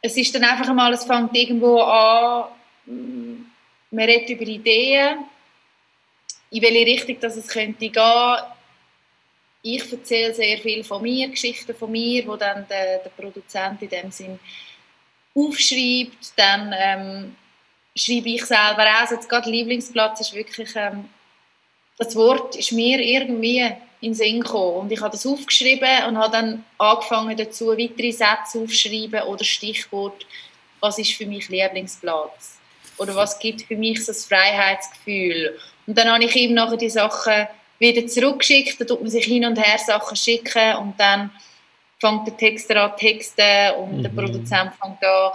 es 0.00 0.16
ist 0.16 0.34
dann 0.34 0.44
einfach 0.44 0.68
einmal, 0.68 0.92
es 0.92 1.04
fängt 1.04 1.34
irgendwo 1.36 1.80
an, 1.80 2.46
man 2.86 4.04
redet 4.04 4.30
über 4.30 4.42
Ideen, 4.42 5.18
in 6.50 6.62
welche 6.62 6.86
Richtung 6.86 7.20
dass 7.20 7.36
es 7.36 7.48
könnte 7.48 7.88
gehen. 7.88 8.36
Ich 9.62 9.92
erzähle 9.92 10.34
sehr 10.34 10.58
viel 10.58 10.82
von 10.82 11.02
mir, 11.02 11.28
Geschichten 11.28 11.74
von 11.74 11.90
mir, 11.90 12.26
wo 12.26 12.36
dann 12.36 12.66
der, 12.68 12.98
der 12.98 13.10
Produzent 13.10 13.80
in 13.80 13.88
dem 13.88 14.10
Sinn 14.10 14.38
aufschreibt. 15.34 16.32
Dann 16.36 16.74
ähm, 16.76 17.36
schreibe 17.94 18.28
ich 18.30 18.44
selber 18.44 18.82
auch. 18.82 19.00
Also 19.02 19.14
jetzt 19.14 19.28
gerade 19.28 19.48
Lieblingsplatz 19.48 20.20
ist 20.20 20.34
wirklich, 20.34 20.70
ähm, 20.74 21.08
das 21.96 22.16
Wort 22.16 22.56
ist 22.56 22.72
mir 22.72 22.98
irgendwie 22.98 23.60
in 24.00 24.10
den 24.10 24.14
Sinn 24.14 24.40
gekommen. 24.40 24.80
Und 24.80 24.92
ich 24.92 25.00
habe 25.00 25.12
das 25.12 25.24
aufgeschrieben 25.24 26.06
und 26.08 26.18
habe 26.18 26.32
dann 26.32 26.64
angefangen 26.78 27.36
dazu 27.36 27.68
weitere 27.68 28.10
Sätze 28.10 28.58
aufzuschreiben 28.58 29.22
oder 29.22 29.44
Stichwort, 29.44 30.26
was 30.80 30.98
ist 30.98 31.12
für 31.12 31.26
mich 31.26 31.48
Lieblingsplatz? 31.48 32.58
Oder 32.98 33.14
was 33.14 33.38
gibt 33.38 33.62
für 33.62 33.76
mich 33.76 34.04
das 34.04 34.26
Freiheitsgefühl? 34.26 35.56
Und 35.86 35.96
dann 35.96 36.10
habe 36.10 36.24
ich 36.24 36.34
ihm 36.34 36.54
nachher 36.54 36.76
die 36.76 36.90
Sachen 36.90 37.46
wieder 37.82 38.06
zurückgeschickt, 38.06 38.80
da 38.80 38.84
tut 38.84 39.02
man 39.02 39.10
sich 39.10 39.24
hin 39.24 39.44
und 39.44 39.58
her 39.58 39.78
Sachen 39.78 40.16
schicken 40.16 40.76
und 40.76 40.98
dann 40.98 41.30
fängt 41.98 42.26
der 42.26 42.36
Texter 42.36 42.82
an 42.82 42.96
texten 42.96 43.74
und 43.78 43.98
mhm. 43.98 44.02
der 44.02 44.10
Produzent 44.10 44.72
fängt 44.80 45.04
an 45.04 45.32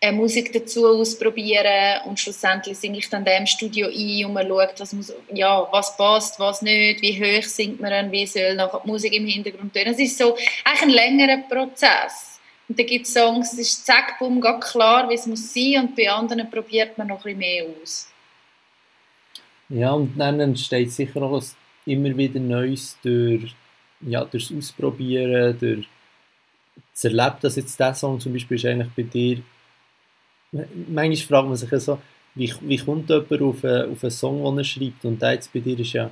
äh, 0.00 0.12
Musik 0.12 0.52
dazu 0.52 0.86
ausprobieren 0.86 2.02
und 2.04 2.20
schlussendlich 2.20 2.76
singe 2.76 2.98
ich 2.98 3.08
dann 3.08 3.24
dem 3.24 3.46
Studio 3.46 3.88
ein 3.88 4.26
und 4.26 4.34
man 4.34 4.46
schaut, 4.46 4.78
was, 4.78 4.92
muss, 4.92 5.12
ja, 5.32 5.66
was 5.72 5.96
passt, 5.96 6.38
was 6.38 6.60
nicht, 6.60 7.00
wie 7.00 7.18
hoch 7.18 7.42
singt 7.42 7.80
man, 7.80 8.12
wie 8.12 8.26
soll 8.26 8.54
nachher 8.54 8.80
die 8.84 8.90
Musik 8.90 9.12
im 9.14 9.26
Hintergrund 9.26 9.72
tönen. 9.72 9.94
Es 9.94 9.98
ist 9.98 10.18
so 10.18 10.36
eigentlich 10.64 10.82
ein 10.82 10.90
längerer 10.90 11.42
Prozess. 11.48 12.38
Und 12.68 12.78
dann 12.78 12.86
gibt 12.86 13.06
es 13.06 13.14
Songs, 13.14 13.52
es 13.52 13.58
ist 13.58 13.86
zack, 13.86 14.18
bumm, 14.18 14.40
ganz 14.40 14.72
klar, 14.72 15.08
wie 15.08 15.14
es 15.14 15.26
muss 15.26 15.52
sein 15.52 15.80
und 15.80 15.96
bei 15.96 16.10
anderen 16.10 16.50
probiert 16.50 16.96
man 16.98 17.08
noch 17.08 17.24
ein 17.24 17.38
bisschen 17.38 17.38
mehr 17.38 17.64
aus. 17.82 18.08
Ja, 19.74 19.92
und 19.92 20.16
dann 20.16 20.40
entsteht 20.40 20.92
sicher 20.92 21.22
auch 21.22 21.42
immer 21.86 22.16
wieder 22.16 22.40
Neues 22.40 22.96
durch, 23.02 23.54
ja, 24.00 24.24
durchs 24.24 24.52
Ausprobieren, 24.52 25.58
durch 25.58 25.88
das 26.92 27.04
Erleben, 27.04 27.36
dass 27.40 27.56
jetzt 27.56 27.78
dieser 27.78 27.94
Song 27.94 28.20
zum 28.20 28.32
Beispiel 28.32 28.56
ist 28.56 28.66
eigentlich 28.66 28.90
bei 28.96 29.02
dir 29.02 29.42
manchmal 30.88 31.16
fragt 31.16 31.48
man 31.48 31.56
sich 31.56 31.70
ja 31.70 31.80
so, 31.80 31.98
wie, 32.34 32.52
wie 32.62 32.78
kommt 32.78 33.08
jemand 33.10 33.42
auf 33.42 33.64
einen, 33.64 33.92
auf 33.92 34.02
einen 34.02 34.10
Song, 34.10 34.44
den 34.44 34.58
er 34.58 34.64
schreibt? 34.64 35.04
Und 35.04 35.22
der 35.22 35.32
jetzt 35.32 35.52
bei 35.52 35.60
dir 35.60 35.78
ist 35.78 35.92
ja 35.92 36.10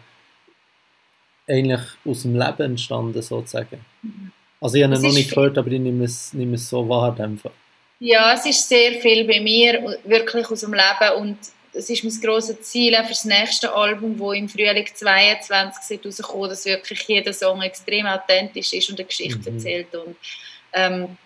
eigentlich 1.48 1.80
aus 2.04 2.22
dem 2.22 2.34
Leben 2.34 2.62
entstanden, 2.62 3.20
sozusagen. 3.20 3.84
Mhm. 4.02 4.32
Also 4.60 4.76
ich 4.76 4.84
habe 4.84 4.94
ihn 4.94 5.02
noch 5.02 5.12
nicht 5.12 5.34
gehört, 5.34 5.58
aber 5.58 5.70
ich 5.70 5.80
nehme 5.80 6.04
es, 6.04 6.32
nehme 6.32 6.54
es 6.54 6.68
so 6.68 6.88
wahr. 6.88 7.18
Einfach. 7.18 7.50
Ja, 7.98 8.34
es 8.34 8.46
ist 8.46 8.68
sehr 8.68 9.00
viel 9.00 9.24
bei 9.26 9.40
mir, 9.40 9.98
wirklich 10.04 10.48
aus 10.48 10.60
dem 10.60 10.72
Leben 10.72 11.20
und 11.20 11.38
es 11.72 11.88
ist 11.88 12.04
mein 12.04 12.20
grosses 12.20 12.60
Ziel 12.62 12.94
für 12.94 13.08
das 13.08 13.24
nächste 13.24 13.72
Album, 13.74 14.18
das 14.18 14.36
im 14.36 14.48
Frühling 14.48 14.86
2022 14.86 16.00
rauskommt, 16.04 16.50
dass 16.50 16.64
wirklich 16.64 17.02
jeder 17.08 17.32
Song 17.32 17.62
extrem 17.62 18.06
authentisch 18.06 18.72
ist 18.72 18.90
und 18.90 18.98
eine 18.98 19.06
Geschichte 19.06 19.50
mhm. 19.50 19.56
erzählt 19.56 19.94
und 19.94 20.16
ähm, 20.72 21.16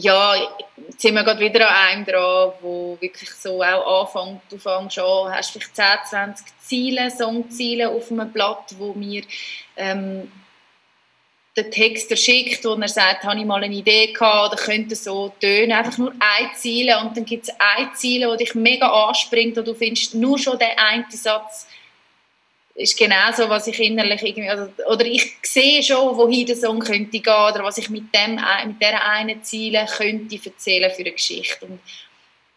ja, 0.00 0.34
jetzt 0.76 1.00
sind 1.00 1.14
wir 1.14 1.24
gerade 1.24 1.40
wieder 1.40 1.68
an 1.68 1.88
einem 1.88 2.04
dran, 2.04 2.52
wo 2.60 2.96
wirklich 3.00 3.30
so 3.30 3.62
auch 3.62 4.14
anfängt, 4.14 4.42
du 4.48 4.58
fängst 4.58 4.98
an, 4.98 5.32
hast 5.32 5.50
vielleicht 5.50 5.74
10, 5.74 5.84
20 6.08 6.46
Ziele, 6.60 7.10
Songziele 7.10 7.88
auf 7.88 8.10
einem 8.12 8.30
Blatt, 8.30 8.74
wo 8.78 8.92
mir 8.92 9.24
ähm, 9.76 10.30
der 11.58 11.70
Texter 11.70 12.16
schickt, 12.16 12.64
wo 12.64 12.74
er 12.74 12.88
sagt, 12.88 13.24
habe 13.24 13.38
ich 13.38 13.44
mal 13.44 13.62
eine 13.62 13.74
Idee 13.74 14.12
gehabt 14.12 14.52
oder 14.52 14.62
könnte 14.62 14.94
so 14.94 15.32
tönen, 15.40 15.72
einfach 15.72 15.98
nur 15.98 16.12
ein 16.12 16.50
Ziel 16.56 16.94
und 17.02 17.16
dann 17.16 17.24
gibt 17.24 17.44
es 17.44 17.50
ein 17.58 17.90
Ziel, 17.94 18.22
das 18.22 18.38
dich 18.38 18.54
mega 18.54 18.88
anspringt 18.88 19.58
und 19.58 19.66
du 19.66 19.74
findest 19.74 20.14
nur 20.14 20.38
schon 20.38 20.58
den 20.58 20.78
einen 20.78 21.04
Satz 21.10 21.66
ist 22.78 22.96
genau 22.96 23.32
so, 23.36 23.48
was 23.48 23.66
ich 23.66 23.80
innerlich 23.80 24.22
irgendwie, 24.22 24.48
also, 24.48 24.68
oder 24.86 25.04
ich 25.04 25.36
sehe 25.42 25.82
schon, 25.82 26.16
wohin 26.16 26.46
der 26.46 26.56
Song 26.56 26.78
könnte 26.78 27.18
gehen 27.18 27.32
oder 27.32 27.64
was 27.64 27.76
ich 27.76 27.90
mit 27.90 28.14
dem, 28.14 28.36
mit 28.66 28.80
dieser 28.80 29.04
einen 29.04 29.42
Ziele 29.42 29.84
könnte 29.96 30.38
erzählen 30.44 30.90
für 30.92 31.02
eine 31.02 31.10
Geschichte. 31.10 31.66
Und 31.66 31.80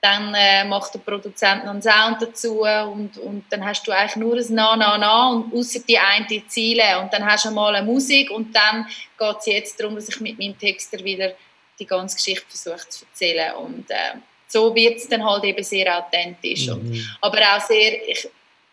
dann 0.02 0.34
äh, 0.34 0.66
macht 0.66 0.96
der 0.96 1.00
Produzent 1.00 1.64
noch 1.64 1.72
einen 1.72 1.82
Sound 1.82 2.22
dazu 2.22 2.62
und, 2.64 3.18
und 3.20 3.46
dann 3.52 3.64
hast 3.64 3.86
du 3.86 3.92
eigentlich 3.92 4.16
nur 4.16 4.36
ein 4.36 4.46
Na, 4.50 4.76
Na, 4.76 4.98
Na 4.98 5.30
und 5.30 5.54
außer 5.54 5.80
die 5.88 5.98
eine 5.98 6.48
Ziele 6.48 7.00
und 7.00 7.14
dann 7.14 7.24
hast 7.24 7.46
du 7.46 7.52
mal 7.52 7.76
eine 7.76 7.86
Musik 7.86 8.32
und 8.32 8.56
dann 8.56 8.88
geht 9.18 9.38
es 9.40 9.46
jetzt 9.46 9.80
darum, 9.80 9.96
dass 9.96 10.10
ich 10.10 10.20
mit 10.20 10.40
meinem 10.40 10.58
Texter 10.58 11.04
wieder 11.04 11.34
die 11.80 11.86
ganze 11.86 12.16
Geschichte 12.16 12.46
versuche 12.48 12.90
zu 12.90 13.06
erzählen 13.06 13.54
und 13.56 13.90
äh, 13.92 14.18
so 14.48 14.76
wird 14.76 14.98
es 14.98 15.08
dann 15.08 15.24
halt 15.24 15.44
eben 15.46 15.64
sehr 15.64 15.98
authentisch. 15.98 16.68
Mhm. 16.68 16.74
Und, 16.74 17.18
aber 17.22 17.40
auch 17.56 17.62
sehr, 17.62 18.10
ich, 18.10 18.28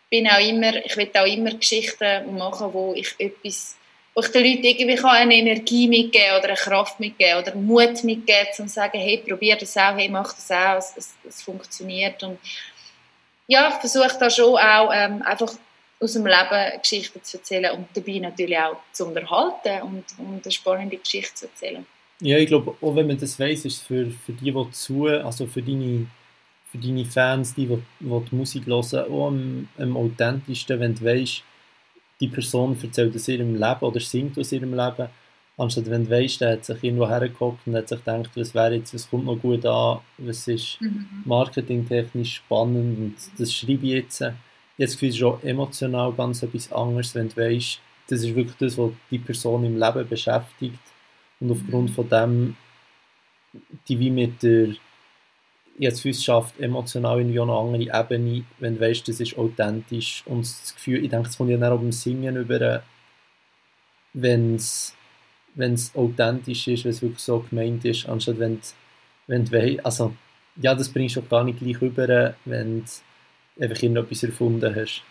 bin 0.09 0.27
auch 0.27 0.39
immer, 0.39 0.83
ich 0.83 0.97
will 0.97 1.09
auch 1.13 1.25
immer 1.25 1.53
Geschichten 1.53 2.35
machen, 2.35 2.73
wo 2.73 2.93
ich 2.95 3.13
etwas, 3.19 3.77
wo 4.19 4.25
ich 4.25 4.31
den 4.31 4.43
Leuten 4.43 4.65
irgendwie 4.65 5.03
eine 5.03 5.35
Energie 5.35 5.87
mitgeben 5.87 6.37
oder 6.37 6.49
eine 6.49 6.55
Kraft 6.55 6.99
mitgeben 6.99 7.41
oder 7.41 7.55
Mut 7.55 8.03
mitgeben, 8.03 8.47
um 8.59 8.67
zu 8.67 8.73
sagen, 8.73 8.99
hey, 8.99 9.17
probier 9.17 9.55
das 9.55 9.77
auch, 9.77 9.95
hey, 9.95 10.09
mach 10.09 10.33
das 10.33 10.51
auch, 10.51 10.77
es, 10.77 10.93
es, 10.97 11.13
es 11.27 11.41
funktioniert 11.41 12.21
und 12.23 12.37
ja, 13.47 13.69
ich 13.69 13.75
versuche 13.75 14.17
da 14.19 14.29
schon 14.29 14.57
auch 14.57 14.91
ähm, 14.93 15.21
einfach 15.23 15.53
aus 16.01 16.13
dem 16.13 16.25
Leben 16.25 16.81
Geschichten 16.81 17.23
zu 17.23 17.37
erzählen 17.37 17.71
und 17.71 17.87
dabei 17.93 18.19
natürlich 18.19 18.57
auch 18.57 18.77
zu 18.91 19.07
unterhalten 19.07 19.81
und, 19.83 20.03
und 20.17 20.43
eine 20.43 20.51
spannende 20.51 20.97
Geschichte 20.97 21.33
zu 21.35 21.45
erzählen. 21.45 21.85
Ja, 22.21 22.37
ich 22.37 22.47
glaube, 22.47 22.75
auch 22.81 22.95
wenn 22.95 23.07
man 23.07 23.17
das 23.17 23.39
weiß, 23.39 23.65
ist 23.65 23.65
es 23.65 23.79
für, 23.79 24.11
für 24.25 24.33
die, 24.33 24.51
die 24.51 24.71
zu, 24.71 25.07
also 25.07 25.47
für 25.47 25.61
deine 25.61 26.07
für 26.71 26.77
deine 26.77 27.03
Fans, 27.03 27.55
die, 27.55 27.65
die, 27.65 27.79
die, 27.99 28.25
die 28.29 28.35
Musik 28.35 28.67
hören, 28.67 29.11
auch 29.11 29.27
am, 29.27 29.67
am 29.79 29.97
authentischsten, 29.97 30.79
wenn 30.79 30.93
du 30.93 31.03
weißt, 31.03 31.41
die 32.19 32.27
Person 32.27 32.77
erzählt 32.81 33.15
aus 33.15 33.27
ihrem 33.27 33.53
Leben 33.53 33.81
oder 33.81 33.99
singt 33.99 34.37
aus 34.37 34.51
ihrem 34.51 34.73
Leben, 34.73 35.07
anstatt 35.57 35.89
wenn 35.89 36.05
du 36.05 36.11
weißt, 36.11 36.41
der 36.41 36.53
hat 36.53 36.65
sich 36.65 36.83
irgendwo 36.83 37.07
hergeguckt 37.07 37.65
und 37.65 37.75
hat 37.75 37.89
sich 37.89 37.99
gedacht, 37.99 38.29
was 38.35 38.53
wäre 38.53 38.75
jetzt, 38.75 38.93
was 38.93 39.09
kommt 39.09 39.25
noch 39.25 39.39
gut 39.39 39.65
an, 39.65 39.99
was 40.17 40.47
ist 40.47 40.79
mhm. 40.81 41.07
marketingtechnisch 41.25 42.35
spannend 42.35 42.97
und 42.97 43.15
das 43.37 43.53
schreibe 43.53 43.85
ich 43.85 43.93
jetzt. 43.93 44.23
Jetzt 44.77 44.93
Gefühl, 44.93 45.09
ist 45.09 45.23
auch 45.23 45.43
emotional 45.43 46.13
ganz 46.13 46.41
etwas 46.41 46.71
anderes, 46.71 47.13
wenn 47.13 47.27
du 47.27 47.35
weißt, 47.35 47.79
das 48.07 48.23
ist 48.23 48.33
wirklich 48.35 48.55
das, 48.57 48.77
was 48.77 48.91
die 49.11 49.19
Person 49.19 49.65
im 49.65 49.77
Leben 49.77 50.07
beschäftigt 50.07 50.79
und 51.41 51.51
aufgrund 51.51 51.89
mhm. 51.89 51.93
von 51.93 52.09
dem 52.09 52.55
die 53.87 53.99
wie 53.99 54.11
mit 54.11 54.43
der 54.43 54.75
jetzt 55.79 56.01
für 56.01 56.13
schafft 56.13 56.59
emotional 56.59 57.19
irgendwie 57.19 57.39
eine 57.39 57.53
andere 57.53 57.99
Ebene, 57.99 58.43
wenn 58.59 58.75
du 58.75 58.81
weißt, 58.81 59.07
das 59.07 59.19
ist 59.19 59.37
authentisch 59.37 60.23
und 60.25 60.41
das 60.41 60.75
Gefühl, 60.75 61.03
ich 61.03 61.09
denke, 61.09 61.29
es 61.29 61.37
kommt 61.37 61.49
ja 61.49 61.71
auch 61.71 61.77
beim 61.77 61.91
Singen 61.91 62.35
über, 62.35 62.83
wenn 64.13 64.55
es 64.55 64.95
authentisch 65.95 66.67
ist, 66.67 66.83
wenn 66.83 66.91
es 66.91 67.01
wirklich 67.01 67.23
so 67.23 67.39
gemeint 67.49 67.85
ist, 67.85 68.07
anstatt 68.07 68.39
wenn 68.39 68.59
wenn 69.27 69.45
du 69.45 69.85
also 69.85 70.13
ja, 70.61 70.75
das 70.75 70.89
bringst 70.89 71.15
du 71.15 71.21
auch 71.21 71.29
gar 71.29 71.43
nicht 71.43 71.59
gleich 71.59 71.79
rüber, 71.79 72.35
wenn 72.45 72.83
du 72.83 73.63
einfach 73.63 73.81
irgendetwas 73.81 74.23
erfunden 74.23 74.75
hast. 74.75 75.03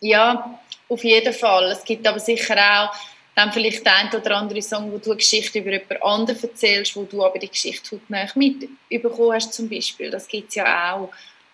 Ja, 0.00 0.60
auf 0.88 1.02
jeden 1.02 1.32
Fall. 1.32 1.70
Es 1.70 1.84
gibt 1.84 2.06
aber 2.06 2.20
sicher 2.20 2.56
auch 2.56 2.94
dann 3.38 3.52
vielleicht 3.52 3.86
der 3.86 3.96
ein 3.96 4.08
oder 4.12 4.36
andere 4.36 4.60
Song, 4.60 4.90
wo 4.90 4.98
du 4.98 5.10
eine 5.10 5.18
Geschichte 5.18 5.60
über 5.60 5.70
jemand 5.70 6.02
anderen 6.02 6.42
erzählst, 6.42 6.96
wo 6.96 7.04
du 7.04 7.24
aber 7.24 7.38
die 7.38 7.48
Geschichte 7.48 7.96
hautnah 7.96 8.26
mitbekommen 8.34 9.32
hast 9.32 9.52
zum 9.54 9.68
Beispiel. 9.68 10.10
Das 10.10 10.26
gibt 10.26 10.48
es 10.48 10.56
ja 10.56 10.94
auch. 10.94 11.10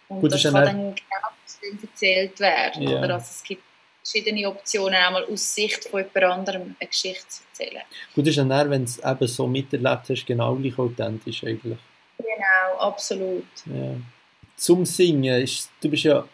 Und 0.08 0.22
Gut, 0.22 0.32
das 0.32 0.42
kann 0.42 0.54
dann 0.54 0.94
genau 0.94 1.82
erzählt 1.82 2.40
werden. 2.40 2.82
Ja. 2.82 2.98
Oder? 2.98 3.14
Also 3.14 3.26
es 3.30 3.42
gibt 3.42 3.62
verschiedene 4.02 4.48
Optionen, 4.48 4.94
auch 4.94 5.12
mal 5.12 5.24
aus 5.26 5.54
Sicht 5.54 5.84
von 5.84 6.00
jemand 6.00 6.38
anderem 6.38 6.76
eine 6.78 6.88
Geschichte 6.88 7.28
zu 7.28 7.42
erzählen. 7.50 7.82
Gut, 8.14 8.26
ist 8.26 8.36
ja 8.36 8.44
dann, 8.44 8.70
wenn 8.70 8.84
du 8.84 8.90
es 8.90 8.98
eben 8.98 9.28
so 9.28 9.46
miterlebt 9.46 10.08
hast, 10.08 10.24
genau 10.24 10.54
gleich 10.54 10.78
authentisch 10.78 11.44
eigentlich. 11.44 11.78
Genau, 12.16 12.78
absolut. 12.78 13.44
Ja. 13.66 13.94
Zum 14.56 14.86
Singen, 14.86 15.42
ist, 15.42 15.70
du 15.82 15.90
bist 15.90 16.04
ja 16.04 16.26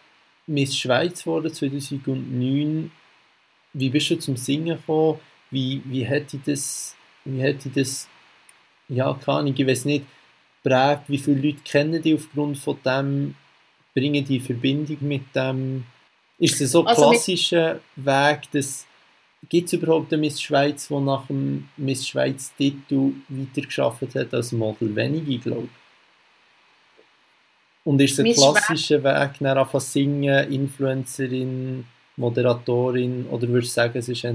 Miss 0.47 0.77
Schweiz 0.77 1.25
geworden 1.25 1.53
2009. 1.53 2.93
Wie 3.73 3.89
bist 3.89 4.11
du 4.11 4.17
zum 4.17 4.37
Singen 4.37 4.77
gekommen? 4.77 5.19
Wie, 5.51 5.83
wie 5.85 6.05
hätte 6.05 6.39
das, 6.39 6.95
wie 7.25 7.41
hätte 7.41 7.69
das, 7.71 8.09
ja, 8.89 9.13
keine 9.25 9.39
Ahnung, 9.39 9.55
ich 9.57 9.67
weiß 9.67 9.85
nicht, 9.85 10.07
prägt, 10.63 11.09
wie 11.09 11.19
viele 11.19 11.41
Leute 11.41 11.61
kennen 11.65 12.03
dich 12.03 12.15
aufgrund 12.15 12.59
von 12.59 12.79
dem, 12.85 13.35
bringen 13.95 14.25
die 14.25 14.41
Verbindung 14.41 14.99
mit 15.01 15.35
dem, 15.35 15.85
ist 16.39 16.61
es 16.61 16.73
so 16.73 16.83
ein 16.83 16.89
also 16.89 17.11
klassischer 17.11 17.81
Weg, 17.97 18.43
dass 18.53 18.87
gibt 19.49 19.69
es 19.69 19.73
überhaupt 19.73 20.13
eine 20.13 20.21
Miss 20.21 20.41
Schweiz, 20.41 20.89
die 20.89 20.95
nach 20.95 21.27
dem 21.27 21.69
Miss 21.77 22.07
Schweiz 22.07 22.53
Titel 22.57 23.13
weitergeschafft 23.29 24.15
hat 24.15 24.35
als 24.35 24.53
Model? 24.53 24.95
Wenige, 24.95 25.39
glaube 25.39 25.65
ich. 25.65 25.71
Und 27.85 28.01
ist 28.01 28.19
es 28.19 28.25
ein 28.25 28.33
klassischer 28.35 29.03
Weg, 29.03 29.31
dann 29.41 29.59
einfach 29.59 29.81
singen, 29.81 30.53
Influencerin, 30.53 31.87
Moderatorin, 32.17 33.27
oder 33.27 33.49
würdest 33.49 33.73
du 33.73 33.81
sagen, 33.81 33.99
es 33.99 34.09
ist 34.09 34.25
eher... 34.25 34.35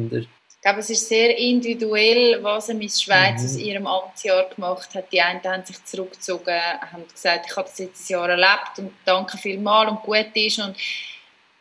Ich 0.65 0.67
glaube, 0.67 0.79
es 0.79 0.89
ist 0.89 1.07
sehr 1.07 1.37
individuell, 1.37 2.41
was 2.41 2.71
eine 2.71 2.79
Miss 2.79 2.99
Schweiz 2.99 3.39
mhm. 3.41 3.45
aus 3.45 3.55
ihrem 3.55 3.85
Amtsjahr 3.85 4.49
gemacht 4.49 4.95
hat. 4.95 5.11
Die 5.11 5.21
einen 5.21 5.43
haben 5.43 5.63
sich 5.63 5.85
zurückgezogen, 5.85 6.59
haben 6.91 7.07
gesagt, 7.07 7.45
ich 7.47 7.55
habe 7.55 7.69
das 7.69 7.77
jetzt 7.77 8.09
ein 8.09 8.13
Jahr 8.13 8.29
erlebt 8.29 8.79
und 8.79 8.91
danke 9.05 9.37
vielmals 9.37 9.91
und 9.91 10.01
gut 10.01 10.31
ist 10.33 10.57
und 10.57 10.75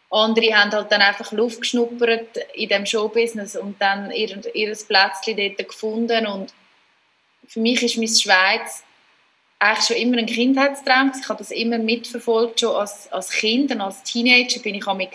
andere 0.08 0.54
haben 0.54 0.72
halt 0.72 0.90
dann 0.90 1.02
einfach 1.02 1.32
Luft 1.32 1.60
geschnuppert 1.60 2.38
in 2.54 2.70
dem 2.70 2.86
Showbusiness 2.86 3.56
und 3.56 3.78
dann 3.78 4.10
ihr, 4.10 4.40
ihr 4.54 4.74
Plätzchen 4.74 5.36
dort 5.36 5.68
gefunden 5.68 6.26
und 6.26 6.54
für 7.46 7.60
mich 7.60 7.82
ist 7.82 7.98
Miss 7.98 8.22
Schweiz 8.22 8.84
eigentlich 9.58 9.86
schon 9.86 9.96
immer 9.98 10.16
ein 10.16 10.24
Kindheitstraum. 10.24 11.12
Ich 11.20 11.28
habe 11.28 11.40
das 11.40 11.50
immer 11.50 11.76
mitverfolgt, 11.76 12.60
schon 12.60 12.74
als, 12.74 13.12
als 13.12 13.28
Kind 13.28 13.70
und 13.70 13.82
als 13.82 14.02
Teenager 14.02 14.60
bin 14.60 14.76
ich 14.76 14.86
mich 14.94 15.10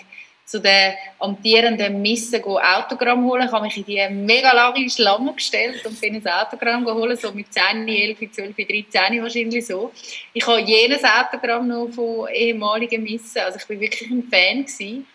zu 0.50 0.58
den 0.58 0.94
amtierenden 1.20 2.02
Missen 2.02 2.42
Autogramm 2.42 3.24
holen. 3.24 3.46
Ich 3.46 3.52
habe 3.52 3.66
mich 3.66 3.76
in 3.76 3.84
die 3.84 4.08
mega 4.10 4.52
lange 4.52 4.90
Schlange 4.90 5.32
gestellt 5.32 5.86
und 5.86 6.00
bin 6.00 6.16
ein 6.16 6.26
Autogramm 6.26 6.84
geholt, 6.84 7.20
so 7.20 7.30
mit 7.30 7.52
10, 7.52 7.86
11, 7.86 8.32
12, 8.32 8.56
13 8.56 9.22
wahrscheinlich 9.22 9.64
so. 9.64 9.92
Ich 10.32 10.44
habe 10.44 10.60
jenes 10.60 11.04
Autogramm 11.04 11.68
noch 11.68 11.90
von 11.90 12.28
ehemaligen 12.30 13.04
Missen, 13.04 13.42
also 13.42 13.58
ich 13.60 13.66
bin 13.68 13.78
wirklich 13.78 14.10
ein 14.10 14.24
Fan 14.24 14.64
gewesen. 14.64 15.06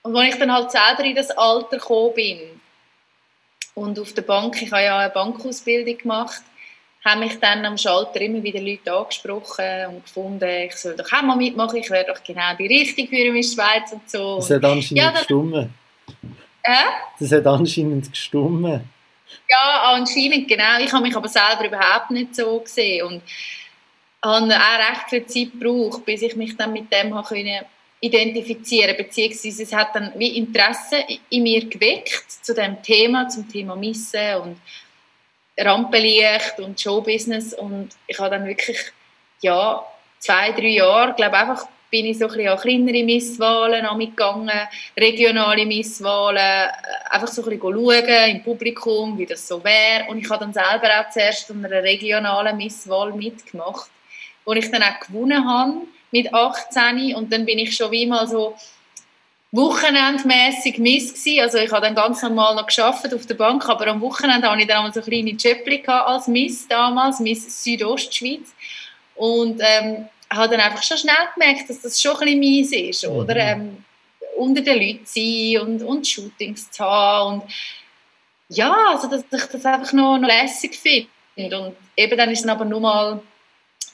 Und 0.00 0.16
als 0.16 0.32
ich 0.32 0.40
dann 0.40 0.52
halt 0.52 0.70
selber 0.70 1.04
in 1.04 1.16
das 1.16 1.30
Alter 1.32 1.76
gekommen 1.76 2.14
bin 2.14 2.38
und 3.74 3.98
auf 3.98 4.14
der 4.14 4.22
Bank, 4.22 4.62
ich 4.62 4.72
habe 4.72 4.84
ja 4.84 4.98
eine 5.00 5.10
Bankausbildung 5.10 5.98
gemacht, 5.98 6.42
haben 7.04 7.20
mich 7.20 7.38
dann 7.40 7.64
am 7.64 7.76
Schalter 7.76 8.20
immer 8.20 8.42
wieder 8.42 8.60
Leute 8.60 8.92
angesprochen 8.92 9.86
und 9.88 10.04
gefunden, 10.04 10.48
ich 10.66 10.76
soll 10.76 10.96
doch 10.96 11.12
auch 11.12 11.22
mal 11.22 11.36
mitmachen, 11.36 11.78
ich 11.78 11.90
wäre 11.90 12.06
doch 12.06 12.22
genau 12.22 12.54
die 12.58 12.66
Richtige 12.66 13.08
für 13.08 13.36
in 13.36 13.42
Schweiz 13.42 13.92
und 13.92 14.08
so. 14.08 14.36
Das 14.36 14.50
hat 14.50 14.64
anscheinend 14.64 14.92
ja, 14.92 15.10
gestummen. 15.10 15.74
Äh? 16.62 16.72
Das 17.18 17.32
hat 17.32 17.46
anscheinend 17.46 18.10
gestummen. 18.10 18.88
Ja, 19.48 19.94
anscheinend, 19.94 20.46
genau. 20.46 20.78
Ich 20.80 20.92
habe 20.92 21.02
mich 21.02 21.16
aber 21.16 21.28
selber 21.28 21.66
überhaupt 21.66 22.10
nicht 22.10 22.36
so 22.36 22.60
gesehen 22.60 23.06
und 23.06 23.22
habe 24.24 24.54
auch 24.54 24.90
recht 24.90 25.08
viel 25.08 25.26
Zeit 25.26 25.52
gebraucht, 25.52 26.04
bis 26.04 26.22
ich 26.22 26.36
mich 26.36 26.56
dann 26.56 26.72
mit 26.72 26.92
dem 26.92 27.14
habe 27.14 27.66
identifizieren 28.00 28.96
beziehungsweise 28.96 29.62
es 29.62 29.72
hat 29.72 29.94
dann 29.94 30.12
wie 30.16 30.36
Interesse 30.36 31.04
in 31.30 31.44
mir 31.44 31.64
geweckt 31.68 32.24
zu 32.42 32.52
dem 32.52 32.82
Thema, 32.82 33.28
zum 33.28 33.48
Thema 33.48 33.76
Missen 33.76 34.36
und 34.42 34.56
Rampenlicht 35.58 36.58
und 36.58 36.80
Showbusiness 36.80 37.54
und 37.54 37.90
ich 38.06 38.18
habe 38.18 38.30
dann 38.30 38.46
wirklich, 38.46 38.78
ja, 39.40 39.84
zwei, 40.18 40.52
drei 40.52 40.68
Jahre, 40.68 41.14
glaube 41.14 41.36
einfach 41.36 41.66
bin 41.92 42.06
ich 42.06 42.18
so 42.18 42.24
ein 42.24 42.32
bisschen 42.32 42.48
an 42.48 42.58
kleinere 42.58 43.04
Misswahlen 43.04 43.84
angegangen, 43.84 44.50
regionale 44.96 45.66
Misswahlen, 45.66 46.38
äh, 46.38 46.68
einfach 47.10 47.28
so 47.28 47.42
ein 47.42 47.60
bisschen 47.60 47.74
schauen 47.74 48.30
im 48.30 48.42
Publikum, 48.42 49.18
wie 49.18 49.26
das 49.26 49.46
so 49.46 49.62
wäre. 49.62 50.08
Und 50.08 50.18
ich 50.18 50.30
habe 50.30 50.42
dann 50.42 50.54
selber 50.54 50.88
auch 50.98 51.10
zuerst 51.10 51.50
an 51.50 51.62
einer 51.62 51.82
regionalen 51.82 52.56
Misswahl 52.56 53.12
mitgemacht, 53.12 53.90
wo 54.46 54.54
ich 54.54 54.70
dann 54.70 54.82
auch 54.82 55.00
gewonnen 55.06 55.46
habe 55.46 55.82
mit 56.10 56.32
18 56.32 57.14
und 57.14 57.30
dann 57.30 57.44
bin 57.44 57.58
ich 57.58 57.76
schon 57.76 57.90
wie 57.90 58.06
mal 58.06 58.26
so 58.26 58.56
wochenendmässig 59.52 60.78
Miss 60.78 61.12
gewesen. 61.12 61.40
Also 61.40 61.58
ich 61.58 61.70
habe 61.70 61.82
dann 61.82 61.94
ganz 61.94 62.22
normal 62.22 62.54
noch 62.56 62.66
geschafft 62.66 63.12
auf 63.14 63.26
der 63.26 63.34
Bank, 63.34 63.68
aber 63.68 63.86
am 63.86 64.00
Wochenende 64.00 64.50
hatte 64.50 64.62
ich 64.62 64.66
dann 64.66 64.78
einmal 64.78 64.92
so 64.92 65.02
kleine 65.02 65.32
Jöppli 65.32 65.82
als 65.86 66.26
Miss 66.26 66.66
damals, 66.66 67.20
Miss 67.20 67.62
Südostschweiz. 67.62 68.54
Und 69.14 69.60
ähm, 69.60 70.08
habe 70.30 70.56
dann 70.56 70.60
einfach 70.60 70.82
schon 70.82 70.96
schnell 70.96 71.14
gemerkt, 71.34 71.68
dass 71.68 71.82
das 71.82 72.00
schon 72.00 72.12
ein 72.12 72.20
bisschen 72.20 72.40
mies 72.40 72.72
ist, 72.72 73.06
mhm. 73.06 73.16
oder? 73.16 73.36
Ähm, 73.36 73.84
unter 74.36 74.62
den 74.62 74.80
Leuten 74.80 75.04
sein 75.04 75.60
und, 75.60 75.82
und 75.82 76.06
Shootings 76.06 76.70
zu 76.70 76.82
haben 76.82 77.42
und 77.42 77.52
ja, 78.48 78.74
also 78.90 79.08
dass 79.08 79.22
ich 79.30 79.50
das 79.50 79.64
einfach 79.64 79.92
noch, 79.92 80.18
noch 80.18 80.28
lässig 80.28 80.76
finde. 80.76 81.58
Und 81.58 81.76
eben 81.96 82.16
dann 82.16 82.30
ist 82.30 82.44
es 82.44 82.50
aber 82.50 82.64
nur 82.64 82.80
mal 82.80 83.20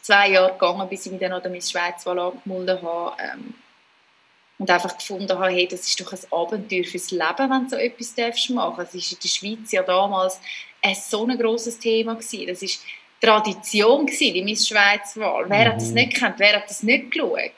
zwei 0.03 0.31
Jahre 0.31 0.53
gegangen, 0.53 0.89
bis 0.89 1.07
ich 1.07 1.13
mich 1.13 1.21
dann 1.21 1.33
an 1.33 1.43
der 1.43 1.51
Miss 1.51 1.71
Schweiz 1.71 2.07
angemeldet 2.07 2.83
habe. 2.83 3.17
Ähm, 3.23 3.55
und 4.59 4.71
einfach 4.71 4.97
gefunden 4.97 5.39
habe, 5.39 5.53
hey, 5.53 5.69
das 5.69 5.87
ist 5.87 6.01
doch 6.01 6.13
ein 6.13 6.19
Abenteuer 6.31 6.85
fürs 6.85 7.11
Leben, 7.13 7.51
wenn 7.51 7.65
du 7.65 7.71
so 7.71 7.77
etwas 7.77 8.15
darfst 8.15 8.51
machen. 8.51 8.85
Es 8.89 8.95
ist 8.95 9.13
in 9.13 9.19
der 9.23 9.29
Schweiz 9.29 9.73
ja 9.73 9.83
damals 9.83 10.41
ein 10.83 10.95
so 10.95 11.27
ein 11.27 11.39
grosses 11.39 11.79
Thema 11.79 12.15
gewesen. 12.15 12.47
Das 12.49 12.63
ist 12.63 12.83
Tradition 13.21 14.07
gewesen, 14.07 14.35
die 14.35 14.43
Miss 14.43 14.67
Schweiz-Wahl. 14.67 15.47
Wer 15.49 15.65
mhm. 15.65 15.69
hat 15.71 15.77
das 15.77 15.89
mhm. 15.89 15.95
nicht 15.95 16.15
gekannt? 16.15 16.35
Wer 16.39 16.57
hat 16.57 16.69
das 16.71 16.83
nicht 16.83 17.11
geschaut? 17.11 17.53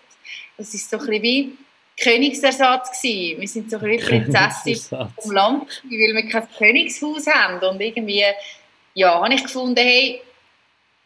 Das 0.57 0.75
ist 0.75 0.91
so 0.91 0.99
ein 0.99 1.07
bisschen 1.07 1.23
wie 1.23 1.59
Königsersatz 1.99 3.01
gewesen. 3.01 3.41
Wir 3.41 3.49
sind 3.49 3.71
so 3.71 3.79
ein 3.79 3.83
bisschen 3.85 4.25
Prinzessin 4.33 5.09
vom 5.19 5.33
Land, 5.33 5.83
weil 5.85 6.15
wir 6.15 6.29
kein 6.29 6.49
Königshaus 6.57 7.27
haben. 7.27 7.65
Und 7.67 7.81
irgendwie, 7.81 8.25
ja, 8.95 9.23
habe 9.23 9.35
ich 9.35 9.43
gefunden, 9.43 9.81
hey, 9.81 10.21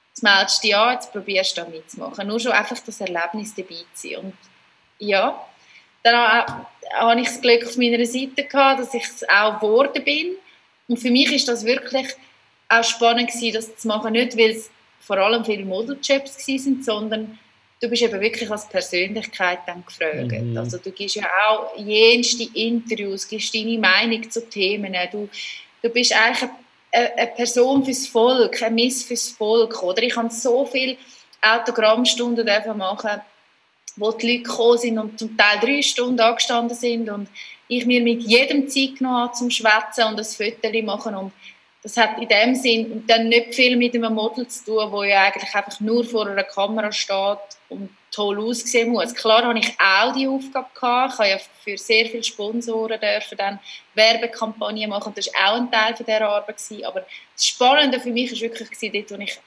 jetzt 0.08 0.22
meldest 0.22 0.62
du 0.62 0.66
dich 0.66 0.76
an, 0.76 0.94
jetzt 0.94 1.12
probierst 1.12 1.56
du 1.56 1.62
da 1.62 1.68
mitzumachen. 1.68 2.26
Nur 2.26 2.40
schon 2.40 2.52
einfach 2.52 2.78
das 2.78 3.00
Erlebnis 3.00 3.54
dabei 3.54 3.76
zu 3.94 4.08
sein. 4.08 4.16
Und 4.16 4.34
ja, 4.98 5.44
dann 6.04 6.44
habe 6.92 7.20
ich 7.20 7.26
das 7.26 7.40
Glück 7.40 7.66
auf 7.66 7.76
meiner 7.76 8.04
Seite 8.04 8.44
gehabt, 8.44 8.80
dass 8.80 8.94
ich 8.94 9.04
es 9.04 9.28
auch 9.28 9.58
geworden 9.58 10.04
bin. 10.04 10.36
Und 10.86 10.98
für 10.98 11.10
mich 11.10 11.32
ist 11.32 11.48
das 11.48 11.64
wirklich 11.64 12.06
auch 12.68 12.84
spannend 12.84 13.32
gewesen, 13.32 13.54
das 13.54 13.76
zu 13.76 13.88
machen, 13.88 14.12
nicht 14.12 14.36
weil 14.36 14.50
es 14.50 14.70
vor 15.00 15.16
allem 15.18 15.44
viele 15.44 15.64
Modeljobs 15.64 16.44
sind, 16.44 16.84
sondern 16.84 17.38
du 17.80 17.88
bist 17.88 18.02
eben 18.02 18.20
wirklich 18.20 18.50
als 18.50 18.68
Persönlichkeit 18.68 19.60
dann 19.66 19.84
gefragt. 19.84 20.30
Mhm. 20.30 20.56
Also 20.56 20.78
du 20.78 20.90
gibst 20.90 21.16
ja 21.16 21.26
auch 21.46 21.76
jenste 21.78 22.44
Interviews, 22.54 23.26
gibst 23.26 23.54
deine 23.54 23.78
Meinung 23.78 24.30
zu 24.30 24.46
Themen. 24.48 24.94
Du, 25.10 25.28
du 25.82 25.88
bist 25.88 26.12
eigentlich 26.14 26.50
eine, 26.92 27.16
eine 27.16 27.26
Person 27.28 27.82
fürs 27.82 28.06
Volk, 28.06 28.62
ein 28.62 28.74
Miss 28.74 29.04
fürs 29.04 29.30
Volk. 29.30 29.82
Oder 29.82 30.02
ich 30.02 30.16
habe 30.16 30.30
so 30.30 30.66
viele 30.66 30.96
Autogrammstunden 31.40 32.46
machen 32.76 33.20
wo 33.96 34.12
die 34.12 34.32
Leute 34.32 34.42
gekommen 34.42 34.78
sind 34.78 34.98
und 34.98 35.18
zum 35.18 35.36
Teil 35.36 35.58
drei 35.60 35.82
Stunden 35.82 36.20
angestanden 36.20 36.76
sind 36.76 37.08
und 37.08 37.28
ich 37.68 37.86
mir 37.86 38.02
mit 38.02 38.22
jedem 38.22 38.68
Zeit 38.68 38.96
genommen 38.98 39.22
habe 39.22 39.32
zum 39.32 39.50
Schwätzen 39.50 40.04
und 40.04 40.18
ein 40.18 40.24
Foto 40.24 40.82
machen 40.82 41.14
und 41.14 41.32
das 41.84 41.98
hat 41.98 42.18
in 42.18 42.28
dem 42.28 42.54
Sinn 42.54 43.04
dann 43.06 43.28
nicht 43.28 43.54
viel 43.54 43.76
mit 43.76 43.94
einem 43.94 44.14
Model 44.14 44.48
zu 44.48 44.64
tun, 44.64 44.90
wo 44.90 45.02
ja 45.02 45.24
eigentlich 45.24 45.54
einfach 45.54 45.80
nur 45.80 46.02
vor 46.02 46.26
einer 46.26 46.42
Kamera 46.42 46.90
steht 46.90 47.38
und 47.68 47.90
toll 48.10 48.40
aussehen 48.40 48.90
muss. 48.90 49.14
Klar 49.14 49.42
habe 49.42 49.58
ich 49.58 49.76
auch 49.78 50.14
die 50.14 50.26
Aufgabe 50.26 50.68
gehabt. 50.74 51.12
Ich 51.12 51.18
habe 51.18 51.28
ja 51.28 51.38
für 51.62 51.76
sehr 51.76 52.06
viele 52.06 52.24
Sponsoren 52.24 52.98
dürfen 52.98 53.36
dann 53.36 53.58
Werbekampagnen 53.94 54.88
machen. 54.88 55.12
Das 55.14 55.26
war 55.34 55.52
auch 55.52 55.56
ein 55.56 55.70
Teil 55.70 55.94
von 55.94 56.06
dieser 56.06 56.26
Arbeit. 56.26 56.56
Aber 56.84 57.00
das 57.34 57.46
Spannende 57.46 58.00
für 58.00 58.10
mich 58.10 58.32
war 58.32 58.40
wirklich 58.40 58.92
dort, 58.92 59.10
wo 59.10 59.22
ich 59.22 59.38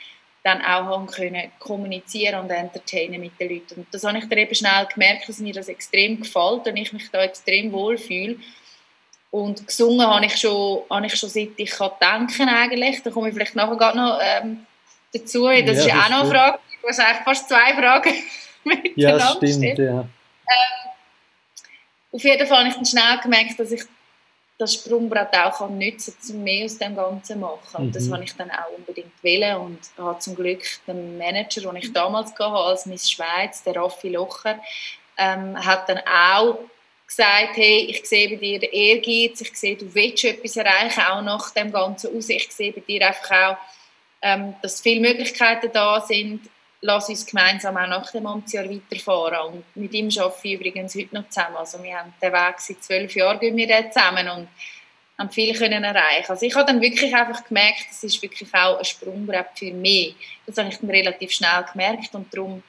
dann 0.44 0.62
auch 0.62 0.86
haben 0.86 1.08
können 1.08 1.52
kommunizieren 1.60 2.40
und 2.40 2.50
entertainen 2.50 3.20
mit 3.20 3.40
den 3.40 3.50
Leuten. 3.50 3.82
Und 3.82 3.88
das 3.94 4.04
habe 4.04 4.18
ich 4.18 4.30
dann 4.30 4.38
eben 4.38 4.56
schnell 4.56 4.86
gemerkt, 4.94 5.28
dass 5.28 5.40
mir 5.40 5.54
das 5.54 5.68
extrem 5.68 6.22
gefällt 6.22 6.68
und 6.68 6.78
ich 6.78 6.94
mich 6.94 7.10
da 7.12 7.22
extrem 7.22 7.72
wohlfühle. 7.72 8.38
Und 9.30 9.68
gesungen 9.68 10.08
habe 10.08 10.26
ich 10.26 10.38
schon, 10.38 10.84
habe 10.90 11.06
ich 11.06 11.16
schon 11.16 11.30
seit 11.30 11.50
ich 11.58 11.72
kann 11.72 11.92
denken 12.02 12.50
eigentlich. 12.50 13.04
Da 13.04 13.10
komme 13.10 13.28
ich 13.28 13.34
vielleicht 13.34 13.56
nachher 13.56 13.76
gerade 13.76 13.98
noch 13.98 14.20
ähm, 14.22 14.66
dazu. 15.14 15.48
Das 15.48 15.86
ja, 15.86 15.86
ist 15.86 15.92
auch 15.92 16.10
noch 16.10 16.22
eine 16.22 16.30
Frage. 16.30 16.60
Du 16.82 16.88
hast 16.88 17.00
eigentlich 17.00 17.24
fast 17.24 17.50
zwei 17.50 17.74
Fragen 17.74 18.14
Ja, 18.96 19.20
stimmt, 19.36 19.80
ja. 19.80 20.02
Ähm, 20.02 20.08
auf 22.12 22.24
jeden 22.24 22.48
Fall 22.48 22.60
habe 22.60 22.70
ich 22.70 22.76
dann 22.76 22.86
schnell 22.86 23.18
gemerkt, 23.22 23.60
dass 23.60 23.72
ich 23.72 23.84
das 24.58 24.74
Sprungbrett 24.74 25.34
auch 25.38 25.60
kann 25.60 25.78
nutzen 25.78 26.16
kann, 26.20 26.36
um 26.36 26.44
mehr 26.44 26.66
aus 26.66 26.78
dem 26.78 26.96
Ganzen 26.96 27.24
zu 27.24 27.36
machen. 27.36 27.86
Und 27.86 27.96
das 27.96 28.06
mhm. 28.06 28.14
habe 28.14 28.24
ich 28.24 28.36
dann 28.36 28.50
auch 28.50 28.76
unbedingt 28.76 29.12
wollen 29.24 29.58
und 29.58 29.80
habe 29.98 30.20
zum 30.20 30.36
Glück 30.36 30.64
den 30.88 31.18
Manager, 31.18 31.62
den 31.62 31.76
ich 31.76 31.94
damals 31.94 32.32
hatte, 32.32 32.44
als 32.44 32.86
Miss 32.88 33.10
Schweiz, 33.10 33.64
der 33.64 33.76
Raffi 33.76 34.10
Locher, 34.10 34.60
ähm, 35.18 35.64
hat 35.64 35.88
dann 35.90 36.00
auch 36.00 36.60
gesagt, 37.06 37.56
hey, 37.56 37.86
ich 37.90 38.06
sehe 38.06 38.30
bei 38.30 38.36
dir 38.36 38.60
den 38.60 38.72
Ehrgeiz, 38.72 39.42
ich 39.42 39.56
sehe, 39.56 39.78
du 39.78 39.94
willst 39.94 40.26
etwas 40.26 40.58
erreichen, 40.58 41.02
auch 41.02 41.22
nach 41.22 41.52
dem 41.52 41.72
Ganzen 41.72 42.16
aus. 42.16 42.30
Ich 42.30 42.52
sehe 42.52 42.74
bei 42.74 42.82
dir 42.82 43.08
einfach 43.08 43.32
auch, 43.32 43.58
ähm, 44.22 44.56
dass 44.62 44.82
viele 44.82 45.02
Möglichkeiten 45.02 45.70
da 45.72 46.02
sind. 46.02 46.42
Lass 46.82 47.10
uns 47.10 47.26
gemeinsam 47.26 47.76
auch 47.76 47.88
nach 47.88 48.12
dem 48.12 48.28
Amtsjahr 48.28 48.66
weiterfahren. 48.70 49.54
Und 49.54 49.76
mit 49.76 49.94
ihm 49.94 50.10
arbeite 50.18 50.48
ich 50.48 50.54
übrigens 50.54 50.96
heute 50.96 51.16
noch 51.16 51.30
zusammen. 51.30 51.58
Also 51.58 51.82
wir 51.82 51.98
haben 51.98 52.14
den 52.22 52.32
Weg 52.32 52.60
seit 52.60 52.84
zwölf 52.84 53.16
Jahren 53.16 53.40
gehen 53.40 53.58
wir 53.58 53.92
zusammen 53.92 54.30
und 54.30 54.48
haben 55.18 55.32
viel 55.32 55.58
können 55.58 55.84
erreichen. 55.84 56.30
Also 56.30 56.46
ich 56.46 56.56
habe 56.56 56.68
dann 56.68 56.82
wirklich 56.82 57.16
einfach 57.16 57.44
gemerkt, 57.46 57.88
das 57.90 58.04
ist 58.04 58.22
wirklich 58.22 58.54
auch 58.54 58.78
ein 58.78 58.86
Sprungbrett 58.86 59.48
für 59.56 59.74
mich. 59.74 60.16
Das 60.46 60.58
habe 60.58 60.70
ich 60.70 60.78
dann 60.78 60.90
relativ 60.90 61.32
schnell 61.32 61.66
gemerkt 61.72 62.14
und 62.14 62.32
darum 62.34 62.62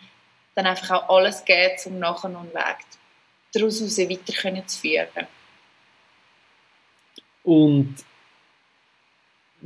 dann 0.55 0.67
einfach 0.67 1.03
auch 1.03 1.17
alles 1.17 1.45
geht, 1.45 1.85
um 1.87 1.99
nachher 1.99 2.31
noch 2.31 2.41
einen 2.41 2.55
Weg 2.55 2.79
daraus 3.53 3.81
weiter 3.81 4.67
zu 4.67 4.79
führen. 4.79 5.27
Und 7.45 7.97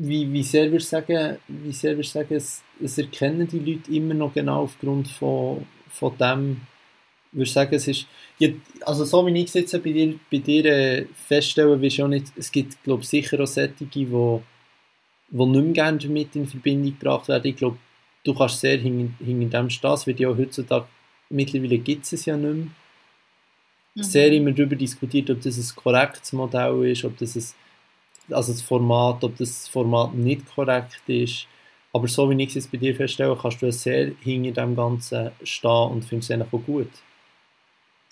wie, 0.05 0.33
wie 0.33 0.43
sehr 0.43 0.71
würdest 0.71 0.91
sagen, 0.91 1.39
wie 1.47 1.73
sehr 1.73 1.93
würdest 1.93 2.13
sagen 2.13 2.35
es, 2.35 2.63
es, 2.83 2.99
erkennen 2.99 3.47
die 3.47 3.61
Leute 3.61 3.93
immer 3.93 4.15
noch 4.15 4.35
genau 4.35 4.65
aufgrund 4.65 5.07
von, 5.07 5.65
von 5.89 6.17
dem, 6.19 6.61
würdest 7.31 7.55
du 7.55 7.61
sagen, 7.61 7.75
es 7.77 7.87
ist, 7.87 8.07
also 8.81 9.05
so 9.05 9.25
wie 9.27 9.41
ich 9.41 9.47
es 9.47 9.55
jetzt 9.55 9.73
bei 9.73 9.93
dir, 9.93 10.19
bei 10.31 10.39
dir 10.39 10.65
äh, 10.65 11.07
feststellen 11.15 11.81
will, 11.81 12.03
auch 12.03 12.09
nicht, 12.09 12.33
es 12.37 12.51
gibt, 12.51 12.83
glaube 12.83 13.05
sicher 13.05 13.39
auch 13.41 13.47
solche, 13.47 13.85
die, 13.85 14.11
wo 14.11 14.43
nicht 15.31 15.65
mehr 15.65 15.73
gerne 15.73 15.99
damit 15.99 16.35
in 16.35 16.49
Verbindung 16.49 16.99
gebracht 16.99 17.29
werden. 17.29 17.47
Ich 17.47 17.57
glaube, 17.57 17.79
du 18.25 18.35
kannst 18.35 18.59
sehr 18.59 18.79
hinter, 18.79 19.25
hinter 19.25 19.59
dem 19.61 19.71
stehen, 19.71 19.93
es 19.93 20.07
wird 20.07 20.19
ja 20.19 20.37
heutzutage, 20.37 20.87
mittlerweile 21.31 21.79
gibt 21.79 22.13
es 22.13 22.25
ja 22.25 22.37
nicht 22.37 22.55
mehr. 22.55 22.67
Mhm. 23.95 24.03
Sehr 24.03 24.33
immer 24.33 24.51
darüber 24.51 24.75
diskutiert, 24.75 25.31
ob 25.31 25.41
das 25.43 25.59
ein 25.59 25.77
korrektes 25.77 26.33
Modell 26.33 26.91
ist, 26.91 27.05
ob 27.05 27.17
das 27.19 27.37
ein 27.37 27.45
also 28.31 28.53
das 28.53 28.63
Format, 28.63 29.23
ob 29.25 29.37
das 29.37 29.69
Format 29.69 30.15
nicht 30.15 30.43
korrekt 30.55 31.01
ist. 31.07 31.47
Aber 31.93 32.09
so 32.09 32.31
wie 32.31 32.43
ich 32.43 32.57
es 32.57 32.67
bei 32.67 32.79
dir 32.79 32.95
feststelle, 32.95 33.37
kannst 33.41 33.61
du 33.61 33.71
sehr 33.71 34.13
hinter 34.23 34.63
dem 34.63 34.75
Ganzen 34.75 35.31
stehen 35.43 35.91
und 35.91 36.05
findest 36.05 36.31
es 36.31 36.41
auch 36.41 36.51
gut. 36.65 36.91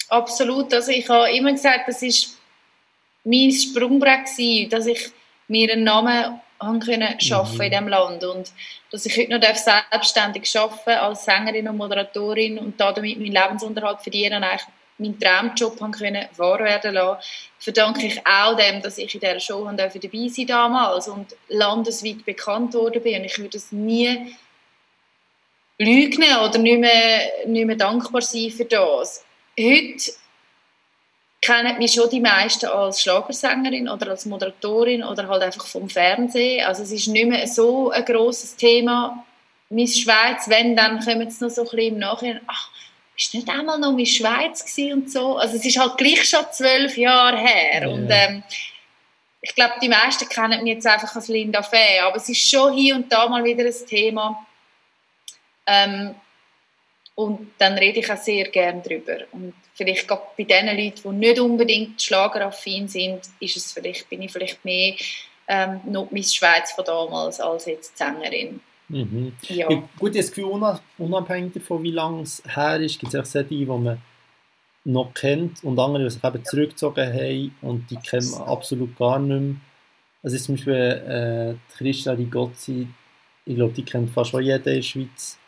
Absolut. 0.08 0.72
Also 0.74 0.90
ich 0.90 1.08
habe 1.08 1.30
immer 1.30 1.52
gesagt, 1.52 1.88
das 1.88 2.02
ist 2.02 2.38
mein 3.24 3.50
Sprungbrett 3.52 4.26
gewesen, 4.26 4.70
dass 4.70 4.86
ich 4.86 5.10
mir 5.48 5.72
einen 5.72 5.84
Namen 5.84 6.40
haben 6.60 6.80
können 6.80 7.18
schaffen 7.20 7.56
mhm. 7.56 7.62
in 7.62 7.70
diesem 7.70 7.88
Land 7.88 8.24
und 8.24 8.52
dass 8.90 9.06
ich 9.06 9.16
heute 9.16 9.38
noch 9.38 9.56
selbstständig 9.56 10.58
arbeiten 10.58 10.90
als 10.90 11.24
Sängerin 11.24 11.68
und 11.68 11.76
Moderatorin 11.76 12.58
und 12.58 12.78
damit 12.78 13.18
meinen 13.18 13.32
Lebensunterhalt 13.32 14.02
verdienen 14.02 14.44
eigentlich 14.44 14.66
meinen 15.00 15.18
Traumjob 15.18 15.78
können 15.92 16.26
wahr 16.36 16.60
werden 16.60 16.94
lassen, 16.94 17.22
verdanke 17.58 18.06
ich 18.06 18.26
auch 18.26 18.56
dem, 18.56 18.80
dass 18.82 18.98
ich 18.98 19.14
in 19.14 19.20
dieser 19.20 19.40
Show 19.40 19.64
dabei 19.64 20.28
sein 20.28 20.46
damals 20.46 21.08
und 21.08 21.34
landesweit 21.48 22.24
bekannt 22.24 22.74
worden 22.74 23.02
bin. 23.02 23.20
Und 23.20 23.24
ich 23.24 23.38
würde 23.38 23.56
es 23.56 23.72
nie 23.72 24.34
lügen 25.78 26.22
oder 26.22 26.58
nicht 26.58 26.78
mehr, 26.78 27.22
nicht 27.46 27.66
mehr 27.66 27.76
dankbar 27.76 28.22
sein 28.22 28.50
für 28.50 28.66
das. 28.66 29.24
Heute 29.58 30.12
kennen 31.40 31.78
mich 31.78 31.92
schon 31.92 32.10
die 32.10 32.20
meisten 32.20 32.66
als 32.66 33.00
Schlagersängerin 33.00 33.88
oder 33.88 34.10
als 34.10 34.26
Moderatorin 34.26 35.02
oder 35.02 35.28
halt 35.28 35.42
einfach 35.42 35.66
vom 35.66 35.88
Fernsehen. 35.88 36.66
Also 36.66 36.82
es 36.82 36.92
ist 36.92 37.08
nicht 37.08 37.26
mehr 37.26 37.46
so 37.46 37.90
ein 37.90 38.04
grosses 38.04 38.56
Thema. 38.56 39.24
Miss 39.70 39.98
Schweiz, 39.98 40.48
wenn, 40.48 40.76
dann 40.76 41.00
kommen 41.00 41.28
es 41.28 41.40
noch 41.40 41.48
so 41.48 41.62
ein 41.62 41.68
bisschen 41.68 41.94
im 41.94 41.98
Nachhinein, 41.98 42.40
ach, 42.46 42.70
bist 43.20 43.34
du 43.34 43.36
nicht 43.36 43.50
einmal 43.50 43.78
noch 43.78 43.90
in 43.90 43.98
der 43.98 44.06
Schweiz 44.06 44.64
und 44.78 45.12
so? 45.12 45.36
Also 45.36 45.56
es 45.56 45.64
ist 45.66 45.78
halt 45.78 45.98
gleich 45.98 46.24
schon 46.24 46.46
zwölf 46.52 46.96
Jahre 46.96 47.36
her. 47.36 47.82
Ja. 47.82 47.88
Und 47.88 48.08
ähm, 48.10 48.42
ich 49.42 49.54
glaube, 49.54 49.74
die 49.82 49.90
meisten 49.90 50.26
kennen 50.26 50.62
mich 50.64 50.76
jetzt 50.76 50.86
einfach 50.86 51.14
als 51.14 51.28
Linda 51.28 51.62
Fee, 51.62 51.98
aber 52.00 52.16
es 52.16 52.30
ist 52.30 52.50
schon 52.50 52.72
hier 52.72 52.96
und 52.96 53.12
da 53.12 53.28
mal 53.28 53.44
wieder 53.44 53.62
ein 53.62 53.86
Thema. 53.86 54.46
Ähm, 55.66 56.14
und 57.14 57.52
dann 57.58 57.76
rede 57.76 58.00
ich 58.00 58.10
auch 58.10 58.16
sehr 58.16 58.48
gerne 58.48 58.80
darüber. 58.82 59.18
Und 59.32 59.52
vielleicht 59.74 60.08
gerade 60.08 60.22
bei 60.38 60.44
den 60.44 60.68
Leuten, 60.68 61.02
die 61.02 61.26
nicht 61.26 61.40
unbedingt 61.40 62.00
schlageraffin 62.00 62.88
sind, 62.88 63.20
ist 63.38 63.56
es 63.58 63.72
vielleicht, 63.72 64.08
bin 64.08 64.22
ich 64.22 64.32
vielleicht 64.32 64.64
mehr 64.64 64.94
ähm, 65.46 65.82
noch 65.84 66.10
Miss 66.10 66.34
Schweiz 66.34 66.72
von 66.72 66.86
damals 66.86 67.38
als 67.38 67.66
jetzt 67.66 67.98
Sängerin. 67.98 68.60
Mhm. 68.90 69.32
Ja. 69.42 69.68
Gut, 69.98 70.16
das 70.16 70.32
Gefühl, 70.32 70.76
unabhängig 70.98 71.52
davon, 71.54 71.82
wie 71.82 71.92
lange 71.92 72.22
es 72.22 72.42
her 72.46 72.80
ist, 72.80 72.98
gibt 72.98 73.14
es 73.14 73.20
auch 73.20 73.24
solche, 73.24 73.48
die 73.48 73.64
man 73.64 74.02
noch 74.84 75.14
kennt 75.14 75.62
und 75.62 75.78
andere, 75.78 76.04
die 76.04 76.10
sich 76.10 76.24
eben 76.24 76.44
zurückgezogen 76.44 77.06
haben 77.06 77.54
und 77.62 77.90
die 77.90 77.96
kennen 77.96 78.30
man 78.32 78.42
absolut 78.42 78.96
gar 78.96 79.18
nicht 79.18 79.40
mehr. 79.40 79.56
Also 80.22 80.36
ist 80.36 80.44
zum 80.44 80.56
Beispiel 80.56 80.74
äh, 80.74 81.76
Christa 81.76 82.12
Rigozzi, 82.12 82.88
ich 83.46 83.54
glaube, 83.54 83.72
die 83.72 83.84
kennt 83.84 84.10
fast 84.10 84.30
schon 84.30 84.42
jeder 84.42 84.56
in 84.56 84.76
der 84.76 84.82
Schweiz. 84.82 85.38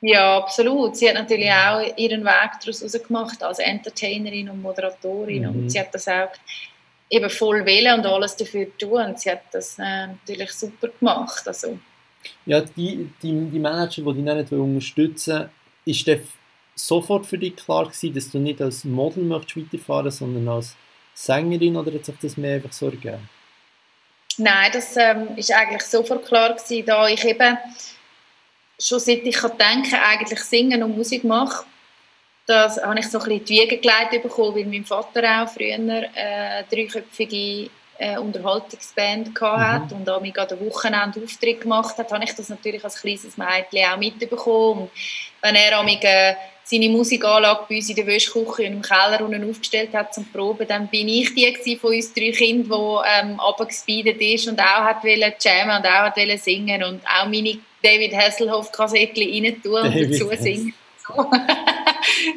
Ja, 0.00 0.36
absolut. 0.36 0.96
Sie 0.96 1.08
hat 1.08 1.14
natürlich 1.14 1.50
auch 1.50 1.80
ihren 1.96 2.24
Weg 2.24 2.50
daraus 2.60 3.02
gemacht 3.02 3.42
als 3.42 3.58
Entertainerin 3.58 4.50
und 4.50 4.62
Moderatorin 4.62 5.42
mhm. 5.42 5.48
und 5.48 5.70
sie 5.70 5.80
hat 5.80 5.94
das 5.94 6.06
auch 6.06 6.28
eben 7.08 7.30
voll 7.30 7.64
wählen 7.64 7.98
und 7.98 8.06
alles 8.06 8.36
dafür 8.36 8.66
tun 8.76 9.06
und 9.06 9.20
sie 9.20 9.30
hat 9.30 9.42
das 9.52 9.78
äh, 9.78 10.08
natürlich 10.08 10.52
super 10.52 10.88
gemacht. 10.88 11.42
Also, 11.46 11.78
ja, 12.46 12.60
die, 12.60 13.10
die, 13.22 13.32
die 13.50 13.58
Manager, 13.58 14.02
die 14.02 14.22
dich 14.22 14.24
nicht 14.24 14.52
unterstützen 14.52 15.50
ist 15.84 16.08
das 16.08 16.18
sofort 16.74 17.26
für 17.26 17.38
dich 17.38 17.56
klar 17.56 17.84
gewesen, 17.84 18.14
dass 18.14 18.30
du 18.30 18.38
nicht 18.38 18.60
als 18.60 18.84
Model 18.84 19.24
möchtest 19.24 19.56
weiterfahren 19.56 20.10
sondern 20.10 20.48
als 20.48 20.76
Sängerin 21.14 21.76
oder 21.76 21.92
hat 21.92 22.04
sich 22.04 22.16
das 22.20 22.36
mehr 22.36 22.56
einfach 22.56 22.72
so 22.72 22.86
ergeben? 22.86 23.28
Nein, 24.38 24.70
das 24.72 24.96
ähm, 24.96 25.28
eigentlich 25.30 25.82
sofort 25.82 26.26
klar 26.26 26.54
gewesen, 26.54 26.84
da 26.84 27.08
ich 27.08 27.24
eben 27.24 27.56
schon 28.78 29.00
seit 29.00 29.24
ich 29.24 29.36
kann 29.36 29.56
denken, 29.56 29.94
eigentlich 29.94 30.40
singen 30.40 30.82
und 30.82 30.96
Musik 30.96 31.24
mache, 31.24 31.64
das 32.46 32.80
habe 32.82 32.98
ich 32.98 33.08
so 33.08 33.18
ein 33.18 33.24
bisschen 33.24 33.44
die 33.46 33.60
Wiege 33.60 33.78
geleitet 33.78 34.22
bekommen, 34.22 34.54
weil 34.54 34.66
mein 34.66 34.84
Vater 34.84 35.42
auch 35.42 35.48
früher 35.48 36.04
äh, 36.14 36.64
dreiköpfige 36.70 37.70
äh, 37.98 38.18
Unterhaltungsband 38.18 39.34
gehabt 39.34 39.90
mhm. 39.90 39.98
und 39.98 40.10
auch 40.10 40.22
an 40.22 40.32
der 40.32 40.60
Wochenende 40.60 41.22
Auftritt 41.22 41.60
gemacht 41.60 41.96
hat, 41.98 42.12
habe 42.12 42.24
ich 42.24 42.34
das 42.34 42.48
natürlich 42.48 42.84
als 42.84 43.00
kleines 43.00 43.36
Mädchen 43.36 43.90
auch 43.90 43.96
mitbekommen. 43.96 44.82
Und 44.82 44.90
wenn 45.42 45.54
er 45.54 45.82
mich, 45.82 46.02
äh, 46.02 46.34
seine 46.68 46.88
Musikanlage 46.88 47.64
bei 47.68 47.76
uns 47.76 47.88
in 47.88 47.94
der 47.94 48.06
Wäschküche 48.06 48.62
und 48.62 48.72
im 48.72 48.82
Keller 48.82 49.20
unten 49.20 49.48
aufgestellt 49.48 49.94
hat 49.94 50.12
zum 50.12 50.24
Proben, 50.32 50.66
dann 50.66 50.88
bin 50.88 51.06
ich 51.06 51.32
die 51.34 51.76
von 51.76 51.94
uns 51.94 52.12
drei 52.12 52.32
Kindern, 52.32 52.68
die 52.68 53.08
ähm, 53.08 53.38
runtergespeedet 53.38 54.20
ist 54.20 54.48
und 54.48 54.58
auch 54.60 54.84
hat 54.84 55.04
wollen 55.04 55.32
jammen 55.40 55.76
und 55.76 55.86
auch 55.86 56.06
hat 56.06 56.16
wollen 56.16 56.38
singen 56.38 56.82
und 56.82 57.02
auch 57.06 57.26
meine 57.26 57.58
David 57.82 58.16
Hasselhoff 58.16 58.72
Kassettchen 58.72 59.44
rein 59.44 59.62
tun 59.62 59.80
und 59.80 59.94
dazu 59.94 60.28
singen. 60.42 60.74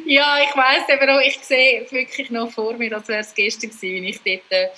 ja, 0.06 0.38
ich 0.44 0.56
weiss 0.56 0.88
eben 0.88 1.10
auch, 1.10 1.20
ich 1.20 1.38
sehe 1.40 1.84
wirklich 1.90 2.30
noch 2.30 2.52
vor 2.52 2.74
mir, 2.74 2.94
als 2.94 3.08
wäre 3.08 3.22
es 3.22 3.34
gestern 3.34 3.70
gewesen, 3.70 3.96
wenn 3.96 4.04
ich 4.04 4.20
dort 4.24 4.52
äh, 4.52 4.68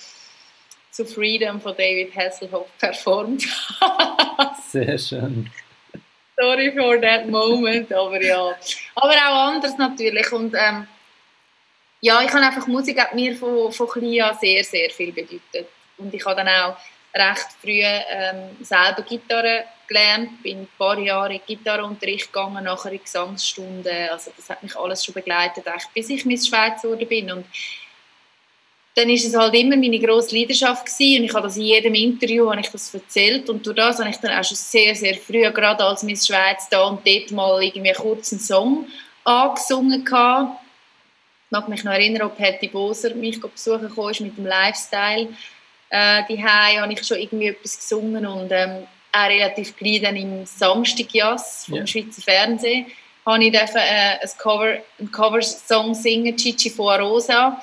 zu 0.93 1.07
Freedom 1.07 1.61
von 1.61 1.75
David 1.77 2.15
Hasselhoff 2.15 2.69
performt 2.79 3.43
Sehr 4.69 4.99
schön. 4.99 5.51
Sorry 6.39 6.73
for 6.73 7.01
that 7.01 7.29
moment, 7.29 7.93
aber 7.93 8.23
ja. 8.23 8.55
Aber 8.95 9.13
auch 9.13 9.49
anders 9.49 9.77
natürlich. 9.79 10.31
Und 10.33 10.55
ähm, 10.55 10.87
ja, 12.01 12.23
ich 12.23 12.33
habe 12.33 12.45
einfach 12.45 12.67
Musik 12.67 13.01
hat 13.01 13.15
mir 13.15 13.35
von, 13.37 13.73
von 13.73 13.89
klein 13.89 14.21
an 14.23 14.37
sehr, 14.41 14.63
sehr 14.65 14.91
viel 14.91 15.13
bedeutet. 15.13 15.69
Und 15.97 16.13
ich 16.13 16.25
habe 16.27 16.37
dann 16.37 16.49
auch 16.49 16.77
recht 17.15 17.49
früh 17.61 17.83
ähm, 17.83 18.57
selber 18.61 19.03
Gitarre 19.03 19.65
gelernt, 19.87 20.43
bin 20.43 20.63
ein 20.63 20.69
paar 20.79 20.99
Jahre 20.99 21.35
in 21.35 21.41
Gitarrenunterricht 21.47 22.33
gegangen, 22.33 22.65
nachher 22.65 22.93
in 22.93 23.03
Gesangsstunden. 23.03 24.09
Also 24.11 24.33
das 24.37 24.49
hat 24.51 24.63
mich 24.63 24.77
alles 24.77 25.05
schon 25.05 25.15
begleitet, 25.15 25.65
bis 25.95 26.11
ich 26.11 26.25
Miss 26.25 26.49
Schweiz 26.49 26.83
geworden 26.83 27.07
bin. 27.07 27.31
Und 27.31 27.47
dann 28.95 29.09
ist 29.09 29.27
es 29.27 29.37
halt 29.37 29.55
immer 29.55 29.77
meine 29.77 29.99
grosse 29.99 30.37
Leidenschaft 30.37 30.85
gewesen 30.85 31.21
und 31.21 31.25
ich 31.25 31.35
habe 31.35 31.47
das 31.47 31.57
in 31.57 31.63
jedem 31.63 31.95
Interview 31.95 32.51
habe 32.51 32.61
ich 32.61 32.69
das 32.69 32.93
erzählt 32.93 33.49
und 33.49 33.67
durch 33.67 33.77
das 33.77 33.99
habe 33.99 34.11
ich 34.11 34.17
dann 34.17 34.39
auch 34.39 34.45
schon 34.45 34.57
sehr, 34.57 34.95
sehr 34.95 35.15
früh, 35.15 35.51
gerade 35.51 35.85
als 35.85 36.03
Miss 36.03 36.27
Schweiz 36.27 36.69
da 36.71 36.85
und 36.85 37.07
dort 37.07 37.31
mal 37.31 37.63
irgendwie 37.63 37.91
einen 37.91 37.99
kurzen 37.99 38.39
Song 38.39 38.87
angesungen 39.25 40.05
gehabt. 40.05 40.61
Ich 41.47 41.51
mag 41.51 41.69
mich 41.69 41.85
noch 41.85 41.93
erinnern, 41.93 42.23
ob 42.23 42.37
Patty 42.37 42.69
Boser 42.69 43.15
mich 43.15 43.41
besuchen 43.41 43.95
kam 43.95 44.27
mit 44.27 44.37
dem 44.37 44.47
Lifestyle. 44.47 45.29
Äh, 45.89 46.23
die 46.29 46.43
habe 46.43 46.93
ich 46.93 47.07
schon 47.07 47.19
irgendwie 47.19 47.49
etwas 47.49 47.79
gesungen 47.79 48.27
und 48.27 48.51
ähm, 48.51 48.87
auch 49.13 49.29
relativ 49.29 49.77
gleich 49.77 50.01
dann 50.03 50.17
im 50.17 50.47
Samstagjass 50.47 51.67
vom 51.67 51.77
yeah. 51.77 51.87
Schweizer 51.87 52.23
Fernsehen 52.23 52.87
habe 53.25 53.45
ich 53.45 53.53
dürfen, 53.53 53.77
äh, 53.77 54.19
ein 54.21 54.31
Cover, 54.39 54.79
einen 54.99 55.13
Cover-Song 55.13 55.95
singen, 55.95 56.37
Chichi 56.37 56.71
von 56.71 57.01
Rosa 57.01 57.63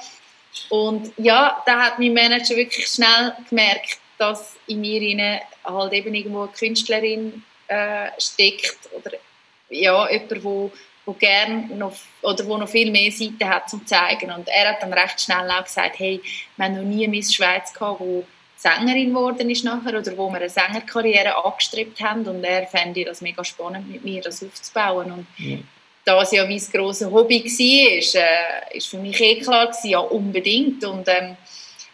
Und 0.70 1.12
ja, 1.18 1.62
da 1.66 1.80
hat 1.80 2.00
mein 2.00 2.14
Manager 2.14 2.56
wirklich 2.56 2.88
schnell 2.88 3.34
gemerkt, 3.50 4.00
dass 4.18 4.56
in 4.68 4.82
mir 4.82 5.42
halt 5.64 5.94
eben 5.94 6.14
irgendwo 6.14 6.42
eine 6.44 6.52
Künstlerin 6.52 7.44
äh, 7.68 8.10
steckt 8.18 8.90
oder 8.92 9.12
ja, 9.70 10.10
jemand, 10.10 10.44
wo, 10.44 10.72
wo 11.06 11.14
gern 11.14 11.78
noch, 11.78 11.94
oder 12.22 12.46
wo 12.46 12.58
noch 12.58 12.68
viel 12.68 12.92
mehr 12.92 13.12
Seiten 13.12 13.48
hat 13.48 13.70
zum 13.70 13.86
zeigen. 13.86 14.32
Und 14.32 14.48
er 14.48 14.70
hat 14.70 14.82
dann 14.82 14.94
recht 14.94 15.22
schnell 15.22 15.50
auch 15.52 15.64
gesagt, 15.64 16.00
hey, 16.00 16.22
wir 16.58 16.66
haben 16.66 16.76
noch 16.76 16.84
nie 16.84 17.08
Miss 17.08 17.34
Schweiz 17.34 17.74
gehabt, 17.74 18.00
wo 18.00 18.26
Sängerin 18.58 19.10
geworden 19.10 19.50
ist 19.50 19.64
nachher 19.64 19.98
oder 19.98 20.18
wo 20.18 20.30
wir 20.30 20.38
eine 20.38 20.50
Sängerkarriere 20.50 21.46
angestrebt 21.46 22.02
haben 22.02 22.28
und 22.28 22.44
er 22.44 22.68
fände 22.68 23.06
das 23.06 23.22
mega 23.22 23.44
spannend, 23.46 23.90
mit 23.90 24.04
mir 24.04 24.22
das 24.22 24.44
aufzubauen. 24.44 25.12
Und 25.12 25.28
ja. 25.38 25.60
Da 26.10 26.22
es 26.24 26.32
ja 26.32 26.44
mein 26.46 26.62
grosses 26.72 27.12
Hobby 27.12 27.44
war, 27.44 28.22
äh, 28.22 28.78
ist 28.78 28.88
für 28.88 28.98
mich 28.98 29.22
eh 29.22 29.40
klar 29.40 29.68
gewesen, 29.68 29.90
ja 29.90 30.00
unbedingt 30.00 30.84
und 30.84 31.08
ähm, 31.08 31.38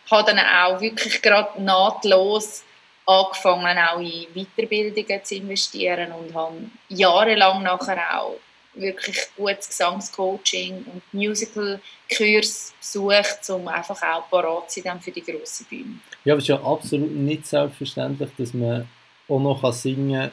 habe 0.09 0.32
dann 0.32 0.39
auch 0.39 0.80
wirklich 0.80 1.22
gerade 1.22 1.61
nahtlos 1.61 2.63
angefangen, 3.05 3.78
auch 3.78 3.99
in 3.99 4.26
Weiterbildungen 4.34 5.24
zu 5.24 5.36
investieren 5.36 6.13
und 6.13 6.34
habe 6.34 6.55
jahrelang 6.88 7.63
nachher 7.63 8.22
auch 8.22 8.38
wirklich 8.74 9.18
gutes 9.36 9.68
Gesangscoaching 9.68 10.86
und 10.93 11.01
Musical-Kurs 11.13 12.74
besucht, 12.80 13.49
um 13.49 13.68
einfach 13.68 14.01
auch 14.01 14.30
parat 14.30 14.72
zu 14.72 14.82
sein 14.82 14.99
für 15.01 15.11
die 15.11 15.24
grosse 15.24 15.66
Bühne. 15.66 15.99
Ja, 16.24 16.34
aber 16.34 16.38
es 16.38 16.45
ist 16.45 16.49
ja 16.49 16.63
absolut 16.63 17.11
nicht 17.11 17.45
selbstverständlich, 17.47 18.30
dass 18.38 18.53
man 18.53 18.88
auch 19.28 19.39
noch 19.39 19.74
singen 19.74 20.13
kann, 20.13 20.32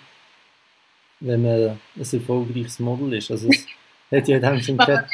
wenn 1.23 1.43
man 1.43 1.81
ein 1.97 2.13
erfolgreiches 2.13 2.79
Model 2.79 3.15
ist. 3.15 3.31
Also 3.31 3.49
es 3.49 3.67
hat 4.11 4.29
ja 4.29 4.39
dann 4.39 4.61
schon 4.63 4.77
keine... 4.77 5.07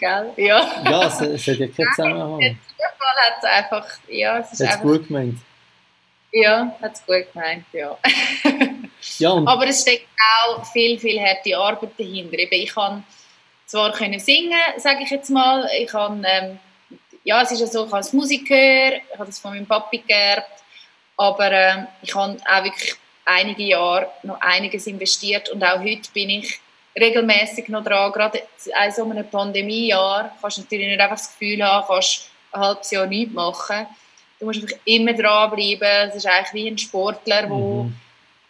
Ja, 0.00 0.82
ja 0.84 1.06
es, 1.06 1.20
es 1.20 1.46
hat 1.46 1.56
ja 1.56 1.66
keinen 1.68 1.92
Zusammenhang. 1.94 2.40
Der 2.40 2.56
Zufall 2.76 3.16
hat 3.16 3.38
es 3.38 3.44
einfach... 3.44 3.86
Ja, 4.08 4.38
es 4.38 4.52
ist 4.52 4.62
einfach, 4.62 4.82
gut 4.82 5.08
gemeint. 5.08 5.38
Ja, 6.32 6.76
hat 6.80 6.94
es 6.94 7.06
gut 7.06 7.32
gemeint, 7.32 7.64
ja. 7.72 7.98
ja 9.18 9.30
Aber 9.30 9.66
es 9.66 9.82
steckt 9.82 10.08
auch 10.36 10.64
viel, 10.72 10.98
viel 10.98 11.20
harte 11.20 11.56
Arbeit 11.56 11.90
dahinter. 11.98 12.38
Eben, 12.38 12.54
ich 12.54 12.74
kann 12.74 13.04
zwar 13.66 13.92
können 13.92 14.18
singen, 14.20 14.58
sage 14.78 15.02
ich 15.02 15.10
jetzt 15.10 15.30
mal, 15.30 15.68
ich 15.78 15.88
kann, 15.88 16.24
ähm, 16.28 16.58
ja, 17.24 17.42
es 17.42 17.52
ist 17.52 17.60
ja 17.60 17.66
so, 17.66 17.86
ich 17.86 17.92
habe 17.92 18.16
Musik 18.16 18.48
gehört, 18.48 19.02
ich 19.12 19.18
habe 19.18 19.26
das 19.26 19.38
von 19.38 19.52
meinem 19.52 19.66
Papi 19.66 19.98
geerbt, 19.98 20.62
aber 21.16 21.52
ähm, 21.52 21.86
ich 22.02 22.14
habe 22.14 22.38
auch 22.48 22.64
wirklich 22.64 22.96
einige 23.28 23.62
Jahre 23.62 24.10
noch 24.22 24.40
einiges 24.40 24.86
investiert 24.86 25.50
und 25.50 25.62
auch 25.62 25.80
heute 25.80 26.10
bin 26.12 26.30
ich 26.30 26.60
regelmäßig 26.98 27.68
noch 27.68 27.84
dran, 27.84 28.10
gerade 28.12 28.38
in 28.38 28.92
so 28.92 29.04
einem 29.04 29.28
Pandemiejahr 29.28 30.34
kannst 30.40 30.58
du 30.58 30.62
natürlich 30.62 30.88
nicht 30.88 31.00
einfach 31.00 31.16
das 31.16 31.30
Gefühl 31.32 31.62
haben, 31.62 31.86
kannst 31.86 32.30
ein 32.52 32.60
halbes 32.60 32.90
Jahr 32.90 33.06
nichts 33.06 33.34
machen, 33.34 33.86
Du 34.38 34.46
musst 34.46 34.62
einfach 34.62 34.78
immer 34.84 35.12
dranbleiben. 35.12 36.08
Es 36.08 36.16
ist 36.16 36.26
eigentlich 36.26 36.52
wie 36.54 36.68
ein 36.68 36.78
Sportler, 36.78 37.42
der 37.42 37.48
mhm. 37.48 37.94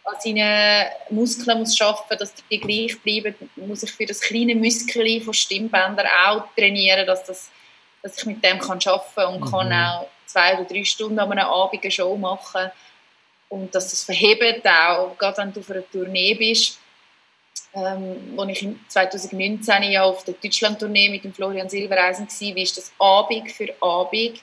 an 0.04 0.14
seinen 0.20 0.86
Muskeln 1.10 1.58
muss 1.58 1.80
arbeiten 1.80 2.04
muss, 2.10 2.18
dass 2.18 2.34
die 2.50 2.60
gleich 2.60 3.00
bleiben. 3.00 3.34
Muss 3.56 3.82
ich 3.82 3.92
für 3.92 4.06
das 4.06 4.20
kleine 4.20 4.54
Muskel 4.54 5.20
von 5.22 5.32
Stimmbändern 5.32 6.06
auch 6.26 6.44
trainieren, 6.54 7.06
dass, 7.06 7.24
das, 7.24 7.50
dass 8.02 8.18
ich 8.18 8.26
mit 8.26 8.44
dem 8.44 8.58
kann 8.58 8.78
arbeiten 8.84 9.14
kann 9.14 9.34
und 9.34 9.40
mhm. 9.40 9.50
kann 9.50 9.72
auch 9.72 10.08
zwei 10.26 10.54
oder 10.54 10.64
drei 10.64 10.84
Stunden 10.84 11.18
an 11.18 11.32
einem 11.32 11.46
Abend 11.46 11.82
eine 11.82 11.90
Show 11.90 12.16
machen. 12.16 12.70
Und 13.48 13.74
dass 13.74 13.90
das 13.90 14.04
verhebt 14.04 14.66
auch, 14.66 15.16
gerade 15.16 15.38
wenn 15.38 15.52
du 15.52 15.60
auf 15.60 15.70
einer 15.70 15.88
Tournee 15.90 16.34
bist, 16.34 16.78
ähm, 17.74 18.34
als 18.38 18.62
ich 18.62 18.68
2019 18.88 19.82
ja 19.84 20.02
auf 20.02 20.24
der 20.24 20.34
Deutschland-Tournee 20.34 21.10
mit 21.10 21.24
dem 21.24 21.32
Florian 21.32 21.68
Silbereisen 21.68 22.28
war, 22.28 22.56
ist 22.56 22.76
das 22.76 22.92
Abend 22.98 23.50
für 23.50 23.74
Abend 23.80 24.40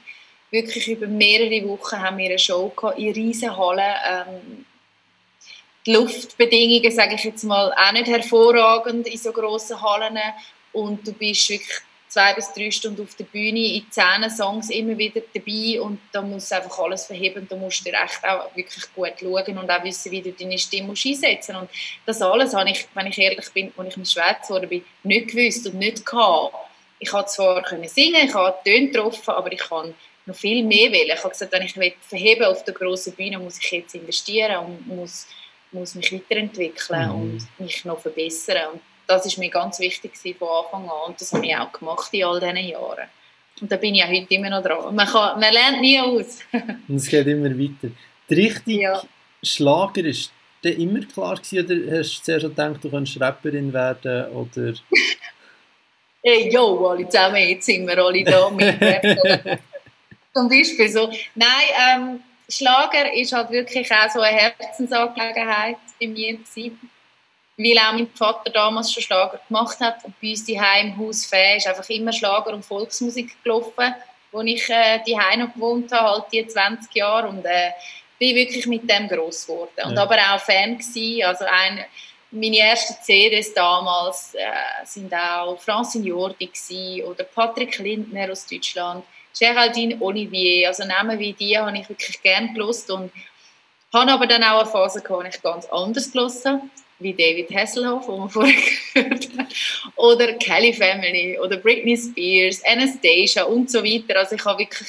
wirklich 0.51 0.87
über 0.87 1.07
mehrere 1.07 1.67
Wochen 1.67 1.99
haben 1.99 2.17
wir 2.17 2.29
eine 2.29 2.39
Show 2.39 2.69
gehabt, 2.69 2.97
in 2.97 3.13
riesen 3.13 3.55
Hallen. 3.55 3.95
Ähm, 4.09 4.65
die 5.85 5.93
Luftbedingungen, 5.93 6.91
sage 6.91 7.15
ich 7.15 7.23
jetzt 7.23 7.43
mal, 7.43 7.71
auch 7.73 7.91
nicht 7.91 8.07
hervorragend 8.07 9.07
in 9.07 9.17
so 9.17 9.31
grossen 9.31 9.81
Hallen. 9.81 10.17
Und 10.71 11.05
du 11.05 11.13
bist 11.13 11.49
wirklich 11.49 11.81
zwei 12.15 12.33
bis 12.33 12.53
drei 12.53 12.71
Stunden 12.71 13.01
auf 13.01 13.13
der 13.15 13.25
Bühne, 13.25 13.59
in 13.59 13.91
zehn 13.91 14.29
Songs 14.29 14.69
immer 14.69 14.97
wieder 14.97 15.21
dabei 15.33 15.81
und 15.81 15.99
da 16.13 16.21
muss 16.21 16.49
einfach 16.49 16.79
alles 16.79 17.07
verheben. 17.07 17.45
Da 17.49 17.57
musst 17.57 17.85
du 17.85 17.91
echt 17.91 18.23
auch 18.23 18.55
wirklich 18.55 18.85
gut 18.95 19.11
schauen 19.19 19.57
und 19.57 19.69
auch 19.69 19.83
wissen, 19.83 20.13
wie 20.13 20.21
du 20.21 20.31
deine 20.31 20.57
Stimme 20.57 20.87
musst 20.87 21.05
einsetzen 21.05 21.57
Und 21.57 21.69
das 22.05 22.21
alles 22.21 22.53
habe 22.53 22.69
ich, 22.69 22.87
wenn 22.93 23.07
ich 23.07 23.17
ehrlich 23.17 23.49
bin, 23.53 23.73
als 23.75 23.89
ich 23.89 23.97
mit 23.97 24.09
Schweiz 24.09 24.49
wurde, 24.49 24.65
bin, 24.65 24.85
nicht 25.03 25.27
gewusst 25.27 25.67
und 25.67 25.75
nicht 25.75 26.05
gehabt. 26.05 26.55
Ich 26.99 27.09
konnte 27.09 27.27
zwar 27.27 27.61
können 27.63 27.89
singen, 27.89 28.25
ich 28.25 28.33
habe 28.33 28.55
Töne 28.63 28.87
getroffen, 28.87 29.31
aber 29.31 29.51
ich 29.51 29.59
kann 29.59 29.93
noch 30.25 30.35
viel 30.35 30.63
mehr 30.63 30.93
will. 30.93 31.11
Ich 31.13 31.19
habe 31.19 31.31
gesagt, 31.31 31.51
wenn 31.51 31.63
ich 31.63 31.95
verheben 31.99 32.45
auf 32.45 32.63
der 32.63 32.75
grossen 32.75 33.11
Bühne, 33.11 33.39
muss 33.39 33.59
ich 33.59 33.71
jetzt 33.71 33.93
investieren 33.93 34.55
und 34.65 34.87
muss, 34.87 35.27
muss 35.73 35.95
mich 35.95 36.13
weiterentwickeln 36.13 37.09
mhm. 37.09 37.15
und 37.15 37.47
mich 37.59 37.83
noch 37.83 37.99
verbessern. 37.99 38.69
Und 38.71 38.81
das 39.07 39.25
ist 39.25 39.37
mir 39.37 39.49
ganz 39.49 39.79
wichtig 39.79 40.13
von 40.37 40.47
Anfang 40.47 40.83
an 40.83 41.07
und 41.07 41.21
das 41.21 41.33
habe 41.33 41.45
ich 41.45 41.55
auch 41.55 41.71
gemacht 41.71 42.13
in 42.13 42.23
all 42.23 42.39
diesen 42.39 42.57
Jahren. 42.57 43.07
Und 43.61 43.71
da 43.71 43.77
bin 43.77 43.95
ich 43.95 44.03
auch 44.03 44.09
heute 44.09 44.33
immer 44.33 44.49
noch 44.49 44.63
dran. 44.63 44.93
Man, 44.93 45.07
kann, 45.07 45.39
man 45.39 45.53
lernt 45.53 45.81
nie 45.81 45.99
aus. 45.99 46.39
und 46.87 46.95
es 46.95 47.07
geht 47.07 47.27
immer 47.27 47.49
weiter. 47.49 47.93
Der 48.29 48.37
richtige 48.37 48.81
ja. 48.81 49.01
Schlager 49.41 50.03
ist 50.03 50.31
der 50.63 50.77
immer 50.77 50.99
klar 51.01 51.35
gewesen, 51.35 51.65
oder 51.65 51.99
hast 51.99 52.17
du 52.17 52.23
zuerst 52.23 52.45
gedacht, 52.45 52.83
du 52.83 52.89
könntest 52.89 53.21
Rapperin 53.21 53.71
werden 53.71 54.31
oder... 54.31 54.73
hey, 56.23 56.51
yo, 56.51 56.87
alle 56.87 57.07
zusammen, 57.07 57.37
jetzt 57.37 57.67
sind 57.67 57.87
wir 57.87 57.97
alle 58.03 58.23
da 58.23 58.49
mit 58.49 58.81
Rap. 58.81 59.59
Zum 60.33 60.49
Beispiel 60.49 60.89
so. 60.89 61.11
Nein, 61.35 61.47
ähm, 61.79 62.19
Schlager 62.49 63.13
ist 63.13 63.31
halt 63.31 63.51
wirklich 63.51 63.89
auch 63.91 64.09
so 64.09 64.19
eine 64.21 64.35
Herzensangelegenheit 64.37 65.77
bei 65.99 66.07
mir 66.07 66.33
gewesen. 66.33 66.79
Weil 67.57 67.77
auch 67.77 67.93
mein 67.93 68.09
Vater 68.13 68.51
damals 68.51 68.91
schon 68.91 69.03
Schlager 69.03 69.39
gemacht 69.47 69.79
hat 69.79 70.03
und 70.03 70.19
bei 70.19 70.31
uns 70.31 70.43
die 70.43 70.59
im 70.81 70.97
Haus 70.97 71.25
Fäh 71.25 71.57
ist 71.57 71.67
einfach 71.67 71.87
immer 71.89 72.11
Schlager 72.11 72.53
und 72.53 72.65
Volksmusik 72.65 73.41
gelaufen, 73.43 73.95
wo 74.31 74.41
ich 74.41 74.69
äh, 74.69 74.99
die 75.07 75.15
noch 75.15 75.53
gewohnt 75.53 75.91
habe, 75.91 76.09
halt 76.09 76.25
die 76.33 76.45
20 76.45 76.93
Jahre 76.93 77.29
und 77.29 77.45
äh, 77.45 77.71
bin 78.19 78.35
wirklich 78.35 78.67
mit 78.67 78.89
dem 78.89 79.07
groß 79.07 79.47
geworden 79.47 79.85
und 79.85 79.95
ja. 79.95 80.03
aber 80.03 80.17
auch 80.17 80.39
Fan 80.39 80.77
gewesen. 80.77 81.23
Also 81.23 81.45
ein, 81.45 81.85
meine 82.31 82.59
ersten 82.59 83.01
CDs 83.01 83.53
damals 83.53 84.33
äh, 84.35 84.45
sind 84.83 85.13
auch 85.13 85.57
Francine 85.59 86.07
Jordi 86.07 87.03
oder 87.05 87.23
Patrick 87.23 87.77
Lindner 87.77 88.31
aus 88.31 88.45
Deutschland 88.45 89.05
Geraldine 89.37 89.97
Olivier, 90.01 90.69
also 90.69 90.85
Namen 90.85 91.19
wie 91.19 91.33
die 91.33 91.57
habe 91.57 91.77
ich 91.77 91.89
wirklich 91.89 92.21
gerne 92.21 92.53
gelost 92.53 92.89
und 92.89 93.11
habe 93.93 94.11
aber 94.11 94.27
dann 94.27 94.43
auch 94.43 94.61
eine 94.61 94.69
Phase 94.69 95.01
gehabt, 95.01 95.23
wo 95.23 95.27
ich 95.27 95.41
ganz 95.41 95.65
anders 95.67 96.11
gelost 96.11 96.45
wie 96.99 97.13
David 97.13 97.53
Hasselhoff, 97.53 98.05
den 98.05 98.17
wir 98.17 98.29
vorher 98.29 98.55
gehört 98.93 99.29
haben, 99.37 99.47
oder 99.95 100.33
Kelly 100.33 100.73
Family 100.73 101.37
oder 101.39 101.57
Britney 101.57 101.97
Spears, 101.97 102.63
Anastasia 102.65 103.43
und 103.43 103.69
so 103.69 103.83
weiter. 103.83 104.19
Also 104.19 104.35
ich 104.35 104.45
habe 104.45 104.59
wirklich 104.59 104.87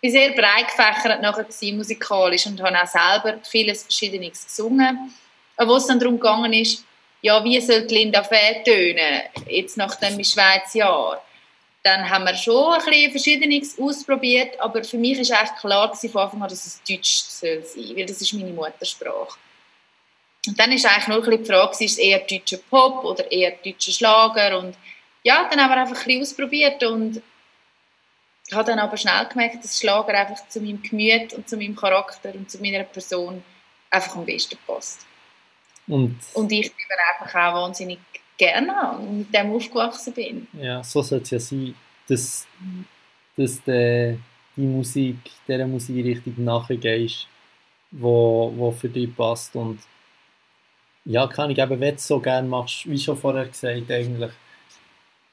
bin 0.00 0.12
sehr 0.12 0.30
breit 0.30 0.68
gefächert 0.68 1.22
nachher 1.22 1.44
gewesen, 1.44 1.76
musikalisch 1.76 2.46
und 2.46 2.62
habe 2.62 2.80
auch 2.80 2.86
selber 2.86 3.38
vieles 3.42 3.82
Verschiedenes 3.82 4.44
gesungen. 4.44 5.12
Wo 5.56 5.74
es 5.74 5.86
dann 5.86 5.98
darum 5.98 6.20
gegangen 6.20 6.52
ist, 6.52 6.84
ja, 7.20 7.42
wie 7.42 7.60
soll 7.60 7.84
Linda 7.88 8.22
Fäh 8.22 8.62
tönen, 8.64 9.22
jetzt 9.48 9.76
nach 9.76 9.96
dem 9.96 10.22
Schweiz 10.22 10.74
Jahr? 10.74 11.20
dann 11.88 12.08
haben 12.08 12.24
wir 12.24 12.34
schon 12.34 12.74
ein 12.74 12.84
bisschen 12.84 13.10
Verschiedenes 13.10 13.78
ausprobiert, 13.78 14.60
aber 14.60 14.84
für 14.84 14.98
mich 14.98 15.18
ist 15.18 15.30
eigentlich 15.30 15.58
klar 15.58 15.94
von 15.94 16.20
Anfang 16.20 16.42
an, 16.42 16.48
dass 16.48 16.66
es 16.66 16.82
Deutsch 16.82 17.20
soll 17.20 17.62
sein, 17.64 17.96
weil 17.96 18.06
das 18.06 18.20
ist 18.20 18.32
meine 18.34 18.50
Muttersprache. 18.50 19.38
Und 20.46 20.58
dann 20.58 20.72
ist 20.72 20.86
eigentlich 20.86 21.08
nur 21.08 21.26
ein 21.26 21.42
die 21.42 21.50
Frage, 21.50 21.72
ist 21.72 21.92
es 21.92 21.98
eher 21.98 22.20
deutscher 22.20 22.58
Pop 22.70 23.04
oder 23.04 23.30
eher 23.30 23.52
deutscher 23.62 23.92
Schlager 23.92 24.58
und 24.58 24.76
ja, 25.24 25.48
dann 25.50 25.60
haben 25.60 25.70
wir 25.70 25.76
einfach 25.78 25.96
ein 25.96 26.04
bisschen 26.04 26.22
ausprobiert 26.22 26.82
und 26.84 27.20
ich 28.48 28.54
habe 28.54 28.70
dann 28.70 28.78
aber 28.78 28.96
schnell 28.96 29.26
gemerkt, 29.26 29.62
dass 29.62 29.78
Schlager 29.78 30.14
einfach 30.14 30.48
zu 30.48 30.60
meinem 30.60 30.80
Gemüt 30.82 31.34
und 31.34 31.48
zu 31.48 31.56
meinem 31.56 31.76
Charakter 31.76 32.34
und 32.34 32.50
zu 32.50 32.58
meiner 32.62 32.84
Person 32.84 33.42
einfach 33.90 34.16
am 34.16 34.24
besten 34.24 34.56
passt. 34.66 35.06
Und, 35.86 36.18
und 36.34 36.52
ich 36.52 36.68
bin 36.68 36.96
einfach 37.10 37.34
auch 37.34 37.54
wahnsinnig 37.62 37.98
gerne 38.38 38.98
und 38.98 39.18
mit 39.18 39.34
dem 39.34 39.52
aufgewachsen 39.52 40.14
bin. 40.14 40.46
Ja, 40.52 40.82
so 40.82 41.02
sollte 41.02 41.24
es 41.24 41.30
ja 41.30 41.40
sein, 41.40 41.74
dass, 42.08 42.46
dass 43.36 43.62
der, 43.64 44.18
die 44.56 44.62
Musik, 44.62 45.16
dieser 45.46 45.66
Musikrichtung 45.66 46.34
nachgehst, 46.38 47.26
wo, 47.90 48.52
wo 48.56 48.70
für 48.70 48.88
dich 48.88 49.14
passt 49.14 49.54
und 49.56 49.78
ja, 51.08 51.26
kann 51.26 51.50
ich 51.50 51.58
eben, 51.58 51.80
wenn 51.80 51.94
du 51.94 52.00
so 52.00 52.20
gerne 52.20 52.46
machst, 52.46 52.88
wie 52.88 52.98
schon 52.98 53.16
vorher 53.16 53.46
gesagt, 53.46 53.90
eigentlich, 53.90 54.30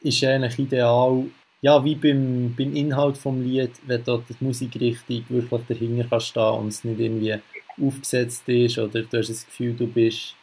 ist 0.01 0.23
eigentlich 0.23 0.57
ideal, 0.57 1.25
ja, 1.61 1.83
wie 1.83 1.95
beim, 1.95 2.55
beim 2.57 2.75
Inhalt 2.75 3.17
vom 3.17 3.43
Lied, 3.43 3.71
wenn 3.85 4.03
dort 4.03 4.23
die 4.29 4.43
Musikrichtung 4.43 5.25
wirklich 5.27 5.61
dahinter 5.67 6.07
kann 6.07 6.21
stehen 6.21 6.53
und 6.53 6.67
es 6.69 6.83
nicht 6.85 6.99
irgendwie 6.99 7.35
aufgesetzt 7.81 8.47
ist 8.47 8.77
oder 8.77 9.01
du 9.01 9.17
hast 9.17 9.29
das 9.29 9.45
Gefühl, 9.45 9.73
du 9.73 9.87
bist 9.87 10.35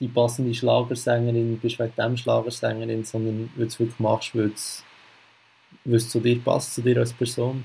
die 0.00 0.08
passende 0.08 0.54
Schlagersängerin 0.54 1.58
bist 1.58 1.78
wegen 1.78 1.94
dem 1.94 2.16
Schlagersängerin, 2.16 3.04
sondern 3.04 3.50
weil 3.56 3.66
du 3.66 3.68
es 3.68 3.78
wirklich 3.78 4.00
machst, 4.00 4.34
weil 4.34 4.52
was 5.84 6.08
zu 6.08 6.20
dir 6.20 6.40
passt, 6.40 6.74
zu 6.74 6.80
dir 6.80 6.96
als 6.96 7.12
Person? 7.12 7.64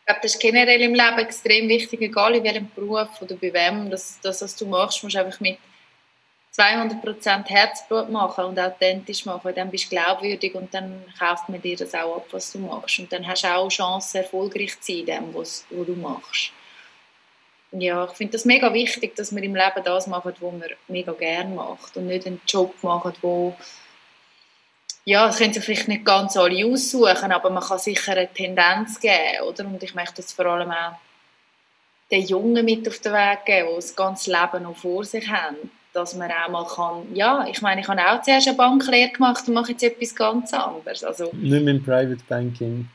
Ich 0.00 0.06
glaube, 0.06 0.20
das 0.22 0.34
ist 0.34 0.40
generell 0.40 0.80
im 0.80 0.94
Leben 0.94 1.18
extrem 1.18 1.68
wichtig, 1.68 2.00
egal 2.00 2.34
in 2.34 2.42
welchem 2.42 2.70
Beruf 2.74 3.22
oder 3.22 3.36
bei 3.36 3.52
wem. 3.52 3.88
Das, 3.88 4.18
das 4.20 4.42
was 4.42 4.56
du 4.56 4.66
machst, 4.66 5.02
musst 5.04 5.14
du 5.14 5.20
einfach 5.20 5.38
mit 5.40 5.58
200% 6.56 7.48
Herzblut 7.48 8.08
machen 8.08 8.44
und 8.44 8.58
authentisch 8.58 9.26
machen. 9.26 9.52
Dann 9.54 9.70
bist 9.70 9.86
du 9.86 9.90
glaubwürdig 9.90 10.54
und 10.54 10.72
dann 10.72 11.04
kauft 11.18 11.48
man 11.48 11.60
dir 11.60 11.76
das 11.76 11.94
auch 11.94 12.16
ab, 12.16 12.26
was 12.30 12.52
du 12.52 12.58
machst. 12.60 12.98
Und 12.98 13.12
dann 13.12 13.26
hast 13.26 13.44
du 13.44 13.48
auch 13.48 13.68
Chance, 13.68 14.18
erfolgreich 14.18 14.80
zu 14.80 14.92
sein 14.92 15.00
in 15.00 15.06
dem, 15.06 15.34
was, 15.34 15.66
was 15.70 15.86
du 15.86 15.92
machst. 15.94 16.52
Ja, 17.72 18.06
ich 18.06 18.12
finde 18.12 18.32
das 18.32 18.44
mega 18.44 18.72
wichtig, 18.72 19.14
dass 19.16 19.34
wir 19.34 19.42
im 19.42 19.54
Leben 19.54 19.84
das 19.84 20.06
machen, 20.06 20.32
was 20.40 20.52
man 20.52 20.64
mega 20.88 21.12
gerne 21.12 21.54
macht 21.54 21.96
und 21.96 22.06
nicht 22.06 22.26
einen 22.26 22.40
Job 22.46 22.74
machen, 22.82 23.12
wo 23.20 23.54
ja, 25.04 25.26
das 25.26 25.38
können 25.38 25.52
sich 25.52 25.62
vielleicht 25.62 25.86
nicht 25.86 26.04
ganz 26.04 26.36
alle 26.36 26.66
aussuchen, 26.66 27.30
aber 27.30 27.50
man 27.50 27.62
kann 27.62 27.78
sicher 27.78 28.12
eine 28.12 28.32
Tendenz 28.32 28.98
geben, 28.98 29.40
oder? 29.46 29.64
Und 29.64 29.80
ich 29.80 29.94
möchte 29.94 30.16
das 30.16 30.32
vor 30.32 30.46
allem 30.46 30.72
auch 30.72 30.96
den 32.10 32.24
Jungen 32.24 32.64
mit 32.64 32.88
auf 32.88 32.98
den 32.98 33.12
Weg 33.12 33.44
geben, 33.44 33.68
die 33.70 33.76
das 33.76 33.94
ganze 33.94 34.32
Leben 34.32 34.64
noch 34.64 34.76
vor 34.76 35.04
sich 35.04 35.28
haben, 35.28 35.70
dass 35.96 36.14
man 36.14 36.30
auch 36.30 36.50
mal 36.50 36.66
kann, 36.66 37.14
ja, 37.14 37.46
ich 37.50 37.62
meine, 37.62 37.80
ich 37.80 37.88
habe 37.88 38.00
auch 38.00 38.22
zuerst 38.22 38.46
eine 38.46 38.56
Banklehre 38.56 39.10
gemacht 39.10 39.48
und 39.48 39.54
mache 39.54 39.72
jetzt 39.72 39.82
etwas 39.82 40.14
ganz 40.14 40.52
anderes. 40.52 41.02
Also, 41.02 41.30
nicht 41.32 41.64
mehr 41.64 41.74
im 41.74 41.82
Private 41.82 42.22
Banking. 42.28 42.88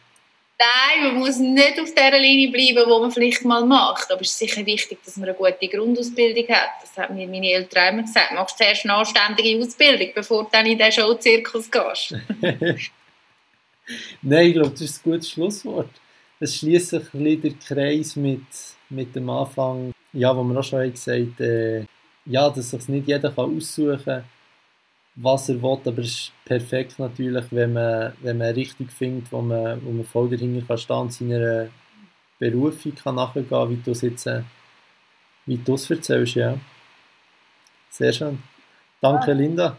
Nein, 0.61 1.05
man 1.05 1.15
muss 1.19 1.39
nicht 1.39 1.79
auf 1.79 1.91
der 1.95 2.19
Linie 2.19 2.51
bleiben, 2.51 2.87
wo 2.87 2.99
man 2.99 3.11
vielleicht 3.11 3.43
mal 3.43 3.65
macht. 3.65 4.11
Aber 4.11 4.21
es 4.21 4.29
ist 4.29 4.37
sicher 4.37 4.63
wichtig, 4.63 4.99
dass 5.03 5.17
man 5.17 5.27
eine 5.27 5.35
gute 5.35 5.67
Grundausbildung 5.67 6.47
hat. 6.49 6.69
Das 6.81 6.95
hat 6.95 7.09
mir 7.09 7.27
meine 7.27 7.49
Eltern 7.49 7.95
immer 7.95 8.03
gesagt. 8.03 8.31
Machst 8.33 8.59
zuerst 8.59 8.85
eine 8.85 8.93
anständige 8.93 9.59
Ausbildung, 9.59 10.09
bevor 10.13 10.43
du 10.43 10.49
dann 10.51 10.67
in 10.67 10.77
den 10.77 10.91
Showzirkus 10.91 11.71
gehst. 11.71 12.15
Nein, 14.21 14.47
ich 14.47 14.53
glaube, 14.53 14.69
das 14.69 14.81
ist 14.81 14.99
ein 14.99 15.11
gutes 15.11 15.31
Schlusswort. 15.31 15.89
Es 16.39 16.57
schließt 16.57 16.89
sich 16.89 17.13
ein 17.13 17.23
bisschen 17.23 17.41
der 17.41 17.53
Kreis 17.53 18.15
mit, 18.15 18.45
mit 18.89 19.15
dem 19.15 19.29
Anfang, 19.31 19.91
ja, 20.13 20.35
wo 20.35 20.43
man 20.43 20.57
auch 20.57 20.63
schon 20.63 20.91
gesagt 20.91 21.39
hat, 21.39 21.39
äh, 21.39 21.85
ja, 22.25 22.49
dass 22.49 22.69
sich 22.71 22.87
nicht 22.87 23.07
jeder 23.07 23.31
kann 23.31 23.57
aussuchen 23.57 24.03
kann 24.03 24.23
was 25.15 25.49
er 25.49 25.61
will, 25.61 25.79
aber 25.85 25.99
es 25.99 26.07
ist 26.07 26.31
perfekt 26.45 26.97
natürlich, 26.99 27.45
wenn 27.51 27.73
man, 27.73 28.13
wenn 28.21 28.37
man 28.37 28.53
richtig 28.53 28.91
findet, 28.91 29.31
wo 29.31 29.41
man, 29.41 29.83
wo 29.83 29.91
man 29.91 30.05
voll 30.05 30.29
dahinter 30.29 30.65
kann 30.65 30.77
stehen 30.77 30.97
und 30.97 31.13
seiner 31.13 31.67
Berufung 32.39 32.95
kann 32.95 33.15
nachgehen, 33.15 33.69
wie 33.69 33.81
du 33.83 33.91
es 33.91 34.01
jetzt 34.01 34.25
äh, 34.25 34.41
wie 35.45 35.57
du 35.57 35.73
es 35.73 35.89
erzählst, 35.89 36.35
ja. 36.35 36.57
Sehr 37.89 38.13
schön. 38.13 38.41
Danke, 39.01 39.31
ja. 39.31 39.37
Linda. 39.37 39.77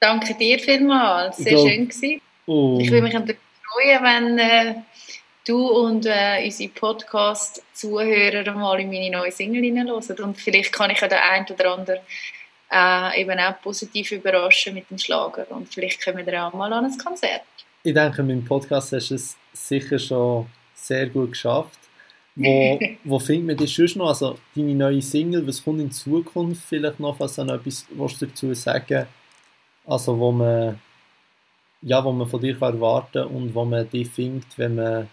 Danke 0.00 0.34
dir 0.34 0.58
vielmals, 0.58 1.38
sehr 1.38 1.52
glaub, 1.52 1.68
schön 1.68 1.88
gewesen. 1.88 2.20
Oh. 2.46 2.78
Ich 2.80 2.90
würde 2.90 3.02
mich 3.02 3.12
freuen, 3.12 4.02
wenn 4.02 4.38
äh, 4.38 4.74
du 5.46 5.68
und 5.68 6.06
äh, 6.06 6.44
unsere 6.44 6.70
Podcast-Zuhörer 6.70 8.52
mal 8.52 8.80
in 8.80 8.90
meine 8.90 9.10
neue 9.10 9.32
Single 9.32 9.62
hineinhören 9.62 10.18
und 10.24 10.36
vielleicht 10.36 10.72
kann 10.72 10.90
ich 10.90 11.00
ja 11.00 11.08
den 11.08 11.18
einen 11.18 11.46
oder 11.46 11.74
anderen 11.74 12.00
äh, 12.70 13.20
eben 13.20 13.38
auch 13.38 13.60
positiv 13.60 14.12
überraschen 14.12 14.74
mit 14.74 14.90
dem 14.90 14.98
Schlager. 14.98 15.46
Und 15.50 15.72
vielleicht 15.72 16.04
kommen 16.04 16.24
wir 16.24 16.46
auch 16.46 16.52
mal 16.52 16.72
an 16.72 16.84
ein 16.84 16.98
Konzert. 16.98 17.42
Ich 17.82 17.94
denke, 17.94 18.22
mit 18.22 18.36
dem 18.36 18.44
Podcast 18.44 18.92
hast 18.92 19.10
du 19.10 19.14
es 19.14 19.36
sicher 19.52 19.98
schon 19.98 20.46
sehr 20.74 21.06
gut 21.08 21.32
geschafft. 21.32 21.78
Wo, 22.36 22.78
wo 23.04 23.18
findet 23.18 23.46
man 23.46 23.56
dich 23.56 23.74
sonst 23.74 23.96
noch? 23.96 24.08
Also 24.08 24.38
deine 24.54 24.74
neue 24.74 25.02
Single, 25.02 25.46
was 25.46 25.64
kommt 25.64 25.80
in 25.80 25.90
Zukunft 25.90 26.62
vielleicht 26.68 27.00
noch? 27.00 27.18
Also 27.20 27.44
noch 27.44 27.54
etwas 27.54 27.86
was 27.90 28.18
du 28.18 28.26
dazu 28.26 28.54
sagen? 28.54 29.06
Also 29.86 30.18
wo 30.18 30.30
man, 30.30 30.78
ja, 31.82 32.04
wo 32.04 32.12
man 32.12 32.28
von 32.28 32.40
dir 32.40 32.56
kann 32.58 32.74
erwarten 32.74 33.24
und 33.24 33.54
wo 33.54 33.64
man 33.64 33.88
dich 33.90 34.08
findet, 34.08 34.56
wenn 34.56 34.76
man, 34.76 35.08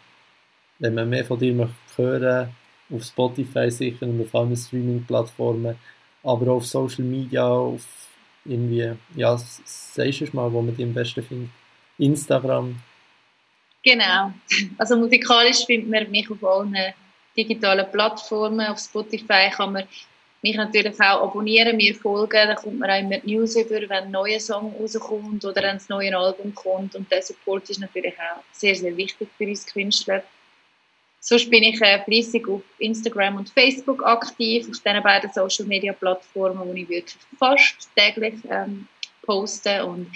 wenn 0.79 0.93
man 0.93 1.09
mehr 1.09 1.25
von 1.25 1.39
dir 1.39 1.53
möchte 1.53 1.75
hören 1.95 2.49
auf 2.93 3.03
Spotify 3.03 3.69
sicher 3.69 4.05
und 4.05 4.21
auf 4.21 4.33
allen 4.33 4.55
Streaming-Plattformen 4.55 5.75
aber 6.27 6.51
auch 6.51 6.57
auf 6.57 6.65
Social 6.65 7.05
Media, 7.05 7.47
auf 7.47 7.85
irgendwie, 8.45 8.93
ja, 9.15 9.37
sagst 9.37 10.21
du 10.21 10.27
mal, 10.33 10.51
wo 10.51 10.61
man 10.61 10.75
die 10.75 10.83
am 10.83 10.93
besten 10.93 11.23
findet? 11.23 11.49
Instagram? 11.97 12.75
Genau. 13.83 14.33
Also 14.77 14.97
musikalisch 14.97 15.65
findet 15.65 15.89
man 15.89 16.11
mich 16.11 16.29
auf 16.29 16.43
allen 16.43 16.75
digitalen 17.35 17.89
Plattformen. 17.91 18.67
Auf 18.67 18.79
Spotify 18.79 19.49
kann 19.51 19.73
man 19.73 19.83
mich 20.41 20.55
natürlich 20.55 20.99
auch 20.99 21.23
abonnieren, 21.23 21.77
mir 21.77 21.95
folgen, 21.95 22.47
dann 22.47 22.55
kommt 22.55 22.79
man 22.79 22.91
auch 22.91 22.99
immer 22.99 23.17
News 23.23 23.55
über, 23.55 23.81
wenn 23.81 23.91
ein 23.91 24.11
neuer 24.11 24.39
Song 24.39 24.73
rauskommt 24.79 25.43
oder 25.43 25.63
ein 25.63 25.81
neues 25.89 26.13
Album 26.13 26.53
kommt 26.53 26.95
und 26.95 27.11
der 27.11 27.23
Support 27.23 27.69
ist 27.69 27.79
natürlich 27.79 28.13
auch 28.13 28.43
sehr, 28.51 28.75
sehr 28.75 28.95
wichtig 28.95 29.29
für 29.37 29.45
uns 29.45 29.65
Künstler. 29.65 30.23
Sonst 31.19 31.49
bin 31.49 31.63
ich 31.63 31.81
äh, 31.81 32.03
fleissig 32.03 32.47
auf 32.47 32.61
Instagram 32.79 33.37
und 33.37 33.49
Facebook 33.49 34.05
aktiv, 34.05 34.67
auf 34.69 34.79
diesen 34.79 35.03
beiden 35.03 35.31
Social 35.33 35.65
Media 35.65 35.93
Plattformen, 35.93 36.59
wo 36.59 36.73
ich 36.73 36.87
wirklich 36.87 37.17
fast 37.37 37.89
täglich 37.95 38.35
ähm, 38.49 38.87
poste 39.23 39.85
und 39.85 40.11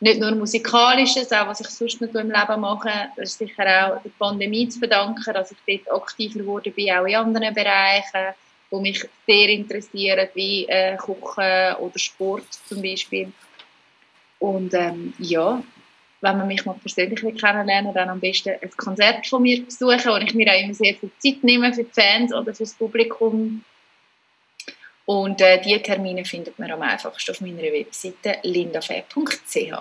nicht 0.00 0.20
nur 0.20 0.34
musikalisches, 0.34 1.32
auch 1.32 1.46
was 1.46 1.60
ich 1.60 1.68
sonst 1.68 2.00
noch 2.00 2.14
im 2.14 2.30
Leben 2.30 2.60
mache. 2.60 2.90
Das 3.16 3.30
ist 3.30 3.38
sicher 3.38 3.64
auch 3.64 4.02
der 4.02 4.10
Pandemie 4.18 4.68
zu 4.68 4.78
verdanken, 4.78 5.32
dass 5.32 5.52
ich 5.52 5.84
dort 5.84 6.02
aktiver 6.02 6.40
geworden 6.40 6.72
bin, 6.74 6.90
auch 6.90 7.06
in 7.06 7.14
anderen 7.14 7.54
Bereichen, 7.54 8.34
die 8.70 8.76
mich 8.76 9.08
sehr 9.26 9.48
interessieren, 9.48 10.28
wie 10.34 10.66
äh, 10.66 10.96
Kochen 10.96 11.76
oder 11.78 11.98
Sport 11.98 12.46
zum 12.68 12.82
Beispiel. 12.82 13.32
Und 14.38 14.74
ähm, 14.74 15.14
ja, 15.18 15.62
wenn 16.20 16.38
man 16.38 16.46
mich 16.46 16.64
mal 16.64 16.74
persönlich 16.74 17.20
kennenlernen 17.20 17.92
dann 17.94 18.08
am 18.08 18.20
besten 18.20 18.54
ein 18.60 18.70
Konzert 18.76 19.26
von 19.26 19.42
mir 19.42 19.64
besuchen, 19.64 20.04
wo 20.04 20.16
ich 20.16 20.34
mir 20.34 20.52
auch 20.52 20.60
immer 20.60 20.74
sehr 20.74 20.94
viel 20.94 21.10
Zeit 21.18 21.44
nehme 21.44 21.72
für 21.72 21.84
die 21.84 21.92
Fans 21.92 22.32
oder 22.32 22.54
für 22.54 22.64
das 22.64 22.74
Publikum. 22.74 23.62
Und 25.04 25.40
äh, 25.40 25.60
diese 25.60 25.82
Termine 25.82 26.24
findet 26.24 26.58
man 26.58 26.70
am 26.70 26.82
einfachsten 26.82 27.30
auf 27.30 27.40
meiner 27.40 27.62
Webseite 27.62 28.38
lindafe.ch. 28.42 29.72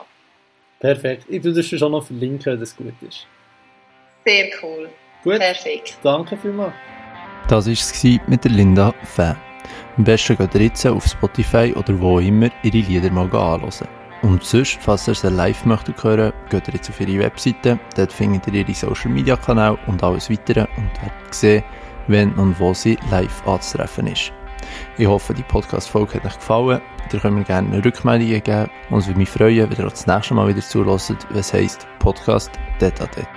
Perfekt. 0.80 1.26
Ich 1.30 1.42
tue 1.42 1.54
das 1.54 1.66
schon 1.66 1.92
noch 1.92 2.06
verlinken, 2.06 2.46
wenn 2.46 2.60
das 2.60 2.76
gut 2.76 2.94
ist. 3.02 3.26
Sehr 4.26 4.50
cool. 4.62 4.90
Gut. 5.24 5.40
Perfekt. 5.40 5.98
Danke 6.04 6.38
vielmals. 6.38 6.74
Das 7.48 7.66
war 7.66 7.74
es 7.74 8.04
mit 8.28 8.44
der 8.44 8.52
Linda 8.52 8.94
Fäh. 9.04 9.34
Am 9.98 10.04
besten 10.04 10.38
geht 10.38 10.54
ihr 10.56 10.62
jetzt 10.62 10.86
auf 10.86 11.06
Spotify 11.06 11.74
oder 11.76 12.00
wo 12.00 12.20
immer 12.20 12.50
ihre 12.64 12.78
Lieder 12.78 13.10
mal 13.12 13.26
anhören. 13.26 13.88
Und 14.26 14.43
sonst, 14.43 14.80
falls 14.82 15.07
ihr 15.07 15.13
sie 15.13 15.30
live 15.30 15.65
möchtet 15.65 16.03
hören, 16.03 16.34
geht 16.49 16.67
ihr 16.67 16.73
jetzt 16.73 16.89
auf 16.89 16.99
ihre 16.99 17.19
Webseite. 17.19 17.78
Dort 17.95 18.11
findet 18.11 18.47
ihr 18.47 18.55
ihre 18.55 18.73
Social 18.73 19.11
Media 19.11 19.36
Kanäle 19.36 19.78
und 19.86 20.01
alles 20.01 20.32
weitere 20.32 20.61
und 20.78 20.89
werdet 20.99 21.34
sehen, 21.34 21.63
wenn 22.07 22.34
und 22.34 22.59
wo 22.59 22.73
sie 22.73 22.97
live 23.11 23.47
anzutreffen 23.47 24.07
ist. 24.07 24.34
Ich 24.97 25.05
hoffe, 25.05 25.36
die 25.36 25.43
Podcast-Folge 25.43 26.15
hat 26.15 26.26
euch 26.26 26.36
gefallen. 26.38 26.82
Ihr 27.13 27.19
könnt 27.19 27.38
mir 27.38 27.43
gerne 27.43 27.71
eine 27.71 27.86
Rückmeldung 27.86 28.41
geben. 28.41 28.71
Und 28.89 28.99
es 28.99 29.07
würde 29.07 29.19
mich 29.19 29.30
freuen, 29.30 29.69
wenn 29.69 29.78
ihr 29.78 29.86
auch 29.86 29.91
das 29.91 30.07
nächste 30.07 30.34
Mal 30.34 30.47
wieder 30.47 30.61
zulässt, 30.61 31.13
was 31.30 31.53
heisst 31.53 31.86
Podcast 31.99 32.49
Detatet. 32.82 33.28